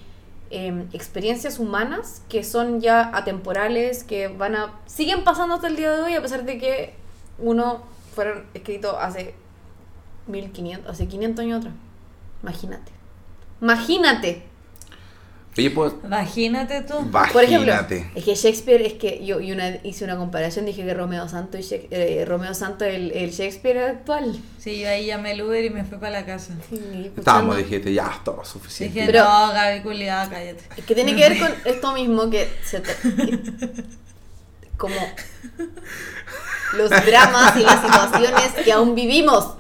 [0.54, 5.92] em, experiencias humanas que son ya atemporales, que van a siguen pasando hasta el día
[5.92, 6.94] de hoy, a pesar de que
[7.40, 9.34] uno fueron escritos hace
[10.28, 11.74] 1500, hace 500 años atrás.
[12.44, 12.92] Imagínate.
[13.62, 14.53] Imagínate.
[15.56, 16.96] Oye, pues, Imagínate tú.
[17.12, 17.72] Por ejemplo,
[18.16, 21.62] es que Shakespeare es que yo una, hice una comparación, dije que Romeo Santo y
[21.62, 24.36] Shak- eh, Romeo Santo el, el Shakespeare actual.
[24.58, 26.54] Sí, yo ahí llamé el Uber y me fui para la casa.
[26.70, 28.96] Sí, Estábamos, dijiste, ya, todo suficiente.
[28.96, 30.64] Dije, Pero- no, Gaby culiada, cállate.
[30.76, 32.96] Es que tiene que ver con esto mismo que se te-
[34.78, 34.96] como
[36.78, 39.54] los dramas y las situaciones que aún vivimos.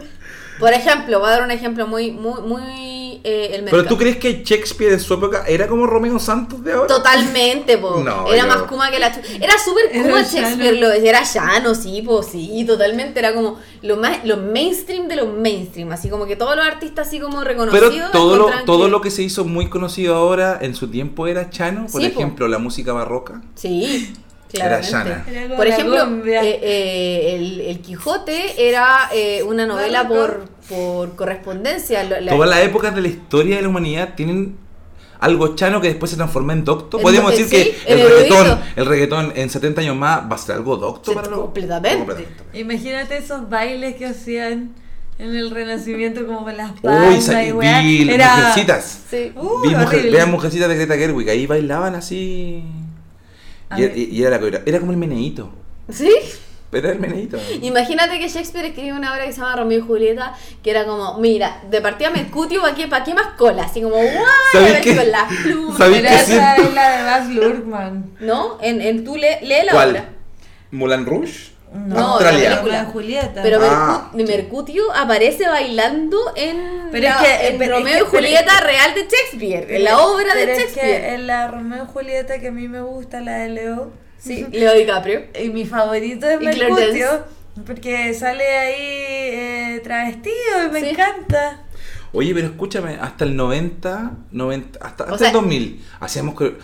[0.60, 4.18] Por ejemplo, voy a dar un ejemplo muy, muy, muy eh, el Pero tú crees
[4.18, 6.88] que Shakespeare en su época era como Romeo Santos de ahora?
[6.88, 8.02] Totalmente, po.
[8.04, 10.28] No, era yo- más kuma que la chu- Era súper kuma llano.
[10.30, 13.20] Shakespeare, lo, era llano, sí, po, sí, totalmente.
[13.20, 15.92] Era como lo más lo mainstream de lo mainstream.
[15.92, 17.92] Así como que todos los artistas así como reconocidos.
[17.94, 21.50] Pero todo lo, todo lo que se hizo muy conocido ahora en su tiempo era
[21.50, 21.88] chano.
[21.92, 22.20] Por Sí, po.
[22.20, 23.42] ejemplo, la música barroca.
[23.56, 24.14] Sí,
[24.54, 25.26] Era llana.
[25.30, 32.04] Era Por ejemplo, eh, eh, el, el Quijote era eh, una novela por, por correspondencia.
[32.04, 34.58] La- Todas las épocas de la historia de la humanidad tienen
[35.20, 37.00] algo chano que después se transforma en docto.
[37.00, 37.56] Podemos decir sí,
[37.86, 41.14] que en el reggaetón, el reggaetón en 70 años más va a ser algo docto
[41.14, 42.28] para completamente.
[42.54, 44.74] Imagínate esos bailes que hacían
[45.20, 47.80] en el Renacimiento como con las Uy, palmas sa- y weá.
[47.82, 49.00] vi Era- mujercitas.
[49.10, 49.32] Sí.
[49.36, 52.64] Uh, Vi mujer- vean mujercitas de Greta Gerwig, ahí bailaban así.
[53.80, 54.70] Y, y- y era la coreografía.
[54.70, 55.50] Era como el meneíto.
[55.90, 56.12] ¿Sí?
[56.72, 57.38] Era el meneíto.
[57.62, 60.34] Imagínate que Shakespeare escribió una obra que se llama Romeo y Julieta,
[60.64, 63.64] que era como, mira, de partida Mercutio, ¿para qué, pa' qué más cola?
[63.66, 64.10] Así como, ¡guau!
[64.52, 64.96] ¿Sabéis A ver, qué?
[64.96, 65.78] Con las plumas.
[65.78, 68.12] ¿Sabéis Pero qué esa es la de Baz Luhrmann.
[68.22, 68.58] ¿No?
[68.60, 69.90] En, en tú le, lee la ¿Cuál?
[69.92, 70.10] obra.
[70.72, 71.52] ¿Mulan Rouge?
[71.74, 72.50] No, Australia.
[72.50, 72.86] la película.
[72.88, 73.42] y Julieta.
[73.42, 74.12] Pero Ah.
[74.14, 78.04] Mercu- Mercutio aparece bailando en, Pero la- es que- en pero es Romeo que- y
[78.04, 81.02] es Julieta que- real de Shakespeare, en la obra de es Shakespeare.
[81.02, 83.92] que en la Romeo y Julieta que a mí me gusta, la de Leo.
[84.20, 85.24] Sí, Leo DiCaprio.
[85.42, 87.26] Y mi favorito es Y Mercutio.
[87.66, 90.90] Porque sale ahí eh, travestido y me Sí.
[90.90, 91.60] encanta.
[92.14, 96.56] Oye, pero escúchame, hasta el 90, 90 hasta, hasta sea- el 2000, hacíamos que...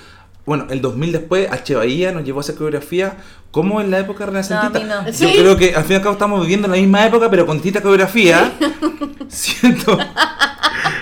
[0.45, 1.75] Bueno, el 2000 después, H.
[1.75, 3.17] Bahía nos llevó a hacer coreografía
[3.51, 4.79] como en la época renacentista.
[4.79, 5.05] No, no.
[5.07, 5.33] Yo Sí.
[5.37, 7.57] creo que al fin y al cabo estamos viviendo en la misma época, pero con
[7.57, 8.51] distinta coreografía.
[9.29, 9.97] siento...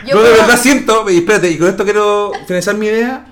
[0.06, 3.26] Yo de verdad siento, y espérate, y con esto quiero finalizar mi idea.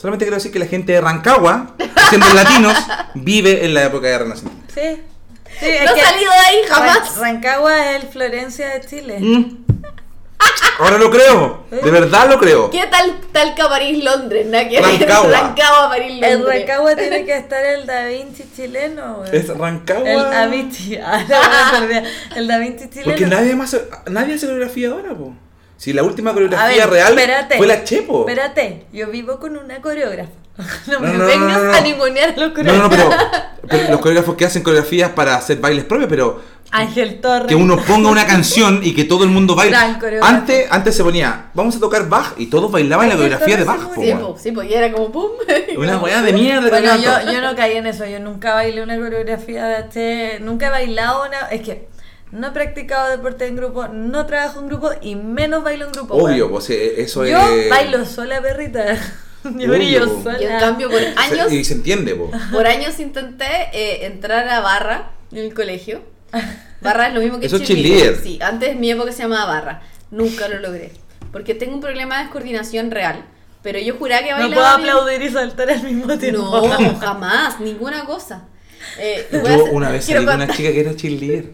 [0.00, 1.74] Solamente quiero decir que la gente de Rancagua,
[2.08, 2.74] siendo latinos,
[3.14, 4.62] vive en la época de Renacimiento.
[4.72, 5.02] Sí.
[5.58, 7.16] Sí, No he salido de ahí jamás.
[7.16, 9.18] Ran- Rancagua es el Florencia de Chile.
[9.20, 9.56] Mm.
[10.78, 12.70] Ahora lo creo, de verdad lo creo.
[12.70, 14.46] ¿Qué tal Talca, París, Londres?
[14.50, 15.28] Rancagua.
[15.30, 16.32] Rancagua, París, Londres.
[16.32, 19.28] En Rancagua tiene que estar el Da Vinci chileno, güey.
[19.36, 20.08] Es Rancagua.
[20.08, 20.96] El Da Vinci.
[21.02, 22.36] Ah, no.
[22.36, 23.10] El Da Vinci chileno.
[23.10, 23.76] Porque nadie más
[24.06, 25.34] nadie hace coreografía ahora, po.
[25.76, 27.56] Si la última coreografía ver, real espérate.
[27.58, 28.20] fue la Chepo.
[28.28, 30.30] Espérate, yo vivo con una coreógrafa.
[30.86, 31.72] No, No, me no, no, vengas no, no.
[31.74, 32.90] a ningunear a los No, coreógrafos.
[32.98, 36.42] no, no, pero, pero los coreógrafos que hacen coreografías para hacer bailes propios, pero
[36.72, 37.48] Ángel Torres.
[37.48, 39.76] que uno ponga una canción y que todo el mundo baile.
[40.22, 43.64] Antes, antes se ponía, vamos a tocar Bach y todos bailaban la Ángel coreografía de
[43.64, 45.30] Torres Bach, se po, Sí, po, sí, porque era como pum.
[45.76, 46.68] Una weá de mierda.
[46.68, 50.68] Bueno, yo, yo no caí en eso, yo nunca bailé una coreografía de este, nunca
[50.68, 51.88] he bailado una, es que
[52.32, 56.14] no he practicado deporte en grupo, no trabajo en grupo y menos bailo en grupo.
[56.14, 57.68] Obvio, pues eh, eso Yo es.
[57.68, 58.94] bailo sola, perrita.
[59.44, 60.40] Yo Obvio, brillo sola.
[60.40, 62.30] Y en cambio, por años, Y se entiende, po.
[62.52, 66.02] por años intenté eh, entrar a barra en el colegio.
[66.80, 67.98] Barra es lo mismo que Eso es cheerleader.
[68.14, 68.22] cheerleader.
[68.22, 69.82] Sí, antes mi época se llamaba barra.
[70.10, 70.92] Nunca lo logré.
[71.32, 73.24] Porque tengo un problema de descoordinación real.
[73.62, 74.90] Pero yo juraba que no bailaba puedo bien.
[74.90, 76.38] aplaudir y saltar al mismo tiempo.
[76.40, 78.44] No, jamás, ninguna cosa.
[78.98, 81.50] Eh, Yo una vez salí con una chica que era cheerleader.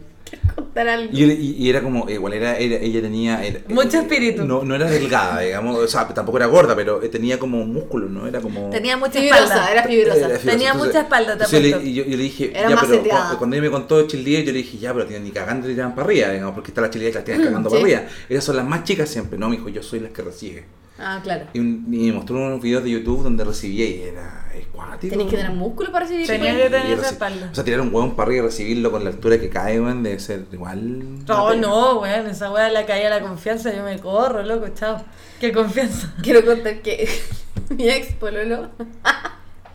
[0.75, 1.11] Algo.
[1.13, 3.45] Y, y- y era como, igual era, era- ella tenía...
[3.45, 4.45] era- Mucho espíritu.
[4.45, 8.09] No, no era delgada, digamos, o sea, tampoco era gorda, pero eh, tenía como músculo,
[8.09, 8.27] ¿no?
[8.27, 8.71] Era como...
[8.71, 9.73] Tenía mucha Fibrosa, espalda.
[9.73, 10.19] era fibrosa.
[10.19, 10.51] Era fibrosa.
[10.51, 11.57] Tenía mucha espalda, apuesto.
[11.59, 13.31] y yo, yo le dije, Era ya, más pero seteada.
[13.33, 15.75] cu- cuando ella me contó cheerleader, yo le dije, ya, pero tienen ni cagando le
[15.75, 17.77] tiraban para arriba, digamos, porque está la cheerleader que las tienen cagando Sí.
[17.77, 18.03] para arriba.
[18.29, 20.65] Esas son las más chicas siempre, no, mijo, yo soy las que recibe.
[20.99, 21.47] Ah, claro.
[21.53, 25.11] Y, un- y me mostró unos videos de YouTube donde recibía y era escuático.
[25.17, 26.65] Tenés que tener músculo para recibir Tenía chupes.
[26.65, 27.49] que tener esa espalda.
[27.53, 30.03] O sea, tirar un hueón para arriba y recibirlo con la altura que cae, weón,
[30.03, 31.25] debe ser igual.
[31.27, 35.05] No, no, weón, esa weá la caía la confianza, yo me corro, loco, chao.
[35.39, 36.15] ¿Qué confianza?
[36.23, 37.07] Quiero contar que
[37.71, 38.71] mi ex pololo,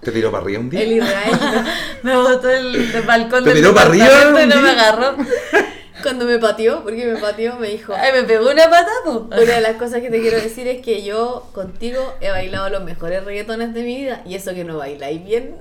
[0.02, 0.82] ¿Te tiró para arriba un día?
[0.82, 1.38] el Israel,
[2.02, 4.08] Me botó el, del balcón ¿Te del tiró para arriba
[4.44, 5.16] y no me agarró.
[6.02, 9.28] Cuando me pateó, porque me pateó, me dijo, Ay, me pegó una patada, po.
[9.32, 12.84] una de las cosas que te quiero decir es que yo contigo he bailado los
[12.84, 15.56] mejores reggaetones de mi vida y eso que no bailáis bien.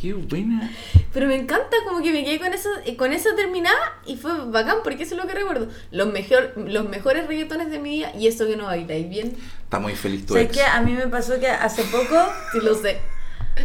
[0.00, 0.70] Qué buena.
[1.12, 3.76] Pero me encanta, como que me quedé con esa, con esa terminada
[4.06, 5.68] y fue bacán porque eso es lo que recuerdo.
[5.90, 9.36] Los, mejor, los mejores reggaetones de mi vida y eso que no bailáis bien.
[9.64, 10.56] Está muy feliz tu ¿Sabes ex.
[10.58, 10.64] qué?
[10.64, 12.16] A mí me pasó que hace poco,
[12.52, 12.98] Sí lo sé.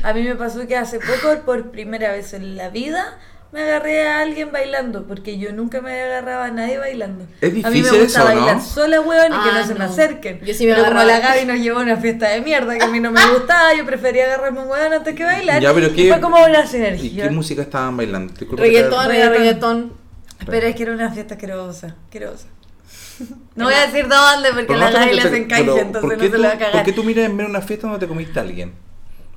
[0.04, 3.18] a mí me pasó que hace poco, por primera vez en la vida,
[3.58, 7.26] me agarré a alguien bailando, porque yo nunca me agarraba a nadie bailando.
[7.42, 8.26] Es a mí me difícil gusta eso, ¿no?
[8.46, 10.40] bailar sola, weón, y que Ah, no se me acerquen.
[10.46, 12.84] Yo sí me Pero como la Gaby nos llevó a una fiesta de mierda que
[12.84, 15.62] a mí no me gustaba, yo prefería agarrarme un weón antes que bailar.
[15.62, 17.24] Ya, pero y ¿qué- fue como una ¿Y sinergia.
[17.24, 18.34] qué música estaban bailando?
[18.34, 19.34] Disculpa Reggaetón Reggaetón.
[19.38, 19.94] reggaetón.
[20.46, 22.48] Pero es que era una fiesta asquerosa, asquerosa.
[23.56, 26.02] No voy a decir dónde porque Pero la Gaby le te- hacen pero, canje, entonces
[26.02, 26.72] ¿por no se le va a tú- cagar.
[26.74, 28.74] ¿Por qué tú miras en ver una fiesta donde te comiste a alguien?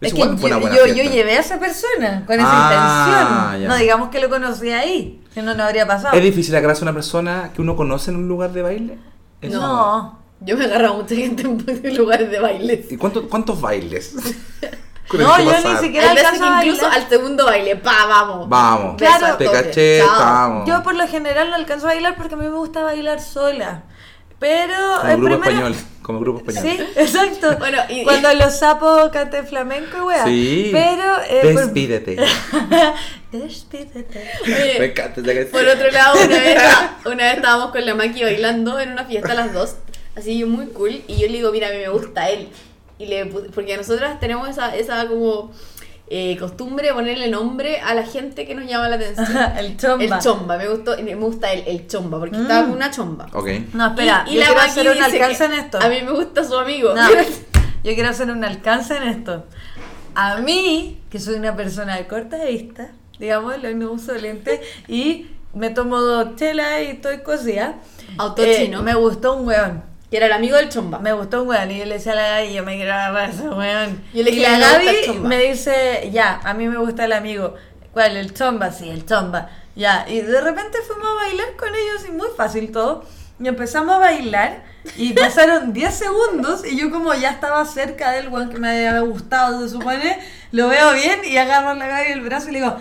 [0.01, 3.63] Es que yo, yo, llevé a esa persona con esa Ah, intención.
[3.63, 3.69] ya.
[3.69, 6.17] No digamos que lo conocí ahí, que no nos habría pasado.
[6.17, 8.99] ¿Es difícil agarrarse a una persona que uno conoce en un lugar de baile?
[9.43, 10.19] No.
[10.41, 12.91] Yo me agarraba a mucha gente en lugares de bailes.
[12.91, 14.15] ¿Y cuánto- cuántos bailes?
[15.13, 17.03] No, yo ni siquiera- alcanzo a incluso bailar.
[17.03, 18.49] al segundo baile, pa, vamos.
[18.49, 18.95] Vamos.
[18.97, 19.37] Claro.
[19.39, 20.69] Te caché, vamos.
[20.69, 23.83] Yo por lo general no alcanzo a bailar porque a mí me gusta bailar sola.
[24.39, 25.87] Pero Como el grupo primero- español.
[26.13, 26.77] Como grupo español.
[26.77, 27.57] Sí, exacto.
[27.59, 30.25] Bueno, y- Cuando los sapos canten flamenco, weá.
[30.25, 30.71] Sí.
[30.73, 31.17] Pero.
[31.29, 32.17] eh, por- Despídete.
[33.33, 34.31] Despídete.
[34.45, 35.51] Oye, Me encanta esa canción.
[35.51, 36.63] Por otro lado, una vez,
[37.07, 39.77] una vez estábamos con la Maki bailando en una fiesta a las dos,
[40.17, 42.49] así muy cool, y yo le digo, mira, a mí me gusta él.
[42.99, 45.53] Y le porque nosotras tenemos esa, esa como
[46.13, 49.29] eh, costumbre de ponerle nombre a la gente que nos llama la atención.
[49.57, 50.05] el chomba.
[50.17, 53.27] El chomba, me gustó, me gusta el, el chomba, porque estaba con una chomba.
[53.33, 53.49] Ok.
[53.75, 55.79] No, espera, Y- y yo la quiero hacer un alcance en esto.
[55.81, 56.93] A mí me gusta su amigo.
[56.95, 57.09] No,
[57.85, 59.47] yo quiero hacer un alcance en esto.
[60.15, 65.71] A mí, que soy una persona de corta vista, digámoslo, no uso lentes y me
[65.71, 67.77] tomo dos chelas y estoy cosida.
[68.19, 68.81] Autochino.
[68.81, 69.85] eh, me gustó un weón.
[70.11, 70.99] Que era el amigo del chomba.
[70.99, 73.27] Me gustó un weón y yo le decía a la Gaby, yo me quiero agarrar
[73.27, 74.03] a ese weón.
[74.13, 75.29] Yo le y dije, la "Me gusta el Gaby chomba".
[75.29, 77.55] me dice, ya, a mí me gusta el amigo.
[77.93, 78.17] ¿Cuál?
[78.17, 78.73] ¿El chomba?
[78.73, 79.49] Sí, el chomba.
[79.77, 83.05] Ya, y de repente fuimos a bailar con ellos y muy fácil todo.
[83.39, 84.65] Y empezamos a bailar
[84.97, 89.01] y pasaron 10 segundos y yo como ya estaba cerca del weón que me había
[89.01, 90.19] gustado, se supone,
[90.53, 92.77] lo veo bien y agarro a la Gaby el brazo y le digo,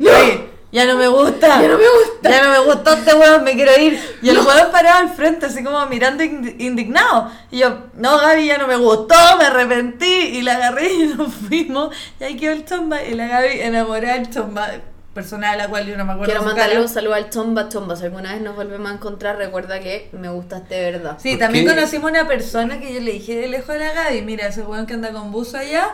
[0.00, 1.60] "Oye, ya no me gusta.
[1.62, 2.30] Ya no me gusta.
[2.30, 4.00] Ya no me gustó este weón, me quiero ir.
[4.22, 7.30] Y el weón parado al frente, así como mirando indi- indignado.
[7.50, 10.06] Y yo, no, Gaby, ya no me gustó, me arrepentí.
[10.06, 11.94] Y la agarré y nos fuimos.
[12.18, 13.02] Y ahí quedó el chomba.
[13.02, 14.68] Y la Gaby enamorada del chomba.
[15.14, 16.32] Persona de la cual yo no me acuerdo.
[16.32, 16.86] Quiero mandarle cara.
[16.86, 17.94] un saludo al chomba chomba.
[17.96, 21.18] Si alguna vez nos volvemos a encontrar, recuerda que me gustaste de verdad.
[21.22, 21.74] Sí, ¿Por también qué?
[21.74, 24.86] conocimos una persona que yo le dije de lejos a la Gaby, mira, ese weón
[24.86, 25.86] que anda con buzo allá,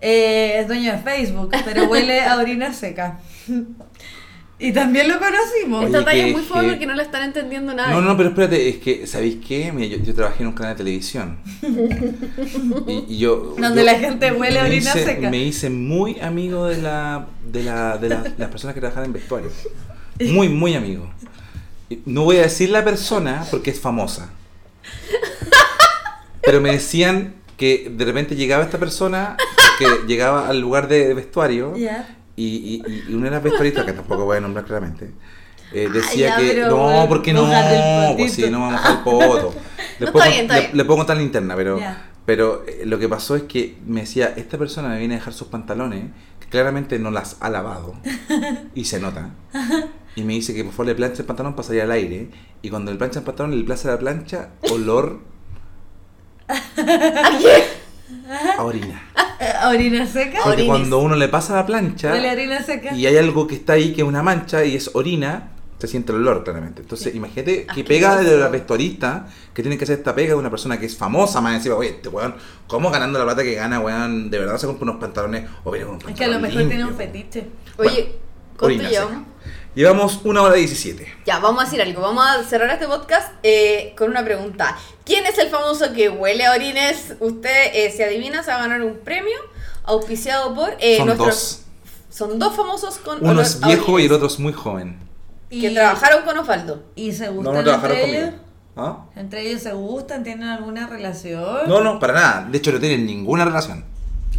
[0.00, 3.18] eh, es dueño de Facebook, pero huele a orina seca.
[4.58, 5.84] y también lo conocimos.
[5.84, 7.90] Oye, Esta talla que- es muy fome que- porque no la están entendiendo nada.
[7.92, 9.70] No, no, pero espérate, es que, ¿sabéis qué?
[9.72, 11.38] Mira, yo, yo trabajé en un canal de televisión.
[12.86, 13.54] y, y yo.
[13.58, 15.30] Donde yo la gente huele a orina hice- seca.
[15.30, 19.12] Me hice muy amigo de, la, de, la, de la- las personas que trabajan en
[19.12, 19.50] vestuario.
[20.20, 21.10] Muy, muy amigo.
[22.04, 24.30] No voy a decir la persona porque es famosa.
[26.42, 29.36] Pero me decían que de repente llegaba esta persona,
[29.78, 31.74] que llegaba al lugar de vestuario.
[32.38, 32.44] Y,
[32.86, 35.10] y, y una de las vestuaristas, que tampoco voy a nombrar claramente,
[35.72, 37.48] eh, decía ya, que no, porque no,
[38.16, 39.54] pues sí, no vamos a mojar el poto.
[39.98, 41.80] Le, No, bien, le- puedo contar la interna, pero,
[42.26, 45.32] pero eh, lo que pasó es que me decía, esta persona me viene a dejar
[45.32, 47.94] sus pantalones, que claramente no las ha lavado,
[48.74, 49.30] y se nota.
[50.14, 52.28] Y me dice que por favor le planche el pantalón para salir al aire,
[52.60, 55.20] y cuando le plancha el pantalón, le plaza la plancha, olor
[56.48, 57.40] a
[58.58, 59.02] orina.
[59.38, 60.38] Eh, ¿Orina seca?
[60.42, 60.66] Porque Orines.
[60.66, 62.94] cuando uno le pasa la plancha, Huele a orina seca.
[62.94, 66.10] y hay algo que está ahí que es una mancha y es orina, se siente
[66.12, 66.80] el olor claramente.
[66.80, 70.48] Entonces, imagínate que pega de la vestuarista que tiene que hacer esta pega de una
[70.48, 72.34] persona que es famosa, más encima, oye, este weón,
[72.66, 74.30] ¿cómo ganando la plata que gana, weón?
[74.30, 76.42] De verdad se compra unos pantalones o viene con un Es que a lo pantalón
[76.42, 77.46] mejor tiene un fetiche.
[77.76, 78.14] Oye,
[78.56, 79.22] ¿cuánto Orina llevamos?
[79.76, 81.06] Llevamos una hora diecisiete.
[81.26, 82.00] Ya, vamos a decir algo.
[82.00, 84.74] Vamos a cerrar este podcast eh, con una pregunta.
[85.04, 87.14] ¿Quién es el famoso que huele a orines?
[87.20, 89.36] Usted, eh, si adivina, se va a ganar un premio
[89.84, 91.62] auspiciado por eh, Son nuestros- dos.
[92.08, 94.98] Son dos famosos con Uno es viejo y el otro es muy joven.
[95.50, 96.82] Que trabajaron con Osvaldo.
[96.94, 98.34] ¿Y se No, gustan no trabajaron entre ellos?
[98.78, 99.04] ¿Ah?
[99.14, 100.24] ¿Entre ellos se gustan?
[100.24, 101.68] ¿Tienen alguna relación?
[101.68, 102.48] No, no, para nada.
[102.50, 103.84] De hecho, no tienen ninguna relación.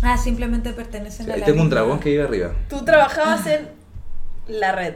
[0.02, 2.52] Ah, simplemente pertenecen a la Tengo un dragón que vive arriba.
[2.68, 3.70] Tú trabajabas en
[4.48, 4.96] la red.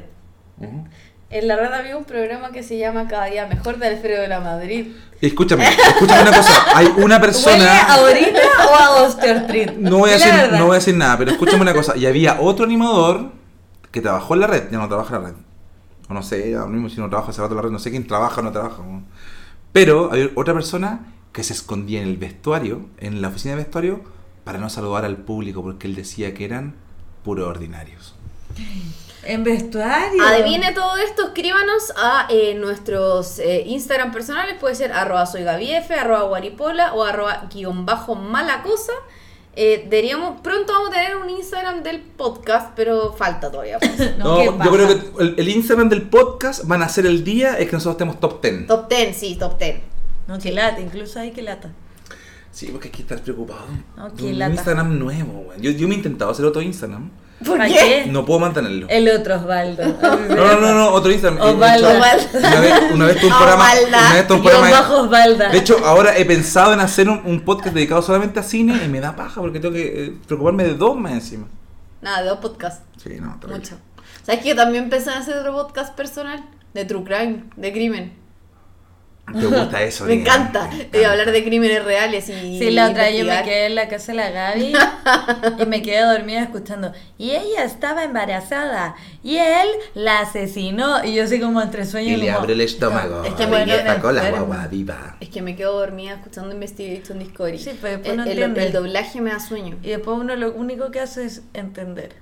[1.30, 4.28] En la red había un programa que se llama Cada día mejor de Alfredo de
[4.28, 4.88] la Madrid.
[5.22, 6.66] Escúchame, escúchame una cosa.
[6.76, 7.82] Hay una ¿Huele persona.
[7.84, 8.40] a orina
[8.70, 9.78] o a osteoartritis?
[9.78, 11.96] No voy, a decir, no voy a decir nada, pero escúchame una cosa.
[11.96, 13.32] Y había otro animador
[13.92, 15.36] que trabajó en la red, ya no trabaja en la red.
[16.10, 17.92] O no sé, ahora mismo si no trabaja hace rato en la red, no sé
[17.92, 18.84] quién trabaja o no trabaja.
[19.72, 24.02] Pero había otra persona que se escondía en el vestuario, en la oficina de vestuario,
[24.44, 26.76] para no saludar al público, porque él decía que eran
[27.24, 28.16] puro ordinarios.
[29.24, 30.24] En vestuario.
[30.24, 35.92] Adivine todo esto, escríbanos a eh, nuestros eh, Instagram personales, puede ser arroba soy Gabief,
[35.92, 38.94] arroba guaripola o arroba guion bajo mala cosa.
[39.56, 43.78] Eh, deberíamos, pronto vamos a tener un Instagram del podcast, pero falta todavía.
[43.80, 44.18] pues.
[44.18, 47.60] No, ¿qué yo creo que el, el Instagram del podcast van a ser el día
[47.60, 48.68] es que nosotros estemos top 10.
[48.68, 49.82] top 10, sí, top 10.
[50.28, 51.72] No, que lata, incluso hay que lata.
[52.52, 53.66] Sí, porque hay que estar preocupado.
[53.68, 54.54] De qué un lata.
[54.54, 55.62] Instagram nuevo, güey.
[55.62, 57.10] Yo, yo me he intentado hacer otro Instagram.
[57.46, 58.06] ¿Por ¿Para qué?
[58.08, 58.86] No puedo mantenerlo.
[58.90, 59.84] El otro Osvaldo.
[60.30, 61.42] No, no, no, no, otro Instagram.
[61.42, 61.88] Osvaldo.
[61.88, 63.64] De hecho, Una vez, una vez tuve un programa.
[63.72, 63.98] Osvalda.
[64.00, 64.70] Una vez tuve un programa.
[64.72, 65.50] bajo Osvalda.
[65.50, 68.88] De hecho, ahora he pensado en hacer un, un podcast dedicado solamente a cine y
[68.90, 71.48] me da paja porque tengo que eh, preocuparme de dos más encima.
[72.02, 72.84] Nada, de dos podcasts.
[73.02, 73.40] Sí, no.
[73.48, 73.78] Mucho.
[74.24, 76.44] ¿Sabes que yo también pensé en hacer otro podcast personal?
[76.76, 78.21] De true crime, de crimen.
[79.28, 80.06] Me gusta eso.
[80.08, 80.68] Me encanta.
[80.72, 82.60] me De hablar de crímenes reales y.
[82.60, 84.74] Sí, la otra vez yo me quedé en la casa de la Gaby
[85.62, 86.92] y me quedé dormida escuchando.
[87.18, 91.04] Y ella estaba embarazada y él la asesinó.
[91.06, 93.24] Y yo así como entre sueños Y y le como, abre el estómago.
[93.24, 95.16] Es que y bueno, le sacó la guagua viva.
[95.22, 97.58] Es que me quedo dormida escuchando Investigation Discovery.
[97.60, 99.78] Sí, pero después el, no el- el doblaje me da sueño.
[99.84, 102.16] Y después uno lo único que hace es entender.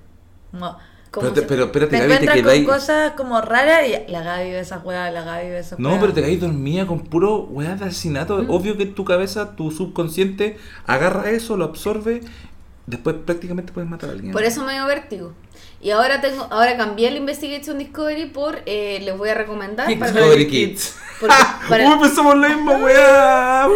[0.52, 0.78] No.
[1.11, 2.68] ¿Cómo Pero, te- pero espérate, Te Gaby, te encuentras con quedáis.
[2.68, 6.14] cosas como raras y la Gaby ve esa juega, la Gaby ve esa No, pero
[6.14, 8.36] te caes dormida con puro weá de asesinato.
[8.48, 12.22] Obvio que tu cabeza, tu subconsciente, agarra eso, lo absorbe.
[12.86, 14.31] Después prácticamente puedes matar a alguien.
[14.34, 15.34] Por eso me dio vértigo.
[15.81, 20.11] Y ahora tengo, ahora cambié el Investigation Discovery por eh, les voy a recomendar para,
[20.11, 20.95] Discovery Kids.
[21.19, 21.36] porque
[21.69, 23.68] para- Uy, pensamos la misma weá.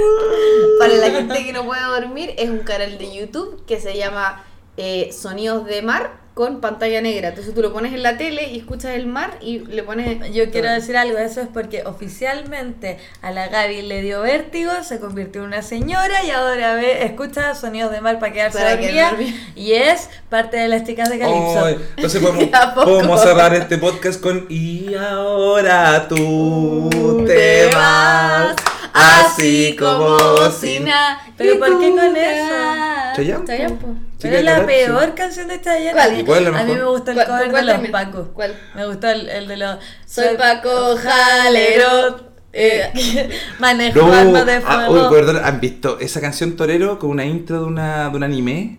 [0.79, 4.43] para la gente que no puede dormir, es un canal de YouTube que se llama
[4.77, 7.29] eh, Sonidos de Mar con pantalla negra.
[7.29, 10.33] Entonces tú lo pones en la tele y escuchas el mar y le pones.
[10.33, 14.99] Yo quiero decir algo, eso es porque oficialmente a la Gaby le dio vértigo, se
[14.99, 19.11] convirtió en una señora y ahora ve, escucha sonidos de mar para quedarse Para dormida
[19.55, 21.65] y es parte de las chicas de Calypso.
[21.65, 22.85] Ay, entonces podemos, De a poco.
[22.87, 28.55] podemos cerrar este podcast con Y ahora tú te vas
[28.93, 30.17] así como
[30.51, 31.21] sin nada.
[31.37, 33.45] ¿Pero por qué con eso?
[33.45, 34.12] Chayanne.
[34.23, 35.91] Pero es la peor canción de Chayanne.
[35.93, 36.09] ¿Cuál?
[36.09, 36.85] A mí- ¿Y cuál es la A mí mejor?
[36.85, 37.89] me gusta el ¿Cuál- cover de los?
[37.89, 38.27] Pacos.
[38.33, 38.55] ¿Cuál?
[38.75, 39.77] Me gusta el, el de los...
[40.05, 42.33] Soy Paco Jalero.
[42.55, 43.29] Eh,
[43.59, 45.09] manejo No, armas de ah, fuego.
[45.09, 48.77] perdón, ¿han visto esa canción Torero con una intro de, una, de un anime?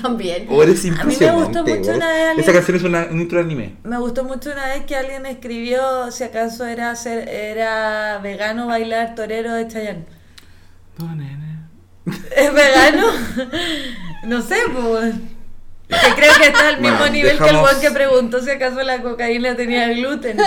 [0.00, 0.46] También.
[0.48, 1.42] ¿O eres A mí me impresionante?
[1.44, 3.74] gustó mucho una vez alguien- Esa canción es una, un intro de anime.
[3.82, 9.16] Me gustó mucho una vez que alguien escribió si acaso era ser, era vegano bailar
[9.16, 10.04] torero de Chayanne.
[12.36, 13.06] ¿Es vegano?
[14.24, 15.14] no sé, pues.
[15.90, 18.80] Que creo que está al mismo Bueno, nivel que el buen que preguntó si acaso
[18.84, 20.38] la cocaína tenía gluten.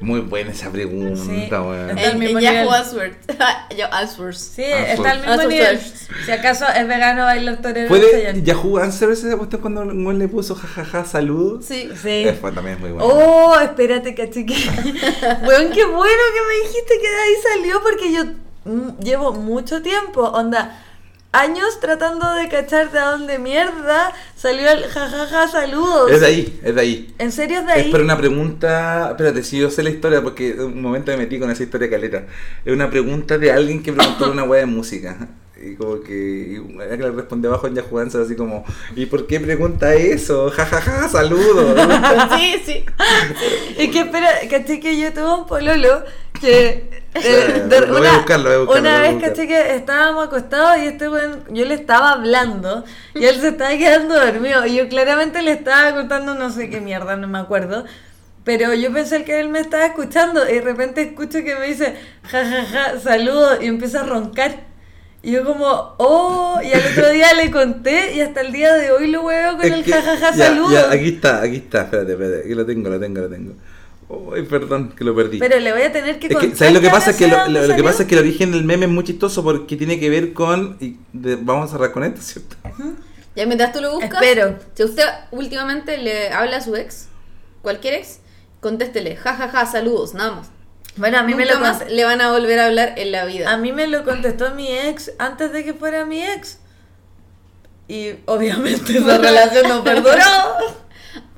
[0.00, 1.48] Muy buena esa pregunta, Sí.
[1.48, 1.90] weón.
[1.96, 2.68] Está al mismo nivel.
[2.68, 3.16] Answers.
[3.78, 4.38] Yo Answers.
[4.40, 5.80] Sí, está al mismo nivel.
[6.26, 8.42] Si acaso es vegano bailar torero de ¿Puede.
[8.42, 11.62] Yahoo Answer esa cuestión cuando güey le puso jajaja salud?
[11.64, 11.88] Sí.
[11.94, 12.24] Sí.
[12.26, 13.06] Eh, fue también muy bueno.
[13.06, 14.54] Oh, espérate, cachique.
[15.46, 18.24] Weón, qué bueno que me dijiste que de ahí salió porque yo
[18.64, 20.82] mm, llevo mucho tiempo, onda,
[21.32, 26.10] años tratando de cachar de dónde mierda salió el jajaja saludos.
[26.10, 27.14] Es de ahí, es de ahí.
[27.18, 27.88] ¿En serio es de Es ahí?
[27.92, 31.50] pero una pregunta, espérate, si yo sé la historia porque un momento me metí con
[31.50, 32.24] esa historia caleta.
[32.64, 35.28] Es una pregunta de alguien que preguntó una weá de música.
[35.62, 36.12] Y como que
[36.58, 38.64] y que le respondió abajo en Answer así como,
[38.96, 40.50] ¿y por qué pregunta eso?
[40.50, 41.76] Jajaja, saludos.
[42.38, 42.84] Sí, sí.
[43.76, 46.02] Es que espera, caché que yo tuve un pololo
[46.40, 49.12] que eh, de- lo voy a buscar, lo voy a buscar, lo una voy a
[49.12, 52.84] vez caché que estábamos acostados y este weón, yo le estaba hablando
[53.14, 56.80] y él se estaba quedando dormido y yo claramente le estaba contando no sé qué
[56.80, 57.84] mierda, no me acuerdo.
[58.44, 61.94] Pero yo pensé que él me estaba escuchando y de repente escucho que me dice
[62.22, 64.69] jajaja, saludo y empieza a roncar.
[65.22, 65.66] Y yo como,
[65.98, 69.56] oh, y al otro día le conté y hasta el día de hoy lo veo
[69.58, 70.72] con Es el jajaja, ya, saludo.
[70.72, 73.52] ya, aquí está, aquí está, espérate, espérate, aquí lo tengo, lo tengo, lo tengo.
[74.34, 75.38] Ay, perdón, que lo perdí.
[75.38, 76.50] Pero le voy a tener que Es contar.
[76.50, 77.10] que, ¿sabes lo que pasa?
[77.10, 79.04] Es que lo, lo- lo que pasa es que el origen del meme es muy
[79.04, 80.76] chistoso porque tiene que ver con.
[80.80, 82.56] y de- vamos a cerrar con esto, ¿cierto?
[83.36, 84.20] Ya mientras tú lo buscas.
[84.22, 84.56] Espero.
[84.74, 87.06] Si usted últimamente le habla a su ex,
[87.62, 88.18] cualquier ex,
[88.60, 90.48] contéstele, jajaja, saludos, nada más.
[90.96, 93.50] Bueno, a mí me lo más le van a volver a hablar en la vida.
[93.52, 96.58] A mí me lo contestó mi ex antes de que fuera mi ex.
[97.88, 100.20] Y obviamente esa relación no perduró.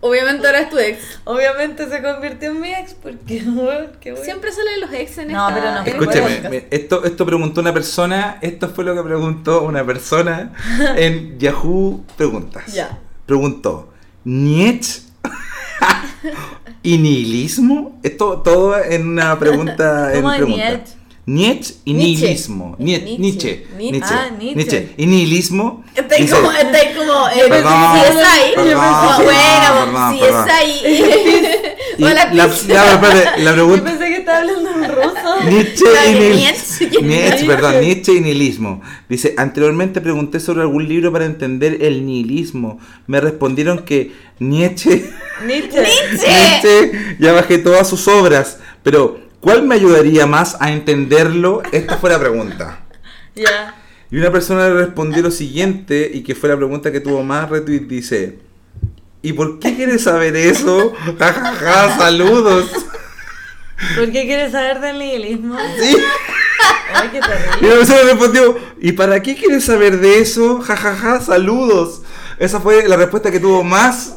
[0.05, 1.21] Obviamente ahora es tu ex.
[1.25, 4.25] Obviamente se convirtió en mi ex porque, bueno, qué bueno.
[4.25, 6.07] Siempre salen los ex en No, esta- pero no.
[6.07, 6.51] podcast.
[6.51, 10.53] me- esto, esto preguntó una persona, esto fue lo que preguntó una persona
[10.97, 12.67] en Yahoo Preguntas.
[12.73, 12.99] Ya.
[13.27, 13.93] Preguntó,
[14.25, 15.03] ¿Nietzsche
[16.83, 17.99] y nihilismo?
[18.03, 20.57] Esto todo en una pregunta en ¿Cómo pregunta.
[20.71, 20.93] Nietzsche?
[21.25, 22.23] Nietzsche y Nietzsche.
[22.27, 22.77] nihilismo.
[22.81, 23.19] Nie- Nietzsche.
[23.19, 23.67] Nietzsche.
[23.79, 24.15] Nietzsche.
[24.15, 24.55] Ah, Nietzsche.
[24.57, 24.95] Nietzsche.
[24.97, 25.85] Y nihilismo.
[26.19, 31.62] Dice- como, como, eh, Perdón, si es ahí, perdón, como, perdón, bueno, si es ahí.
[31.99, 33.85] Hola, la, la- la Yo pregunta.
[33.85, 35.45] pensé que estaba hablando en ruso.
[35.49, 36.91] Nietzsche y Nietzsche.
[37.03, 38.83] Nietzsche, perdón, Nietzsche y nihilismo.
[39.09, 42.79] Dice, anteriormente pregunté sobre algún libro para entender el nihilismo.
[43.07, 45.05] Me respondieron que Nietzsche,
[45.47, 45.81] Nietzsche.
[45.83, 51.63] Nietzsche ya bajé todas sus obras, pero ¿cuál me ayudaría más a entenderlo?
[51.73, 52.79] Esta fue la pregunta.
[53.35, 53.75] Ya.
[54.11, 57.49] Y una persona le respondió lo siguiente, y que fue la pregunta que tuvo más
[57.49, 58.41] retweet, dice,
[59.23, 60.93] ¿y por qué quieres saber eso?
[61.19, 62.71] Ja, ja, ja, saludos.
[63.97, 65.57] ¿Por qué quieres saber del nihilismo?
[65.81, 65.97] Sí.
[66.95, 67.69] Ay, qué Y terrible.
[67.69, 70.61] la persona respondió, ¿y para qué quieres saber de eso?
[70.61, 72.03] Ja, ja, ja, saludos.
[72.39, 74.17] Esa fue la respuesta que tuvo más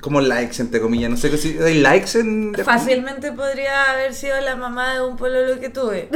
[0.00, 1.10] como likes, entre comillas.
[1.10, 2.54] No sé si hay likes en...
[2.64, 6.08] Fácilmente podría haber sido la mamá de un pololo que tuve.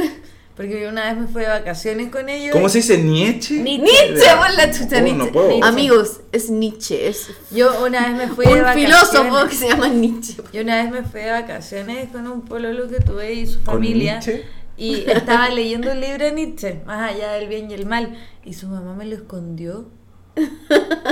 [0.59, 2.51] Porque yo una vez me fui de vacaciones con ellos.
[2.51, 2.97] ¿Cómo se dice?
[2.97, 3.63] ¿Nietzsche?
[3.63, 5.13] Nietzsche, por la chucha, Nietzsche.
[5.17, 5.63] no puedo.
[5.63, 8.99] Amigos, es Nietzsche, es Yo una vez me fui de un vacaciones.
[8.99, 10.35] filósofo que se llama Nietzsche.
[10.51, 13.75] Yo una vez me fui de vacaciones con un pololo que tuve y su ¿Con
[13.75, 14.15] familia.
[14.15, 14.43] Nietzsche?
[14.75, 18.17] Y estaba leyendo un libro de Nietzsche, más allá del bien y el mal.
[18.43, 19.87] Y su mamá me lo escondió.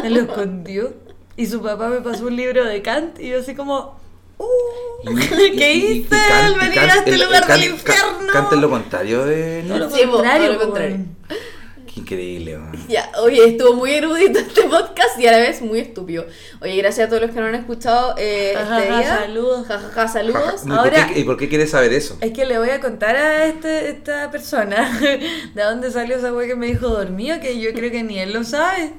[0.03, 0.93] Me lo escondió.
[1.37, 3.96] Y su papá me pasó un libro de Kant y yo así como...
[4.39, 5.15] Uh,
[5.57, 8.27] ¿Qué hice al venir a este el- lugar del infierno?
[8.31, 9.89] Kant es lo contrario de Todo lo.
[9.89, 10.73] Sí, contrario, lo.
[10.73, 12.73] Qué increíble, man.
[12.87, 16.25] Ya, oye, estuvo muy erudito este podcast y a la vez muy estúpido.
[16.61, 19.17] Oye, gracias a todos los que no han escuchado eh, Ja, ja, este ja, día.
[19.17, 19.67] saludos.
[19.67, 20.61] Ja, ja, ja, saludos.
[20.63, 22.17] ¿Y por Ahora- qué- ¿Y por qué quieres saber eso?
[22.21, 26.47] Es que le voy a contar a este, esta persona de dónde salió esa wea
[26.47, 28.93] que me dijo dormido, que yo creo que ni él lo sabe.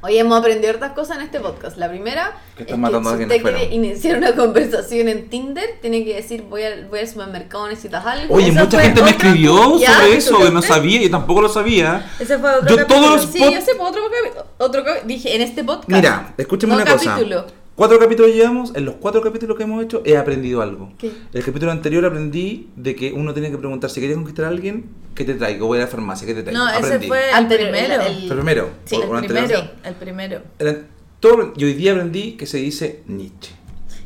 [0.00, 1.76] Oye, hemos aprendido otras cosas en este podcast.
[1.76, 6.14] La primera Que es que si usted quiere iniciar una conversación en Tinder, tiene que
[6.14, 8.34] decir voy al, voy al supermercado, necesitas algo.
[8.34, 11.48] Oye, mucha fue gente me escribió sobre ¿tú eso, que no sabía, yo tampoco lo
[11.48, 12.10] sabía.
[12.20, 13.06] Ese fue otro Yo capítulo.
[13.06, 15.88] todos los Sí, sé, pues, otro, capi- dije en este podcast.
[15.90, 17.18] Mira, escúchame no una cosa.
[17.78, 20.92] Cuatro capítulos llevamos, en los cuatro capítulos que hemos hecho he aprendido algo.
[20.98, 21.12] ¿Qué?
[21.32, 24.86] El capítulo anterior aprendí de que uno tiene que preguntar si quieres conquistar a alguien,
[25.14, 25.68] ¿qué te traigo?
[25.68, 26.58] Voy a la farmacia, ¿qué te traigo?
[26.58, 28.02] No, ese fue el primero.
[28.02, 30.42] el- primero, Sí, el primero, el primero.
[30.58, 30.86] Era-
[31.20, 33.52] todo- y hoy día aprendí que se dice Nietzsche.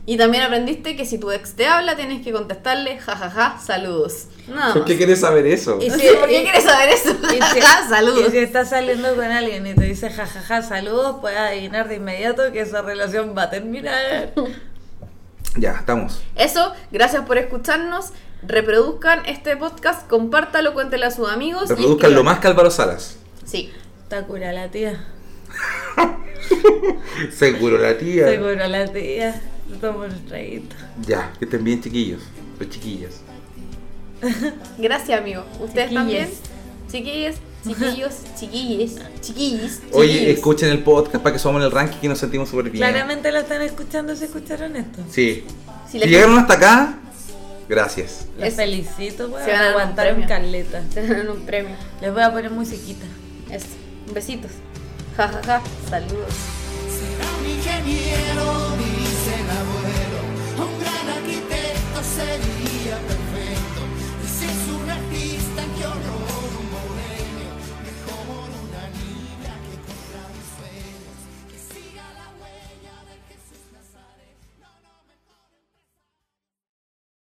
[0.04, 4.26] Y también aprendiste que si tu ex te habla, tienes que contestarle jajaja, saludos.
[4.48, 5.78] Nada ¿Por qué quieres saber eso?
[5.80, 7.10] Y No si- ¿Por qué quieres saber eso?
[7.10, 8.24] Y si, Jajaja, saludos.
[8.26, 12.50] y si estás saliendo con alguien y te dice jajaja saludos, puedes adivinar de inmediato
[12.50, 14.32] que esa relación va a terminar.
[15.56, 16.20] Ya, estamos.
[16.34, 18.06] Eso, gracias por escucharnos.
[18.42, 21.66] Reproduzcan este podcast, compártalo, cuéntelo a sus amigos.
[21.66, 23.18] y Reproduzcan lo más que Álvaro Salas.
[23.44, 23.72] Sí.
[24.02, 25.04] Está cura la tía.
[27.32, 28.26] Seguro la tía.
[28.26, 29.40] Seguro la tía.
[29.80, 30.76] Un traguito.
[31.06, 32.20] Ya, que estén bien chiquillos.
[32.58, 33.20] Los chiquillas.
[34.78, 35.44] Gracias, amigo.
[35.60, 35.92] ¿Ustedes Chiquilles.
[35.92, 36.28] también?
[36.90, 37.34] Chiquillos,
[37.66, 39.80] chiquillos, chiquilles, chiquillis.
[39.92, 40.34] Oye, chiquillos.
[40.36, 42.76] escuchen el podcast para que subamos en el ranking que nos sentimos súper bien.
[42.84, 45.02] Claramente la están escuchando si escucharon esto.
[45.10, 45.44] Sí.
[45.90, 46.98] Si les- llegaron hasta acá,
[47.68, 48.26] gracias.
[48.38, 49.44] Les felicito, weón.
[49.44, 50.82] Se van a dar un caleta.
[50.94, 51.74] Dan un premio.
[52.00, 53.06] Les voy a poner musiquita.
[53.50, 53.66] Eso.
[54.12, 54.50] Besitos.
[55.16, 55.62] Ja, ja, ja.
[55.88, 56.32] Saludos.
[56.88, 59.01] Será mi genio
[60.58, 63.80] un gran arquitecto sería perfecto.
[64.22, 66.21] Y si es un artista, que horror.